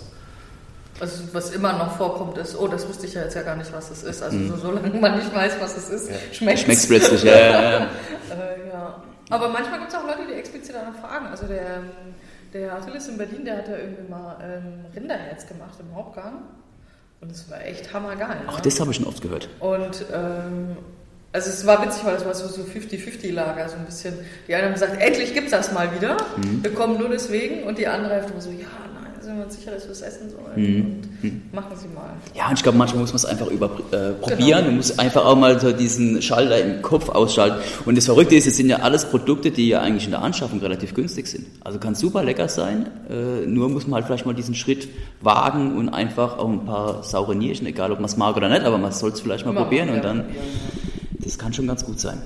Also 1.02 1.24
was 1.32 1.50
immer 1.52 1.74
noch 1.74 1.98
vorkommt 1.98 2.38
ist, 2.38 2.56
oh, 2.60 2.67
das 2.67 2.88
wusste 2.88 3.08
ich 3.08 3.13
ja 3.15 3.24
jetzt 3.24 3.34
ja 3.34 3.41
gar 3.41 3.56
nicht, 3.56 3.74
was 3.74 3.89
es 3.89 4.04
ist. 4.04 4.22
Also 4.22 4.38
mhm. 4.38 4.50
so, 4.50 4.58
solange 4.58 4.89
man 5.00 5.17
nicht 5.17 5.34
weiß, 5.34 5.54
was 5.60 5.78
es 5.78 5.89
ist, 5.89 6.10
ja. 6.10 6.15
schmeckt 6.32 6.67
es. 6.67 6.88
plötzlich, 6.88 7.24
ja. 7.24 7.38
ja, 7.38 7.52
ja. 7.52 7.78
äh, 7.80 8.69
ja. 8.72 9.02
Aber 9.32 9.50
manchmal 9.50 9.80
gibt 9.80 9.91
es 9.91 9.98
auch 9.98 10.06
Leute, 10.06 10.28
die 10.28 10.34
explizit 10.34 10.76
danach 10.76 11.00
fragen. 11.00 11.28
Also 11.28 11.48
der, 11.48 11.82
der 12.54 12.76
Achilles 12.76 13.08
in 13.08 13.17
Berlin, 13.17 13.45
der 13.45 13.58
hat 13.58 13.67
ja 13.67 13.78
irgendwie 13.78 14.10
mal 14.10 14.38
ähm, 14.43 14.86
Rinderherz 14.95 15.48
gemacht 15.48 15.80
im 15.80 15.95
Hauptgang. 15.95 16.43
Und 17.22 17.32
es 17.32 17.50
war 17.50 17.65
echt 17.65 17.91
hammergeil. 17.93 18.38
Ach, 18.48 18.58
ne? 18.58 18.62
das 18.63 18.80
habe 18.80 18.91
ich 18.91 18.98
schon 18.98 19.08
oft 19.08 19.22
gehört. 19.22 19.50
Und 19.60 20.06
ähm, 20.13 20.78
also 21.32 21.50
es 21.50 21.65
war 21.65 21.86
witzig, 21.86 22.04
weil 22.06 22.15
es 22.15 22.26
war 22.26 22.34
so 22.34 22.63
50-50-Lager, 22.63 23.70
so 23.70 23.76
ein 23.76 23.86
bisschen. 23.86 24.15
Die 24.48 24.56
einen 24.56 24.65
haben 24.65 24.74
gesagt, 24.74 25.00
endlich 25.00 25.34
gibt 25.34 25.46
es 25.46 25.52
das 25.52 25.72
mal 25.72 25.94
wieder. 25.96 26.18
Mhm. 26.38 26.63
Wir 26.63 26.74
kommen 26.74 26.98
nur 26.98 27.10
deswegen. 27.10 27.63
Und 27.63 27.78
die 27.78 27.86
andere 27.86 28.13
Hälfte 28.15 28.34
war 28.34 28.42
so, 28.42 28.50
ja, 28.50 28.65
nein, 28.96 29.12
sind 29.22 29.38
wir 29.38 29.46
uns 29.46 29.56
sicher, 29.56 29.70
dass 29.70 29.84
wir 29.84 29.92
es 29.92 30.02
essen 30.02 30.32
sollen. 30.32 30.56
Mhm. 30.56 30.82
Und 30.82 31.24
mhm. 31.24 31.42
machen 31.52 31.76
Sie 31.76 31.88
mal. 31.89 32.10
Ja, 32.34 32.48
und 32.50 32.58
ich 32.58 32.63
glaube, 32.63 32.80
manchmal 32.80 33.02
muss 33.02 33.12
man 33.12 33.18
es 33.18 33.26
einfach 33.26 33.46
über, 33.46 33.65
äh, 33.92 34.13
probieren. 34.20 34.39
Genau. 34.39 34.62
Man 34.62 34.76
muss 34.78 34.98
einfach 34.98 35.24
auch 35.24 35.36
mal 35.36 35.60
so 35.60 35.72
diesen 35.72 36.20
Schalter 36.24 36.60
im 36.60 36.82
Kopf 36.82 37.10
ausschalten. 37.10 37.60
Und 37.86 37.96
das 37.96 38.06
Verrückte 38.06 38.36
ist, 38.36 38.48
es 38.48 38.58
sind 38.58 38.68
ja 38.68 38.78
alles 38.78 39.06
Produkte, 39.06 39.52
die 39.52 39.70
ja 39.70 39.82
eigentlich 39.82 40.06
in 40.06 40.12
der 40.12 40.24
Anschaffung 40.24 40.60
relativ 40.62 40.96
günstig 40.96 41.28
sind. 41.28 41.46
Also 41.63 41.78
kann 41.78 41.94
super 41.94 42.24
lecker 42.24 42.48
sein. 42.48 42.88
Äh, 43.08 43.46
nur 43.46 43.70
muss 43.70 43.86
man 43.86 43.98
halt 43.98 44.08
vielleicht 44.08 44.26
mal 44.26 44.34
diesen 44.34 44.56
Schritt 44.56 44.88
wagen 45.22 45.78
und 45.78 45.89
einfach 45.89 46.39
auch 46.39 46.50
ein 46.50 46.65
paar 46.65 47.04
saure 47.04 47.36
Nierchen, 47.36 47.68
egal 47.68 47.92
ob 47.92 48.00
man 48.00 48.10
es 48.10 48.18
mag 48.18 48.36
oder 48.36 48.50
nicht, 48.50 48.63
aber 48.63 48.80
man 48.80 48.92
soll 48.92 49.12
es 49.12 49.22
vielleicht 49.22 49.46
mal 49.46 49.52
Machen, 49.52 49.65
probieren 49.65 49.89
und 49.89 50.04
dann... 50.04 50.18
Ja, 50.18 50.42
das 51.19 51.38
kann 51.38 51.53
schon 51.53 51.67
ganz 51.67 51.86
gut 51.86 51.99
sein. 51.99 52.21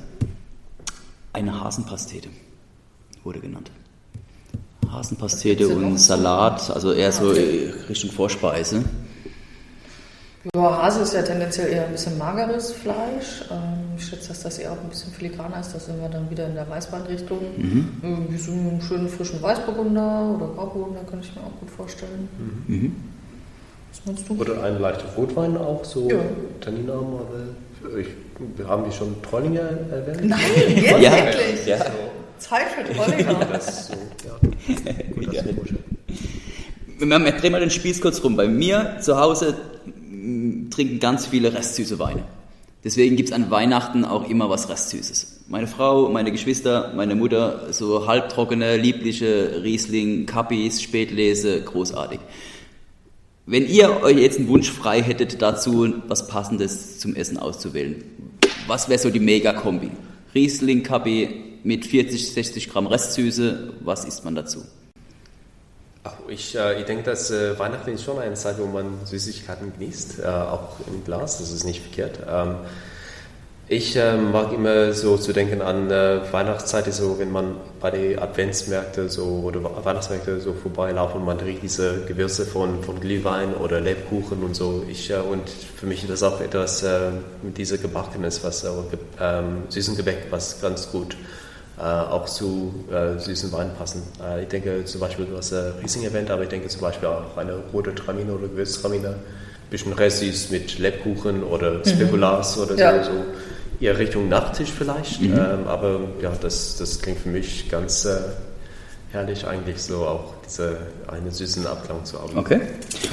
Eine 1.34 1.63
Hasenpastete 1.63 2.29
wurde 3.23 3.39
genannt. 3.39 3.71
Hasenpastete 4.91 5.67
und 5.67 5.97
Salat, 5.97 6.69
also 6.69 6.93
eher 6.93 7.12
so 7.12 7.29
Richtung 7.29 8.12
Vorspeise. 8.12 8.84
Ja, 10.53 10.84
Hase 10.84 11.01
ist 11.01 11.13
ja 11.13 11.21
tendenziell 11.21 11.71
eher 11.71 11.86
ein 11.86 11.93
bisschen 11.93 12.17
mageres 12.17 12.73
Fleisch. 12.73 13.45
Ähm, 13.49 13.95
ich 13.97 14.06
schätze, 14.06 14.27
dass 14.27 14.43
das 14.43 14.58
eher 14.58 14.73
auch 14.73 14.82
ein 14.82 14.89
bisschen 14.89 15.13
filigraner 15.13 15.62
ist. 15.62 15.73
Da 15.73 15.79
sind 15.79 16.01
wir 16.01 16.10
dann 16.10 16.29
wieder 16.29 16.47
in 16.47 16.56
der 16.56 16.69
Weißweinrichtung. 16.69 17.39
Mhm. 17.56 18.27
Wie 18.27 18.38
so 18.38 18.51
einen 18.51 18.82
schönen 18.82 19.08
frischen 19.08 19.41
Weißburgunder 19.41 20.36
oder 20.36 20.47
Grauburgunder 20.53 21.03
kann 21.10 21.21
ich 21.21 21.34
mir 21.34 21.41
auch 21.41 21.60
gut 21.62 21.69
vorstellen. 21.69 22.27
Mhm. 22.67 22.75
mhm. 22.75 22.95
Was 23.89 24.06
meinst 24.06 24.27
du? 24.27 24.34
Oder 24.34 24.63
ein 24.63 24.82
leichter 24.82 25.08
Rotwein 25.15 25.56
auch, 25.56 25.86
so 25.86 26.10
ja. 26.10 26.17
tanninarm, 26.60 27.13
aber 27.13 27.39
ich 27.98 28.08
wir 28.56 28.67
haben 28.67 28.84
die 28.86 28.96
schon 28.96 29.22
Trollinger 29.22 29.69
erwähnt? 29.91 30.26
Nein, 30.26 30.39
jetzt 30.76 31.02
ja, 31.02 31.15
endlich. 31.15 31.65
Ja. 31.65 31.86
Zeit 32.38 32.67
für 32.69 32.93
Trollinger. 32.93 33.46
das 33.52 33.67
ist 33.67 33.88
so, 33.88 33.93
ja. 34.28 34.74
Gut, 35.15 35.28
das 35.28 35.36
ja. 35.36 35.43
Wir 37.00 37.32
drehen 37.32 37.52
mal 37.52 37.60
den 37.60 37.69
Spieß 37.69 38.02
kurz 38.02 38.24
rum. 38.24 38.36
Bei 38.36 38.48
mir 38.48 38.98
zu 39.02 39.19
Hause 39.19 39.56
trinken 40.69 41.00
ganz 41.00 41.28
viele 41.28 41.54
restsüße 41.54 42.00
Weine. 42.00 42.24
Deswegen 42.84 43.15
gibt 43.15 43.30
es 43.30 43.36
an 43.36 43.50
Weihnachten 43.50 44.04
auch 44.04 44.30
immer 44.30 44.50
was 44.50 44.69
Restsüßes. 44.69 45.46
Meine 45.48 45.67
Frau, 45.67 46.10
meine 46.10 46.32
Geschwister, 46.32 46.91
meine 46.96 47.15
Mutter, 47.15 47.72
so 47.72 48.08
halbtrockene, 48.08 48.76
liebliche 48.76 49.62
Riesling, 49.63 50.26
Kappis, 50.26 50.82
Spätlese, 50.82 51.62
großartig. 51.62 52.19
Wenn 53.45 53.67
ihr 53.67 54.01
euch 54.01 54.17
jetzt 54.17 54.39
einen 54.39 54.47
Wunsch 54.47 54.71
frei 54.71 55.01
hättet 55.01 55.41
dazu, 55.41 55.93
was 56.08 56.27
Passendes 56.27 56.99
zum 56.99 57.13
Essen 57.13 57.38
auszuwählen, 57.38 58.01
was 58.67 58.88
wäre 58.88 58.99
so 58.99 59.10
die 59.10 59.19
Mega-Kombi? 59.19 59.91
Riesling 60.34 60.82
Kabi 60.82 61.60
mit 61.65 61.86
40, 61.86 62.34
60 62.34 62.69
Gramm 62.69 62.88
Restsüße, 62.88 63.73
was 63.82 64.06
isst 64.06 64.23
man 64.23 64.36
dazu? 64.36 64.63
Ich, 66.29 66.56
äh, 66.56 66.79
ich 66.79 66.86
denke, 66.86 67.03
dass 67.03 67.32
äh, 67.32 67.60
Weihnachten 67.60 67.91
ist 67.91 68.06
schon 68.06 68.17
eine 68.17 68.36
Zeit, 68.36 68.58
wo 68.60 68.65
man 68.65 69.06
Süßigkeiten 69.06 69.73
genießt, 69.77 70.19
äh, 70.19 70.25
auch 70.25 70.77
im 70.88 71.03
Glas, 71.03 71.39
das 71.39 71.51
ist 71.51 71.65
nicht 71.65 71.82
verkehrt. 71.82 72.19
Ähm, 72.25 72.56
ich 73.69 73.95
äh, 73.95 74.17
mag 74.17 74.52
immer 74.52 74.91
so 74.91 75.15
zu 75.15 75.32
denken 75.32 75.62
an 75.62 75.89
äh, 75.89 76.19
Weihnachtszeit, 76.32 76.93
so 76.93 77.17
wenn 77.17 77.32
man 77.32 77.56
bei 77.80 77.91
den 77.91 78.19
Adventsmärkten 78.19 79.08
so 79.08 79.41
oder 79.45 79.63
Weihnachtsmärkte 79.63 80.41
so 80.41 80.54
vorbeilaufen 80.54 81.21
und 81.21 81.26
man 81.26 81.39
riecht 81.39 81.63
diese 81.63 82.02
Gewürze 82.06 82.45
von, 82.45 82.84
von 82.84 82.99
Glühwein 82.99 83.54
oder 83.56 83.80
Lebkuchen 83.80 84.43
und 84.43 84.54
so. 84.54 84.84
Ich, 84.89 85.10
äh, 85.12 85.15
und 85.15 85.49
für 85.49 85.86
mich 85.86 86.04
ist 86.04 86.12
das 86.12 86.23
auch 86.23 86.41
etwas 86.41 86.84
äh, 86.84 87.12
mit 87.41 87.58
dieser 87.58 87.78
Gebackenes, 87.78 88.43
was 88.43 88.65
ähm, 89.21 89.63
süßen 89.69 89.95
Gebäck, 89.95 90.28
was 90.30 90.62
ganz 90.62 90.91
gut 90.91 91.15
äh, 91.80 91.84
auch 91.84 92.26
zu 92.26 92.73
äh, 92.91 93.17
süßen 93.17 93.49
Wein 93.54 93.71
passen. 93.78 94.04
ich 94.41 94.49
denke 94.49 94.84
zum 94.84 94.99
Beispiel, 94.99 95.26
du 95.26 95.38
hast 95.38 95.54
Riesling 95.82 96.04
erwähnt, 96.04 96.30
aber 96.30 96.43
ich 96.43 96.49
denke 96.49 96.67
zum 96.67 96.82
Beispiel 96.82 97.08
auch 97.08 97.38
eine 97.38 97.56
rote 97.71 97.95
Tramine 97.95 98.34
oder 98.34 98.47
Gewürztramine, 98.49 99.08
ein 99.08 99.69
bisschen 99.69 99.93
Ressis 99.93 100.52
mit 100.52 100.78
Lebkuchen 100.80 101.43
oder 101.43 101.84
Spekulars 101.86 102.58
mhm. 102.58 102.63
oder 102.63 102.76
ja. 102.76 103.04
so. 103.04 103.12
Eher 103.84 104.00
Richtung 104.00 104.30
Nachtisch 104.30 104.72
vielleicht, 104.72 105.22
mhm. 105.22 105.34
ähm, 105.34 105.67
aber 105.67 106.00
ja, 106.22 106.32
das, 106.41 106.78
das 106.78 107.02
klingt 107.02 107.19
für 107.19 107.30
mich 107.30 107.69
ganz 107.69 108.06
äh, 108.06 108.17
herrlich 109.12 109.46
eigentlich 109.46 109.82
so 109.82 110.06
auch 110.06 110.34
diese 110.46 110.78
eine 111.08 111.32
süßen 111.32 111.67
Abklang 111.67 112.04
zu 112.06 112.19
haben. 112.19 112.38
Okay. 112.38 112.62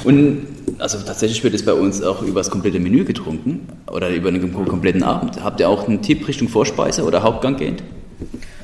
Und 0.03 0.47
also 0.79 0.97
tatsächlich 0.99 1.43
wird 1.43 1.53
es 1.53 1.65
bei 1.65 1.73
uns 1.73 2.01
auch 2.01 2.21
über 2.21 2.39
das 2.39 2.49
komplette 2.49 2.79
Menü 2.79 3.03
getrunken 3.03 3.67
oder 3.87 4.09
über 4.09 4.29
einen 4.29 4.51
kompletten 4.51 5.03
Abend. 5.03 5.43
Habt 5.43 5.59
ihr 5.59 5.69
auch 5.69 5.87
einen 5.87 6.01
Tipp 6.01 6.27
Richtung 6.27 6.47
Vorspeise 6.47 7.03
oder 7.03 7.21
Hauptgang 7.21 7.57
gehend? 7.57 7.83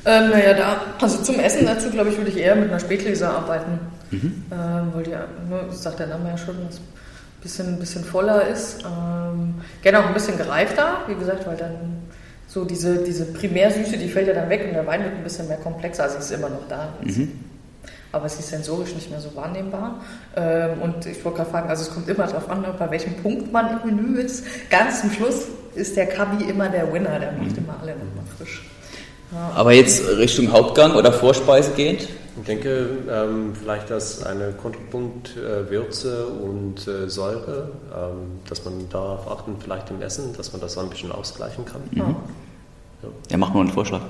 Ähm, 0.04 0.30
naja, 0.30 0.54
da, 0.54 0.80
also 1.00 1.22
zum 1.22 1.38
Essen 1.38 1.66
dazu, 1.66 1.90
glaube 1.90 2.10
ich, 2.10 2.16
würde 2.16 2.30
ich 2.30 2.38
eher 2.38 2.56
mit 2.56 2.70
einer 2.70 2.80
Spätlese 2.80 3.28
arbeiten. 3.28 3.78
Mhm. 4.10 4.44
Ähm, 4.50 4.92
weil 4.94 5.02
die, 5.04 5.10
ne, 5.10 5.64
das 5.68 5.82
sagt 5.82 5.98
der 5.98 6.06
Name 6.06 6.30
ja 6.30 6.38
schon, 6.38 6.54
das 6.66 6.80
bisschen, 7.42 7.78
bisschen 7.78 8.04
voller 8.04 8.46
ist. 8.48 8.84
Ähm, 8.84 9.54
gerne 9.82 10.00
auch 10.00 10.06
ein 10.06 10.14
bisschen 10.14 10.36
gereifter, 10.36 10.98
wie 11.06 11.14
gesagt, 11.14 11.46
weil 11.46 11.56
dann 11.56 12.02
so 12.46 12.64
diese, 12.64 12.98
diese 13.04 13.26
Primärsüße, 13.26 13.98
die 13.98 14.08
fällt 14.08 14.26
ja 14.26 14.34
dann 14.34 14.48
weg 14.48 14.64
und 14.66 14.72
der 14.72 14.86
Wein 14.86 15.04
wird 15.04 15.14
ein 15.14 15.22
bisschen 15.22 15.48
mehr 15.48 15.58
komplexer, 15.58 16.04
also 16.04 16.18
ist 16.18 16.30
immer 16.30 16.48
noch 16.48 16.66
da. 16.68 16.94
Mhm. 17.04 17.32
aber 18.10 18.28
sie 18.28 18.40
ist 18.40 18.48
sensorisch 18.48 18.94
nicht 18.94 19.10
mehr 19.10 19.20
so 19.20 19.34
wahrnehmbar. 19.36 20.00
Ähm, 20.34 20.80
und 20.80 21.04
ich 21.04 21.22
wollte 21.24 21.38
gerade 21.38 21.50
fragen, 21.50 21.68
also 21.68 21.82
es 21.82 21.90
kommt 21.92 22.08
immer 22.08 22.26
darauf 22.26 22.48
an, 22.48 22.64
bei 22.78 22.90
welchem 22.90 23.14
Punkt 23.16 23.52
man 23.52 23.80
im 23.82 23.96
Menü 23.96 24.20
ist. 24.20 24.44
Ganz 24.70 25.02
zum 25.02 25.10
Schluss 25.10 25.42
ist 25.74 25.96
der 25.96 26.06
Kabi 26.06 26.44
immer 26.44 26.68
der 26.70 26.90
Winner, 26.92 27.18
der 27.18 27.32
macht 27.32 27.52
mhm. 27.52 27.64
immer 27.64 27.76
alle 27.80 27.92
nochmal 27.92 28.24
frisch. 28.38 28.62
Ja. 29.30 29.52
Aber 29.54 29.72
jetzt 29.72 30.02
Richtung 30.16 30.50
Hauptgang 30.50 30.94
oder 30.94 31.12
Vorspeise 31.12 31.72
geht? 31.72 32.08
Ich 32.40 32.46
denke, 32.46 32.88
ähm, 33.10 33.54
vielleicht, 33.54 33.90
dass 33.90 34.24
eine 34.24 34.52
Kontrapunkt 34.52 35.36
äh, 35.36 35.70
Würze 35.70 36.26
und 36.26 36.86
äh, 36.86 37.08
Säure, 37.08 37.70
ähm, 37.94 38.40
dass 38.48 38.64
man 38.64 38.88
darauf 38.90 39.30
achten, 39.30 39.56
vielleicht 39.60 39.90
im 39.90 40.00
Essen, 40.02 40.34
dass 40.36 40.52
man 40.52 40.60
das 40.60 40.74
so 40.74 40.80
ein 40.80 40.88
bisschen 40.88 41.10
ausgleichen 41.12 41.64
kann. 41.64 41.80
Mhm. 41.90 42.16
Ja. 43.02 43.08
ja, 43.30 43.36
mach 43.36 43.52
mal 43.52 43.60
einen 43.60 43.70
Vorschlag. 43.70 44.02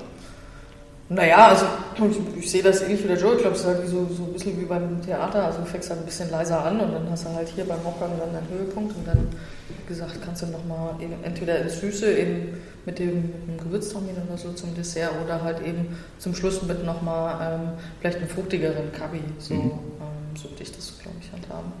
Naja, 1.11 1.47
also 1.47 1.65
ich, 2.07 2.43
ich, 2.43 2.51
sehe 2.51 2.61
das 2.61 2.83
ähnlich 2.83 3.03
wie 3.03 3.07
der 3.07 3.17
Joe. 3.17 3.33
Ich 3.33 3.41
glaube, 3.41 3.55
es 3.55 3.61
ist 3.61 3.67
halt 3.67 3.87
so, 3.87 4.07
so 4.15 4.25
ein 4.25 4.33
bisschen 4.33 4.61
wie 4.61 4.65
beim 4.65 5.01
Theater. 5.01 5.45
Also 5.45 5.59
du 5.61 5.65
fängst 5.65 5.89
halt 5.89 6.01
ein 6.01 6.05
bisschen 6.05 6.29
leiser 6.29 6.63
an 6.63 6.79
und 6.79 6.93
dann 6.93 7.09
hast 7.09 7.25
du 7.25 7.29
halt 7.33 7.47
hier 7.47 7.65
beim 7.65 7.83
Hockern 7.83 8.11
dann 8.19 8.29
einen 8.29 8.47
Höhepunkt 8.47 8.95
und 8.95 9.07
dann, 9.07 9.27
wie 9.69 9.87
gesagt, 9.87 10.19
kannst 10.23 10.43
du 10.43 10.47
nochmal 10.47 10.93
entweder 11.23 11.59
ins 11.61 11.79
Süße 11.79 12.11
in, 12.11 12.53
mit, 12.89 12.99
dem, 12.99 13.15
mit 13.45 13.59
dem 13.59 13.65
Gewürztraminer 13.65 14.23
oder 14.27 14.37
so 14.37 14.51
zum 14.53 14.73
Dessert 14.73 15.11
oder 15.23 15.43
halt 15.43 15.61
eben 15.65 15.97
zum 16.17 16.33
Schluss 16.33 16.61
mit 16.63 16.83
nochmal 16.85 17.35
ähm, 17.41 17.69
vielleicht 17.99 18.17
einen 18.17 18.29
fruchtigeren 18.29 18.91
Kabi. 18.91 19.19
So, 19.37 19.53
mhm. 19.53 19.61
ähm, 19.61 20.35
so 20.35 20.49
würde 20.49 20.63
ich 20.63 20.71
das, 20.71 20.93
glaube 21.01 21.17
ich, 21.21 21.31
handhaben. 21.31 21.71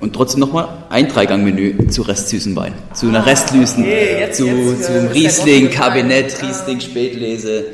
Und 0.00 0.14
trotzdem 0.14 0.40
nochmal 0.40 0.68
ein 0.90 1.08
Dreigangmenü 1.08 1.88
zu 1.88 2.02
restsüßen 2.02 2.54
Wein. 2.56 2.74
Zu 2.92 3.08
einer 3.08 3.20
ah, 3.20 3.22
Restlüsen, 3.22 3.84
okay, 3.84 4.30
zu, 4.32 4.46
jetzt, 4.46 4.84
zum 4.84 4.94
äh, 4.94 5.10
Riesling, 5.12 5.70
Kabinett, 5.70 6.42
Riesling, 6.42 6.80
Spätlese 6.80 7.64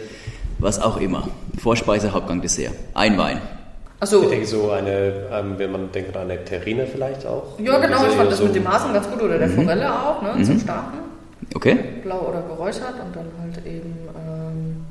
was 0.59 0.81
auch 0.81 0.99
immer. 0.99 1.29
Vorspeise, 1.61 2.13
Hauptgang, 2.13 2.41
Dessert. 2.41 2.73
Ein 2.95 3.19
Wein. 3.19 3.41
Achso. 3.99 4.23
Ich 4.23 4.29
denke 4.29 4.47
so 4.47 4.71
eine, 4.71 5.27
ähm, 5.33 5.55
wenn 5.59 5.73
man 5.73 5.91
denkt 5.93 6.17
an 6.17 6.31
eine 6.31 6.45
Terrine 6.45 6.87
vielleicht 6.87 7.27
auch. 7.27 7.59
Ja, 7.59 7.79
genau, 7.79 8.07
ich 8.07 8.15
fand 8.15 8.31
das 8.31 8.39
so 8.39 8.45
mit 8.45 8.55
dem 8.55 8.69
Hasen 8.69 8.93
ganz 8.93 9.09
gut 9.11 9.23
oder 9.23 9.39
der 9.39 9.49
mhm. 9.49 9.55
Forelle 9.55 9.93
auch, 9.93 10.23
ne, 10.23 10.35
mhm. 10.37 10.45
zum 10.45 10.61
Starten. 10.61 10.99
Okay. 11.55 11.79
Blau 12.03 12.29
oder 12.29 12.43
geräuchert 12.43 12.95
und 13.05 13.15
dann 13.15 13.27
halt 13.41 13.67
eben. 13.67 13.95
Ähm, 14.17 14.85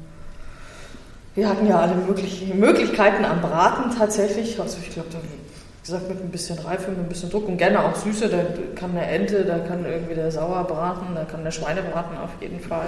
wir 1.34 1.48
hatten 1.48 1.66
ja 1.66 1.80
alle 1.80 1.96
möglichen 1.96 2.60
Möglichkeiten 2.60 3.24
am 3.24 3.42
Braten 3.42 3.96
tatsächlich. 3.98 4.60
Also 4.60 4.80
ich 4.82 4.92
glaube, 4.92 5.10
wie 5.12 5.86
gesagt, 5.86 6.10
mit 6.10 6.22
ein 6.22 6.30
bisschen 6.30 6.60
Reife, 6.60 6.92
mit 6.92 7.00
ein 7.00 7.08
bisschen 7.10 7.30
Druck 7.30 7.48
und 7.48 7.58
gerne 7.58 7.84
auch 7.84 7.96
Süße. 7.96 8.28
Da 8.28 8.44
kann 8.76 8.92
eine 8.92 9.06
Ente, 9.06 9.46
da 9.46 9.60
kann 9.60 9.86
irgendwie 9.86 10.16
der 10.16 10.30
Sauerbraten, 10.30 11.16
da 11.16 11.24
kann 11.24 11.44
der 11.44 11.52
Schweinebraten 11.52 12.18
auf 12.18 12.32
jeden 12.42 12.60
Fall 12.60 12.88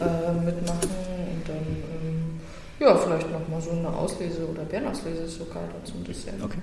äh, 0.00 0.44
mitmachen. 0.44 0.88
Und 0.88 1.48
dann 1.48 2.40
ja, 2.78 2.94
vielleicht 2.96 3.30
nochmal 3.30 3.60
so 3.60 3.70
eine 3.70 3.88
Auslese 3.88 4.46
oder 4.46 4.62
Bärenauslese 4.62 5.26
sogar 5.28 5.62
dazu 5.78 5.94
ein 5.98 6.04
bisschen. 6.04 6.42
Okay. 6.42 6.58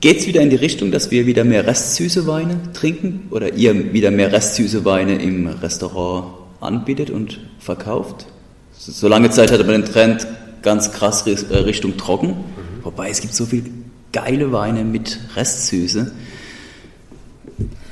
Geht 0.00 0.18
es 0.18 0.26
wieder 0.26 0.40
in 0.40 0.50
die 0.50 0.56
Richtung, 0.56 0.90
dass 0.90 1.10
wir 1.10 1.26
wieder 1.26 1.44
mehr 1.44 1.66
restsüße 1.66 2.26
Weine 2.26 2.58
trinken 2.72 3.28
oder 3.30 3.52
ihr 3.54 3.92
wieder 3.92 4.10
mehr 4.10 4.32
restsüße 4.32 4.84
Weine 4.84 5.22
im 5.22 5.46
Restaurant 5.46 6.34
anbietet 6.60 7.10
und 7.10 7.38
verkauft? 7.60 8.26
So 8.72 9.06
lange 9.06 9.30
Zeit 9.30 9.52
hatte 9.52 9.62
man 9.64 9.82
den 9.82 9.84
Trend 9.84 10.26
ganz 10.62 10.90
krass 10.90 11.26
äh, 11.26 11.56
Richtung 11.56 11.96
trocken, 11.96 12.28
mhm. 12.28 12.84
wobei 12.84 13.10
es 13.10 13.20
gibt 13.20 13.34
so 13.34 13.46
viele 13.46 13.64
geile 14.12 14.50
Weine 14.52 14.84
mit 14.84 15.20
Restsüße. 15.36 16.10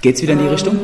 Geht 0.01 0.17
es 0.17 0.23
wieder 0.23 0.33
in 0.33 0.39
die 0.41 0.45
ähm, 0.47 0.51
Richtung? 0.51 0.79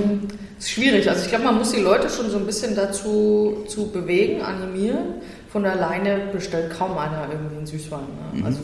Ist 0.58 0.70
schwierig. 0.70 1.08
Also 1.08 1.24
ich 1.24 1.28
glaube, 1.28 1.44
man 1.44 1.58
muss 1.58 1.72
die 1.72 1.80
Leute 1.80 2.08
schon 2.08 2.30
so 2.30 2.36
ein 2.36 2.46
bisschen 2.46 2.76
dazu 2.76 3.64
zu 3.66 3.90
bewegen, 3.90 4.42
animieren 4.42 5.14
von 5.54 5.64
alleine 5.66 6.18
bestellt 6.32 6.72
kaum 6.76 6.98
einer 6.98 7.28
irgendwie 7.30 7.56
einen 7.58 7.66
Süßwein. 7.66 8.00
Ne? 8.00 8.40
Mhm. 8.40 8.46
Also 8.46 8.58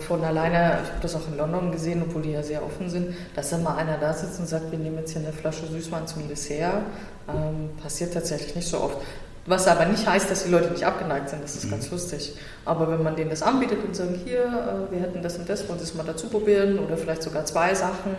von 0.00 0.22
alleine, 0.22 0.78
ich 0.82 0.90
habe 0.90 1.00
das 1.00 1.14
auch 1.14 1.26
in 1.28 1.36
London 1.36 1.72
gesehen, 1.72 2.02
obwohl 2.06 2.22
die 2.22 2.32
ja 2.32 2.42
sehr 2.42 2.64
offen 2.64 2.88
sind, 2.88 3.14
dass 3.34 3.50
dann 3.50 3.62
mal 3.62 3.76
einer 3.76 3.98
da 3.98 4.12
sitzt 4.12 4.38
und 4.38 4.46
sagt, 4.46 4.70
wir 4.70 4.78
nehmen 4.78 4.98
jetzt 4.98 5.12
hier 5.12 5.22
eine 5.22 5.32
Flasche 5.32 5.66
Süßwein 5.66 6.06
zum 6.06 6.28
Dessert. 6.28 6.82
Ähm, 7.28 7.70
passiert 7.82 8.14
tatsächlich 8.14 8.54
nicht 8.56 8.68
so 8.68 8.80
oft. 8.80 8.98
Was 9.44 9.66
aber 9.66 9.86
nicht 9.86 10.06
heißt, 10.06 10.30
dass 10.30 10.44
die 10.44 10.50
Leute 10.50 10.70
nicht 10.70 10.84
abgeneigt 10.84 11.28
sind, 11.28 11.42
das 11.42 11.56
ist 11.56 11.64
mhm. 11.66 11.70
ganz 11.70 11.90
lustig. 11.90 12.34
Aber 12.64 12.88
wenn 12.88 13.02
man 13.02 13.16
denen 13.16 13.30
das 13.30 13.42
anbietet 13.42 13.78
und 13.84 13.96
sagt, 13.96 14.10
hier, 14.24 14.38
äh, 14.38 14.92
wir 14.92 15.00
hätten 15.00 15.20
das 15.20 15.36
und 15.36 15.48
das, 15.48 15.68
wollen 15.68 15.80
Sie 15.80 15.84
es 15.84 15.94
mal 15.94 16.04
dazu 16.06 16.28
probieren 16.28 16.78
oder 16.78 16.96
vielleicht 16.96 17.24
sogar 17.24 17.44
zwei 17.44 17.74
Sachen, 17.74 18.14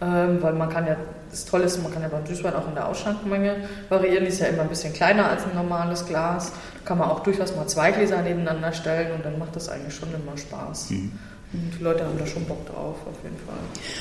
ähm, 0.00 0.38
weil 0.40 0.54
man 0.54 0.70
kann 0.70 0.86
ja, 0.86 0.96
das 1.30 1.44
Tolle 1.44 1.64
ist, 1.64 1.82
man 1.82 1.92
kann 1.92 2.00
ja 2.00 2.08
beim 2.08 2.24
Süßwein 2.24 2.54
auch 2.54 2.66
in 2.66 2.74
der 2.74 2.88
Ausschankmenge 2.88 3.56
variieren, 3.90 4.24
die 4.24 4.30
ist 4.30 4.40
ja 4.40 4.46
immer 4.46 4.62
ein 4.62 4.70
bisschen 4.70 4.94
kleiner 4.94 5.28
als 5.28 5.44
ein 5.44 5.54
normales 5.54 6.06
Glas. 6.06 6.52
Da 6.52 6.88
kann 6.88 6.98
man 6.98 7.10
auch 7.10 7.20
durchaus 7.20 7.54
mal 7.54 7.66
zwei 7.66 7.90
Gläser 7.90 8.22
nebeneinander 8.22 8.72
stellen 8.72 9.12
und 9.12 9.26
dann 9.26 9.38
macht 9.38 9.54
das 9.54 9.68
eigentlich 9.68 9.94
schon 9.94 10.08
immer 10.08 10.38
Spaß. 10.38 10.90
Mhm. 10.90 11.12
Und 11.52 11.70
die 11.78 11.84
Leute 11.84 12.02
haben 12.02 12.18
da 12.18 12.26
schon 12.26 12.46
Bock 12.46 12.64
drauf, 12.64 12.96
auf 13.04 13.22
jeden 13.22 13.36
Fall. 13.36 13.58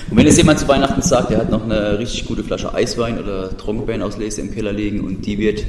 Und 0.10 0.16
wenn 0.16 0.26
jetzt 0.26 0.38
jemand 0.38 0.58
zu 0.58 0.70
Weihnachten 0.70 1.02
sagt, 1.02 1.32
er 1.32 1.40
hat 1.40 1.50
noch 1.50 1.66
eine 1.66 2.00
richtig 2.00 2.26
gute 2.26 2.46
Flasche 2.46 2.74
Eiswein 2.74 3.20
oder 3.20 3.58
Trockenbeerenauslese 3.58 4.40
im 4.40 4.54
Keller 4.54 4.72
liegen 4.72 5.02
und 5.02 5.26
die 5.26 5.38
wird 5.38 5.66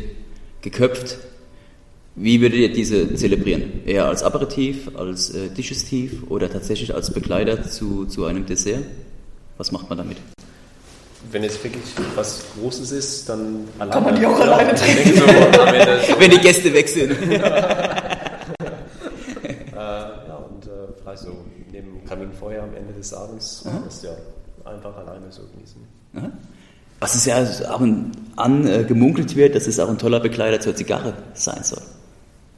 geköpft. 0.63 1.19
Wie 2.15 2.41
würdet 2.41 2.59
ihr 2.59 2.73
diese 2.73 3.15
zelebrieren? 3.15 3.87
Eher 3.87 4.07
als 4.07 4.23
Aperitif, 4.23 4.95
als 4.97 5.31
äh, 5.35 5.49
Digestiv 5.49 6.25
oder 6.29 6.51
tatsächlich 6.51 6.95
als 6.95 7.13
Begleiter 7.13 7.63
zu, 7.63 8.07
zu 8.07 8.25
einem 8.27 8.47
Dessert? 8.47 8.85
Was 9.57 9.73
macht 9.73 9.89
man 9.89 9.99
damit? 9.99 10.19
Wenn 11.31 11.45
es 11.45 11.63
wirklich 11.63 11.85
was 12.15 12.45
Großes 12.59 12.93
ist, 12.93 13.29
dann 13.29 13.69
alleine. 13.79 13.93
Kann 13.93 14.05
man 14.05 14.17
die 14.17 14.27
auch 14.27 14.39
ja, 14.39 14.45
alleine 14.45 14.75
trinken? 14.75 15.15
So, 15.15 15.25
Wenn 16.19 16.31
die 16.31 16.39
Gäste 16.39 16.73
weg 16.75 16.89
sind. 16.89 17.13
äh, 17.33 17.39
ja, 19.75 20.47
und 20.51 20.67
äh, 20.67 20.93
vielleicht 21.01 21.23
so 21.23 21.45
neben 21.71 22.05
Kaminfeuer 22.05 22.65
am 22.65 22.75
Ende 22.75 22.93
des 22.93 23.15
Abends, 23.15 23.65
Aha. 23.67 23.83
das 23.85 24.03
ja 24.03 24.11
einfach 24.65 24.97
alleine 24.97 25.31
so 25.31 25.43
genießen. 25.55 25.81
Aha. 26.17 26.31
Was 27.03 27.17
es 27.17 27.27
ja 27.27 27.45
auch 27.69 27.81
angemunkelt 28.37 29.35
wird, 29.35 29.57
dass 29.57 29.67
es 29.67 29.81
auch 29.81 29.89
ein 29.89 29.99
toller 29.99 30.21
Begleiter 30.21 30.61
zur 30.61 30.77
Zigarre 30.77 31.15
sein 31.35 31.65
soll. 31.65 31.83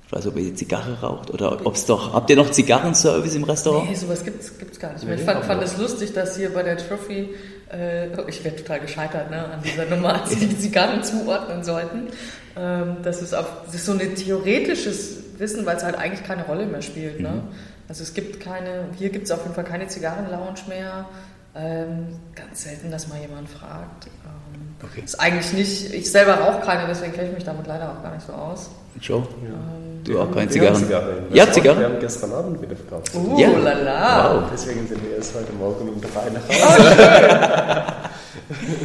Ich 0.06 0.12
weiß 0.12 0.26
nicht, 0.26 0.34
ob 0.34 0.38
ihr 0.38 0.54
Zigarre 0.54 1.00
raucht 1.00 1.30
oder 1.30 1.64
ob 1.64 1.74
es 1.74 1.86
doch. 1.86 2.12
Habt 2.12 2.28
ihr 2.28 2.36
noch 2.36 2.50
Zigarrenservice 2.50 3.36
im 3.36 3.44
Restaurant? 3.44 3.88
Nee, 3.88 3.96
sowas 3.96 4.22
gibt 4.22 4.42
es 4.42 4.78
gar 4.78 4.92
nicht 4.92 5.06
mehr. 5.06 5.14
Ich 5.14 5.22
fand, 5.22 5.42
fand 5.46 5.62
es 5.62 5.78
lustig, 5.78 6.12
dass 6.12 6.36
hier 6.36 6.52
bei 6.52 6.62
der 6.62 6.76
Trophy, 6.76 7.30
äh, 7.72 8.08
ich 8.28 8.44
werde 8.44 8.58
total 8.58 8.80
gescheitert 8.80 9.30
ne, 9.30 9.46
an 9.46 9.62
dieser 9.62 9.86
Nummer, 9.86 10.20
als 10.20 10.30
sie 10.30 10.46
die 10.46 10.58
Zigarren 10.58 11.02
zuordnen 11.02 11.64
sollten. 11.64 12.08
Ähm, 12.54 12.98
das, 13.02 13.22
ist 13.22 13.34
auf, 13.34 13.46
das 13.64 13.76
ist 13.76 13.86
so 13.86 13.92
ein 13.92 14.14
theoretisches 14.14 15.38
Wissen, 15.38 15.64
weil 15.64 15.78
es 15.78 15.84
halt 15.84 15.96
eigentlich 15.96 16.22
keine 16.22 16.44
Rolle 16.44 16.66
mehr 16.66 16.82
spielt. 16.82 17.18
Ne? 17.18 17.30
Mhm. 17.30 17.42
Also 17.88 18.02
es 18.02 18.12
gibt 18.12 18.40
keine, 18.40 18.88
hier 18.98 19.08
gibt 19.08 19.24
es 19.24 19.30
auf 19.30 19.42
jeden 19.42 19.54
Fall 19.54 19.64
keine 19.64 19.88
Zigarrenlounge 19.88 20.60
mehr. 20.68 21.06
Ähm, 21.56 22.08
ganz 22.34 22.64
selten, 22.64 22.90
dass 22.90 23.06
mal 23.06 23.20
jemand 23.20 23.48
fragt. 23.48 24.06
Ähm, 24.06 24.74
okay. 24.82 25.02
Ist 25.04 25.20
eigentlich 25.20 25.52
nicht, 25.52 25.94
ich 25.94 26.10
selber 26.10 26.34
rauche 26.34 26.60
keine, 26.66 26.88
deswegen 26.88 27.12
kenne 27.12 27.28
ich 27.28 27.34
mich 27.34 27.44
damit 27.44 27.66
leider 27.68 27.92
auch 27.92 28.02
gar 28.02 28.12
nicht 28.12 28.26
so 28.26 28.32
aus. 28.32 28.70
Joe? 29.00 29.22
Ja. 29.42 29.50
Ähm, 29.50 30.02
du 30.02 30.20
auch 30.20 30.32
keine 30.32 30.50
Zigarren? 30.50 30.76
Zigarren. 30.76 31.14
Ja, 31.32 31.50
Zigarren. 31.50 31.78
Wir 31.78 31.86
haben 31.86 32.00
gestern 32.00 32.32
Abend 32.32 32.60
wieder 32.60 32.74
verkauft. 32.74 33.12
Oh, 33.14 33.38
ja. 33.38 33.50
lala. 33.56 34.42
Wow. 34.42 34.50
Deswegen 34.52 34.86
sind 34.88 35.00
wir 35.04 35.16
erst 35.16 35.34
heute 35.34 35.52
Morgen 35.52 35.88
um 35.88 36.00
drei 36.00 36.30
nach 36.30 36.48
Hause. 36.48 37.84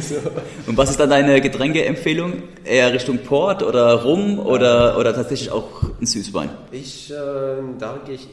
so. 0.00 0.30
Und 0.68 0.76
was 0.76 0.90
ist 0.90 1.00
dann 1.00 1.10
deine 1.10 1.40
Getränkeempfehlung? 1.40 2.42
Eher 2.64 2.92
Richtung 2.92 3.18
Port 3.18 3.64
oder 3.64 4.02
Rum 4.02 4.38
oder, 4.38 4.96
oder 4.96 5.12
tatsächlich 5.12 5.50
auch 5.50 5.82
ein 6.00 6.06
Süßwein? 6.06 6.50
Ich, 6.70 7.10
äh, 7.10 7.14
da 7.78 7.98
gehe 8.06 8.14
ich 8.14 8.28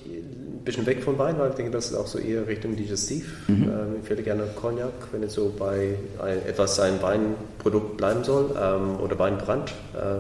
bisschen 0.68 0.86
weg 0.86 1.02
von 1.02 1.18
Wein, 1.18 1.40
weil 1.40 1.50
ich 1.50 1.56
denke, 1.56 1.72
das 1.72 1.88
ist 1.88 1.96
auch 1.96 2.08
so 2.08 2.20
eher 2.20 2.46
Richtung 2.46 2.76
Digestiv. 2.76 3.38
Mhm. 3.48 3.64
Ähm, 3.64 3.70
ich 4.04 4.10
würde 4.10 4.22
gerne 4.22 4.44
Cognac, 4.56 4.92
wenn 5.12 5.24
es 5.24 5.34
so 5.34 5.54
bei 5.58 5.96
ein, 6.22 6.46
etwas 6.46 6.80
ein 6.80 7.02
Weinprodukt 7.02 7.98
bleiben 7.98 8.24
soll 8.24 8.56
ähm, 8.62 9.00
oder 9.00 9.18
Weinbrand, 9.18 9.72
äh, 9.96 10.20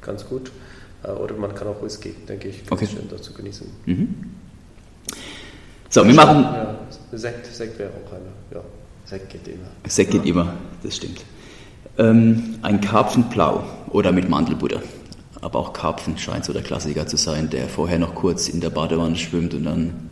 ganz 0.00 0.26
gut. 0.26 0.52
Äh, 1.02 1.10
oder 1.10 1.34
man 1.34 1.54
kann 1.54 1.66
auch 1.68 1.82
Whisky, 1.82 2.14
denke 2.28 2.48
ich, 2.48 2.64
ganz 2.64 2.80
okay. 2.80 2.90
schön 2.90 3.08
dazu 3.10 3.34
genießen. 3.34 3.66
Mhm. 3.86 4.14
So, 5.90 6.06
wir 6.06 6.14
machen. 6.14 6.42
Ja, 6.42 6.78
Sekt, 7.12 7.46
Sekt 7.46 7.78
wäre 7.78 7.90
auch 7.90 8.12
einer. 8.12 8.32
Ja, 8.54 8.64
Sekt 9.04 9.30
geht 9.30 9.48
immer. 9.48 9.66
Sekt 9.86 10.12
geht 10.12 10.26
immer, 10.26 10.54
das 10.82 10.96
stimmt. 10.96 11.24
Ähm, 11.98 12.58
ein 12.62 12.80
Karpfenblau 12.80 13.64
oder 13.90 14.12
mit 14.12 14.28
Mandelbutter 14.28 14.80
aber 15.40 15.58
auch 15.58 15.72
Karpfen 15.72 16.18
scheint 16.18 16.44
so 16.44 16.52
der 16.52 16.62
Klassiker 16.62 17.06
zu 17.06 17.16
sein, 17.16 17.50
der 17.50 17.68
vorher 17.68 17.98
noch 17.98 18.14
kurz 18.14 18.48
in 18.48 18.60
der 18.60 18.70
Badewanne 18.70 19.16
schwimmt 19.16 19.54
und 19.54 19.64
dann 19.64 20.10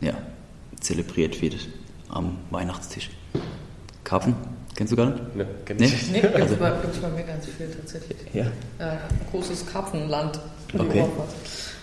ja, 0.00 0.14
zelebriert 0.80 1.40
wird 1.42 1.56
am 2.08 2.38
Weihnachtstisch. 2.50 3.10
Karpfen? 4.04 4.34
Kennst 4.74 4.92
du 4.92 4.96
gar 4.96 5.06
nicht? 5.10 5.36
Ne, 5.36 5.46
kenn 5.64 5.82
ich 5.82 5.92
nicht. 5.92 6.12
Nee, 6.12 6.20
gibt 6.20 6.36
es 6.36 6.42
also, 6.42 6.56
bei, 6.56 6.70
bei, 6.70 7.08
mir 7.08 7.24
ganz 7.24 7.46
viel 7.46 7.68
tatsächlich. 7.68 8.18
Ja. 8.32 8.44
Äh, 8.78 8.96
großes 9.32 9.66
Karpfenland. 9.66 10.38
Okay. 10.72 11.04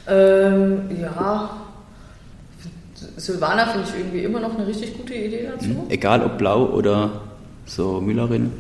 Ähm, 0.07 0.89
ja, 1.01 1.65
Silvana 3.17 3.65
finde 3.67 3.87
ich 3.89 3.95
irgendwie 3.95 4.23
immer 4.23 4.39
noch 4.39 4.55
eine 4.55 4.65
richtig 4.65 4.97
gute 4.97 5.13
Idee 5.13 5.49
dazu. 5.51 5.67
Mhm. 5.67 5.89
Egal 5.89 6.23
ob 6.23 6.37
blau 6.37 6.67
oder 6.67 7.21
so 7.65 7.99
Müllerin. 7.99 8.51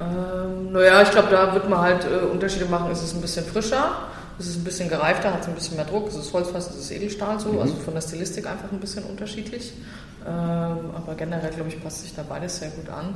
Ähm, 0.00 0.72
naja, 0.72 1.02
ich 1.02 1.10
glaube, 1.10 1.28
da 1.30 1.54
wird 1.54 1.68
man 1.68 1.80
halt 1.80 2.04
äh, 2.04 2.26
Unterschiede 2.26 2.66
machen. 2.66 2.90
Ist 2.90 3.02
es 3.02 3.14
ein 3.14 3.20
bisschen 3.20 3.44
frischer 3.44 4.08
Es 4.38 4.46
ist 4.46 4.56
ein 4.56 4.64
bisschen 4.64 4.88
gereifter, 4.88 5.32
hat 5.32 5.46
ein 5.46 5.54
bisschen 5.54 5.76
mehr 5.76 5.84
Druck. 5.84 6.08
Es 6.08 6.16
ist 6.16 6.32
Holzfass, 6.32 6.70
es 6.70 6.76
ist 6.76 6.90
Edelstahl 6.90 7.38
so, 7.38 7.50
mhm. 7.52 7.60
also 7.60 7.74
von 7.76 7.94
der 7.94 8.00
Stilistik 8.00 8.46
einfach 8.46 8.70
ein 8.72 8.80
bisschen 8.80 9.04
unterschiedlich. 9.04 9.72
Ähm, 10.26 10.90
aber 10.94 11.14
generell, 11.16 11.50
glaube 11.50 11.68
ich, 11.68 11.82
passt 11.82 12.02
sich 12.02 12.14
da 12.14 12.24
beides 12.28 12.58
sehr 12.58 12.70
gut 12.70 12.88
an. 12.88 13.14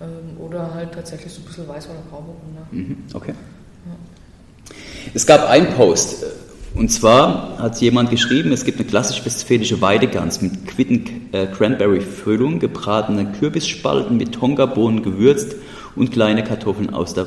Ähm, 0.00 0.38
oder 0.38 0.74
halt 0.74 0.92
tatsächlich 0.92 1.32
so 1.32 1.40
ein 1.40 1.44
bisschen 1.44 1.68
weiß 1.68 1.86
oder 1.86 2.02
grau 2.10 2.36
mhm, 2.70 2.98
Okay. 3.14 3.32
Ja. 3.86 4.74
Es 5.14 5.24
gab 5.26 5.48
einen 5.48 5.72
Post, 5.74 6.26
und 6.74 6.90
zwar 6.90 7.58
hat 7.58 7.80
jemand 7.80 8.10
geschrieben, 8.10 8.52
es 8.52 8.64
gibt 8.64 8.78
eine 8.78 8.86
klassisch 8.86 9.24
westfälische 9.24 9.80
Weidegans 9.80 10.42
mit 10.42 10.66
Quitten 10.66 11.30
äh, 11.32 11.46
Cranberry 11.46 12.02
Füllung, 12.02 12.58
gebratene 12.58 13.32
Kürbisspalten 13.32 14.18
mit 14.18 14.34
Tongabohnen 14.34 15.02
gewürzt 15.02 15.56
und 15.96 16.12
kleine 16.12 16.44
Kartoffeln 16.44 16.92
aus 16.94 17.14
der 17.14 17.26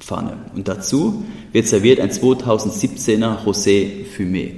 Pfanne. 0.00 0.36
Und 0.54 0.68
dazu 0.68 1.24
wird 1.52 1.66
serviert 1.66 2.00
ein 2.00 2.10
2017er 2.10 3.44
Rosé 3.44 4.04
Fumé. 4.16 4.52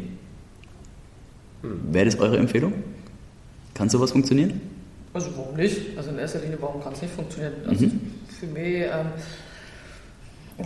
Wäre 1.63 2.05
das 2.05 2.19
eure 2.19 2.39
Empfehlung? 2.39 2.73
Kann 3.75 3.89
sowas 3.89 4.13
funktionieren? 4.13 4.61
Also 5.13 5.31
warum 5.37 5.57
nicht? 5.57 5.97
Also 5.97 6.11
in 6.11 6.19
erster 6.19 6.41
Linie, 6.41 6.59
warum 6.61 6.83
kann 6.83 6.93
es 6.93 7.03
nicht 7.03 7.15
funktionieren? 7.15 7.55
Also 7.67 7.87
mhm. 7.87 8.01
Fumé, 8.41 8.85
ähm, 8.85 9.07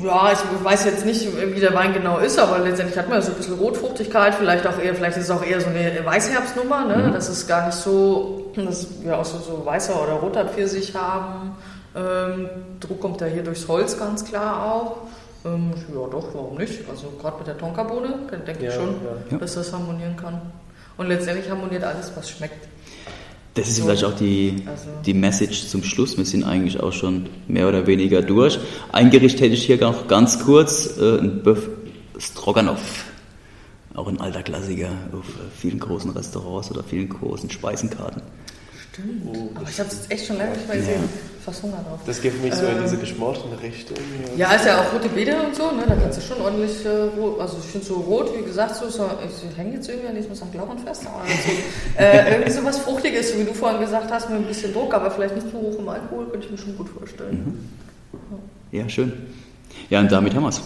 ja, 0.03 0.33
ich 0.33 0.65
weiß 0.65 0.85
jetzt 0.85 1.05
nicht, 1.05 1.27
wie 1.55 1.61
der 1.61 1.75
Wein 1.75 1.93
genau 1.93 2.19
ist, 2.19 2.39
aber 2.39 2.61
letztendlich 2.61 2.97
hat 2.97 3.09
man 3.09 3.21
so 3.23 3.33
ein 3.33 3.37
bisschen 3.37 3.55
Rotfruchtigkeit, 3.55 4.37
vielleicht 4.37 4.65
auch 4.67 4.79
eher, 4.79 4.95
vielleicht 4.95 5.17
ist 5.17 5.25
es 5.25 5.31
auch 5.31 5.45
eher 5.45 5.61
so 5.61 5.69
eine 5.69 6.05
Weißherbstnummer, 6.05 6.85
ne? 6.85 7.09
Mhm. 7.09 7.13
Das 7.13 7.29
ist 7.29 7.49
gar 7.49 7.67
nicht 7.67 7.77
so, 7.77 8.53
dass 8.55 8.87
wir 9.03 9.19
auch 9.19 9.25
so, 9.25 9.39
so 9.39 9.67
weißer 9.67 10.01
oder 10.01 10.13
roter 10.13 10.47
Pfirsich 10.47 10.95
haben. 10.95 11.57
Ähm, 11.95 12.49
Druck 12.79 13.01
kommt 13.01 13.21
ja 13.21 13.27
hier 13.27 13.43
durchs 13.43 13.67
Holz 13.69 13.99
ganz 13.99 14.25
klar 14.25 14.73
auch. 14.73 14.97
Ähm, 15.45 15.73
ja, 15.89 16.07
doch, 16.09 16.35
warum 16.35 16.59
nicht? 16.59 16.89
Also 16.89 17.13
gerade 17.21 17.39
mit 17.39 17.47
der 17.47 17.59
Tonkabohne, 17.59 18.15
denke 18.47 18.65
ja, 18.65 18.69
ich 18.69 18.75
schon, 18.75 18.95
ja. 19.31 19.39
dass 19.39 19.55
das 19.55 19.73
harmonieren 19.73 20.17
kann. 20.17 20.41
Und 20.97 21.09
letztendlich 21.09 21.49
harmoniert 21.49 21.83
alles, 21.83 22.13
was 22.15 22.29
schmeckt. 22.29 22.69
Das 23.55 23.69
ist 23.69 23.77
so. 23.77 23.85
vielleicht 23.85 24.05
auch 24.05 24.15
die, 24.15 24.63
also. 24.67 24.89
die 25.05 25.15
Message 25.15 25.67
zum 25.67 25.83
Schluss. 25.83 26.17
Wir 26.17 26.25
sind 26.25 26.45
eigentlich 26.45 26.79
auch 26.79 26.93
schon 26.93 27.29
mehr 27.49 27.69
oder 27.69 27.87
weniger 27.87 28.23
durch. 28.23 28.59
Ein 28.93 29.11
Gericht 29.11 29.41
hätte 29.41 29.55
ich 29.55 29.65
hier 29.65 29.81
noch 29.81 30.07
ganz 30.07 30.39
kurz, 30.45 30.99
äh, 30.99 31.19
ein 31.19 31.43
Bœuf 31.43 31.59
Stroganoff. 32.19 33.07
Auch 33.95 34.07
ein 34.07 34.21
alter 34.21 34.43
Klassiker 34.43 34.91
auf 35.13 35.25
vielen 35.59 35.81
großen 35.81 36.11
Restaurants 36.13 36.71
oder 36.71 36.85
vielen 36.85 37.09
großen 37.09 37.51
Speisenkarten. 37.51 38.23
Stimmt. 38.93 39.23
Oh, 39.27 39.51
Aber 39.55 39.69
ich 39.69 39.81
habe 39.81 39.89
es 39.89 39.97
jetzt 39.97 40.13
echt 40.13 40.27
schon 40.27 40.39
lange 40.39 40.53
nicht 40.53 40.69
mehr 40.69 40.77
gesehen. 40.77 41.03
Ja. 41.03 41.09
Fast 41.45 41.63
Hunger 41.63 41.83
drauf. 41.89 42.01
Das 42.05 42.21
gibt 42.21 42.43
mich 42.43 42.55
so 42.55 42.67
ähm, 42.67 42.77
in 42.77 42.83
diese 42.83 42.99
geschmorten 42.99 43.53
Richtung. 43.63 43.97
Ja, 44.37 44.53
ist 44.53 44.67
ja 44.67 44.81
auch 44.81 44.93
rote 44.93 45.09
Beete 45.09 45.37
und 45.37 45.55
so, 45.57 45.71
ne? 45.71 45.85
Da 45.89 45.97
kannst 45.97 46.19
du 46.19 46.23
schon 46.23 46.43
ordentlich, 46.43 46.85
äh, 46.85 47.41
also 47.41 47.57
ich 47.59 47.71
finde 47.71 47.87
so 47.87 47.95
rot, 47.95 48.31
wie 48.37 48.45
gesagt, 48.45 48.77
so, 48.77 48.89
so 48.91 49.09
ich 49.25 49.57
hänge 49.57 49.75
jetzt 49.75 49.89
irgendwie 49.89 50.09
an 50.09 50.17
diesem 50.17 50.35
St. 50.35 50.53
Glauben 50.53 50.79
fest, 50.79 51.07
aber 51.07 51.25
so, 51.27 51.51
äh, 52.03 52.33
irgendwie 52.33 52.51
so 52.51 52.65
was 52.65 52.79
Fruchtiges, 52.79 53.39
wie 53.39 53.45
du 53.45 53.55
vorhin 53.55 53.81
gesagt 53.81 54.11
hast, 54.11 54.29
mit 54.29 54.39
ein 54.39 54.47
bisschen 54.47 54.73
Druck, 54.75 54.93
aber 54.93 55.11
vielleicht 55.11 55.35
nicht 55.35 55.47
so 55.51 55.59
hoch 55.59 55.79
im 55.79 55.89
Alkohol, 55.89 56.27
könnte 56.29 56.47
ich 56.47 56.53
mir 56.53 56.59
schon 56.59 56.77
gut 56.77 56.89
vorstellen. 56.91 57.69
Mhm. 58.13 58.79
Ja, 58.79 58.89
schön. 58.89 59.13
Ja, 59.89 60.01
und 60.01 60.13
damit 60.13 60.35
haben 60.35 60.43
wir 60.43 60.51
es. 60.51 60.61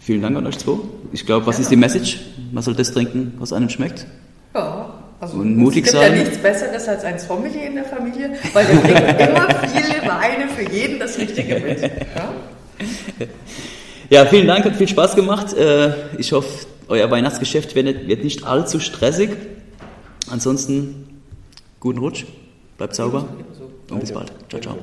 Vielen 0.00 0.20
Dank 0.20 0.36
an 0.36 0.46
euch 0.46 0.58
zwei. 0.58 0.78
Ich 1.12 1.24
glaube, 1.24 1.46
was 1.46 1.56
ja. 1.56 1.62
ist 1.62 1.70
die 1.70 1.76
Message? 1.76 2.20
Man 2.52 2.62
soll 2.62 2.74
das 2.74 2.92
trinken, 2.92 3.34
was 3.38 3.52
einem 3.52 3.70
schmeckt. 3.70 4.06
Ja. 4.54 5.03
Also 5.24 5.38
und 5.38 5.56
mutig 5.56 5.86
sein. 5.86 6.02
Es 6.02 6.08
gibt 6.08 6.16
ja 6.16 6.24
nichts 6.24 6.38
Besseres 6.42 6.88
als 6.88 7.04
ein 7.04 7.18
Sommelier 7.18 7.66
in 7.66 7.76
der 7.76 7.84
Familie, 7.84 8.32
weil 8.52 8.66
der 8.66 8.74
bringt 8.74 9.20
immer 9.30 9.48
viele 9.68 10.08
Weine 10.08 10.48
für 10.48 10.70
jeden 10.70 10.98
das 10.98 11.18
Richtige 11.18 11.60
mit. 11.60 11.80
Ja? 11.80 12.32
ja, 14.10 14.26
vielen 14.26 14.46
Dank, 14.46 14.66
hat 14.66 14.76
viel 14.76 14.88
Spaß 14.88 15.16
gemacht. 15.16 15.54
Äh, 15.54 15.92
ich 16.18 16.32
hoffe, 16.32 16.66
euer 16.88 17.10
Weihnachtsgeschäft 17.10 17.74
wird 17.74 18.22
nicht 18.22 18.44
allzu 18.44 18.80
stressig. 18.80 19.30
Ansonsten 20.30 21.22
guten 21.80 22.00
Rutsch, 22.00 22.24
bleibt 22.76 22.94
sauber 22.94 23.26
und 23.90 24.00
bis 24.00 24.12
bald. 24.12 24.30
Ciao, 24.50 24.60
ciao. 24.60 24.78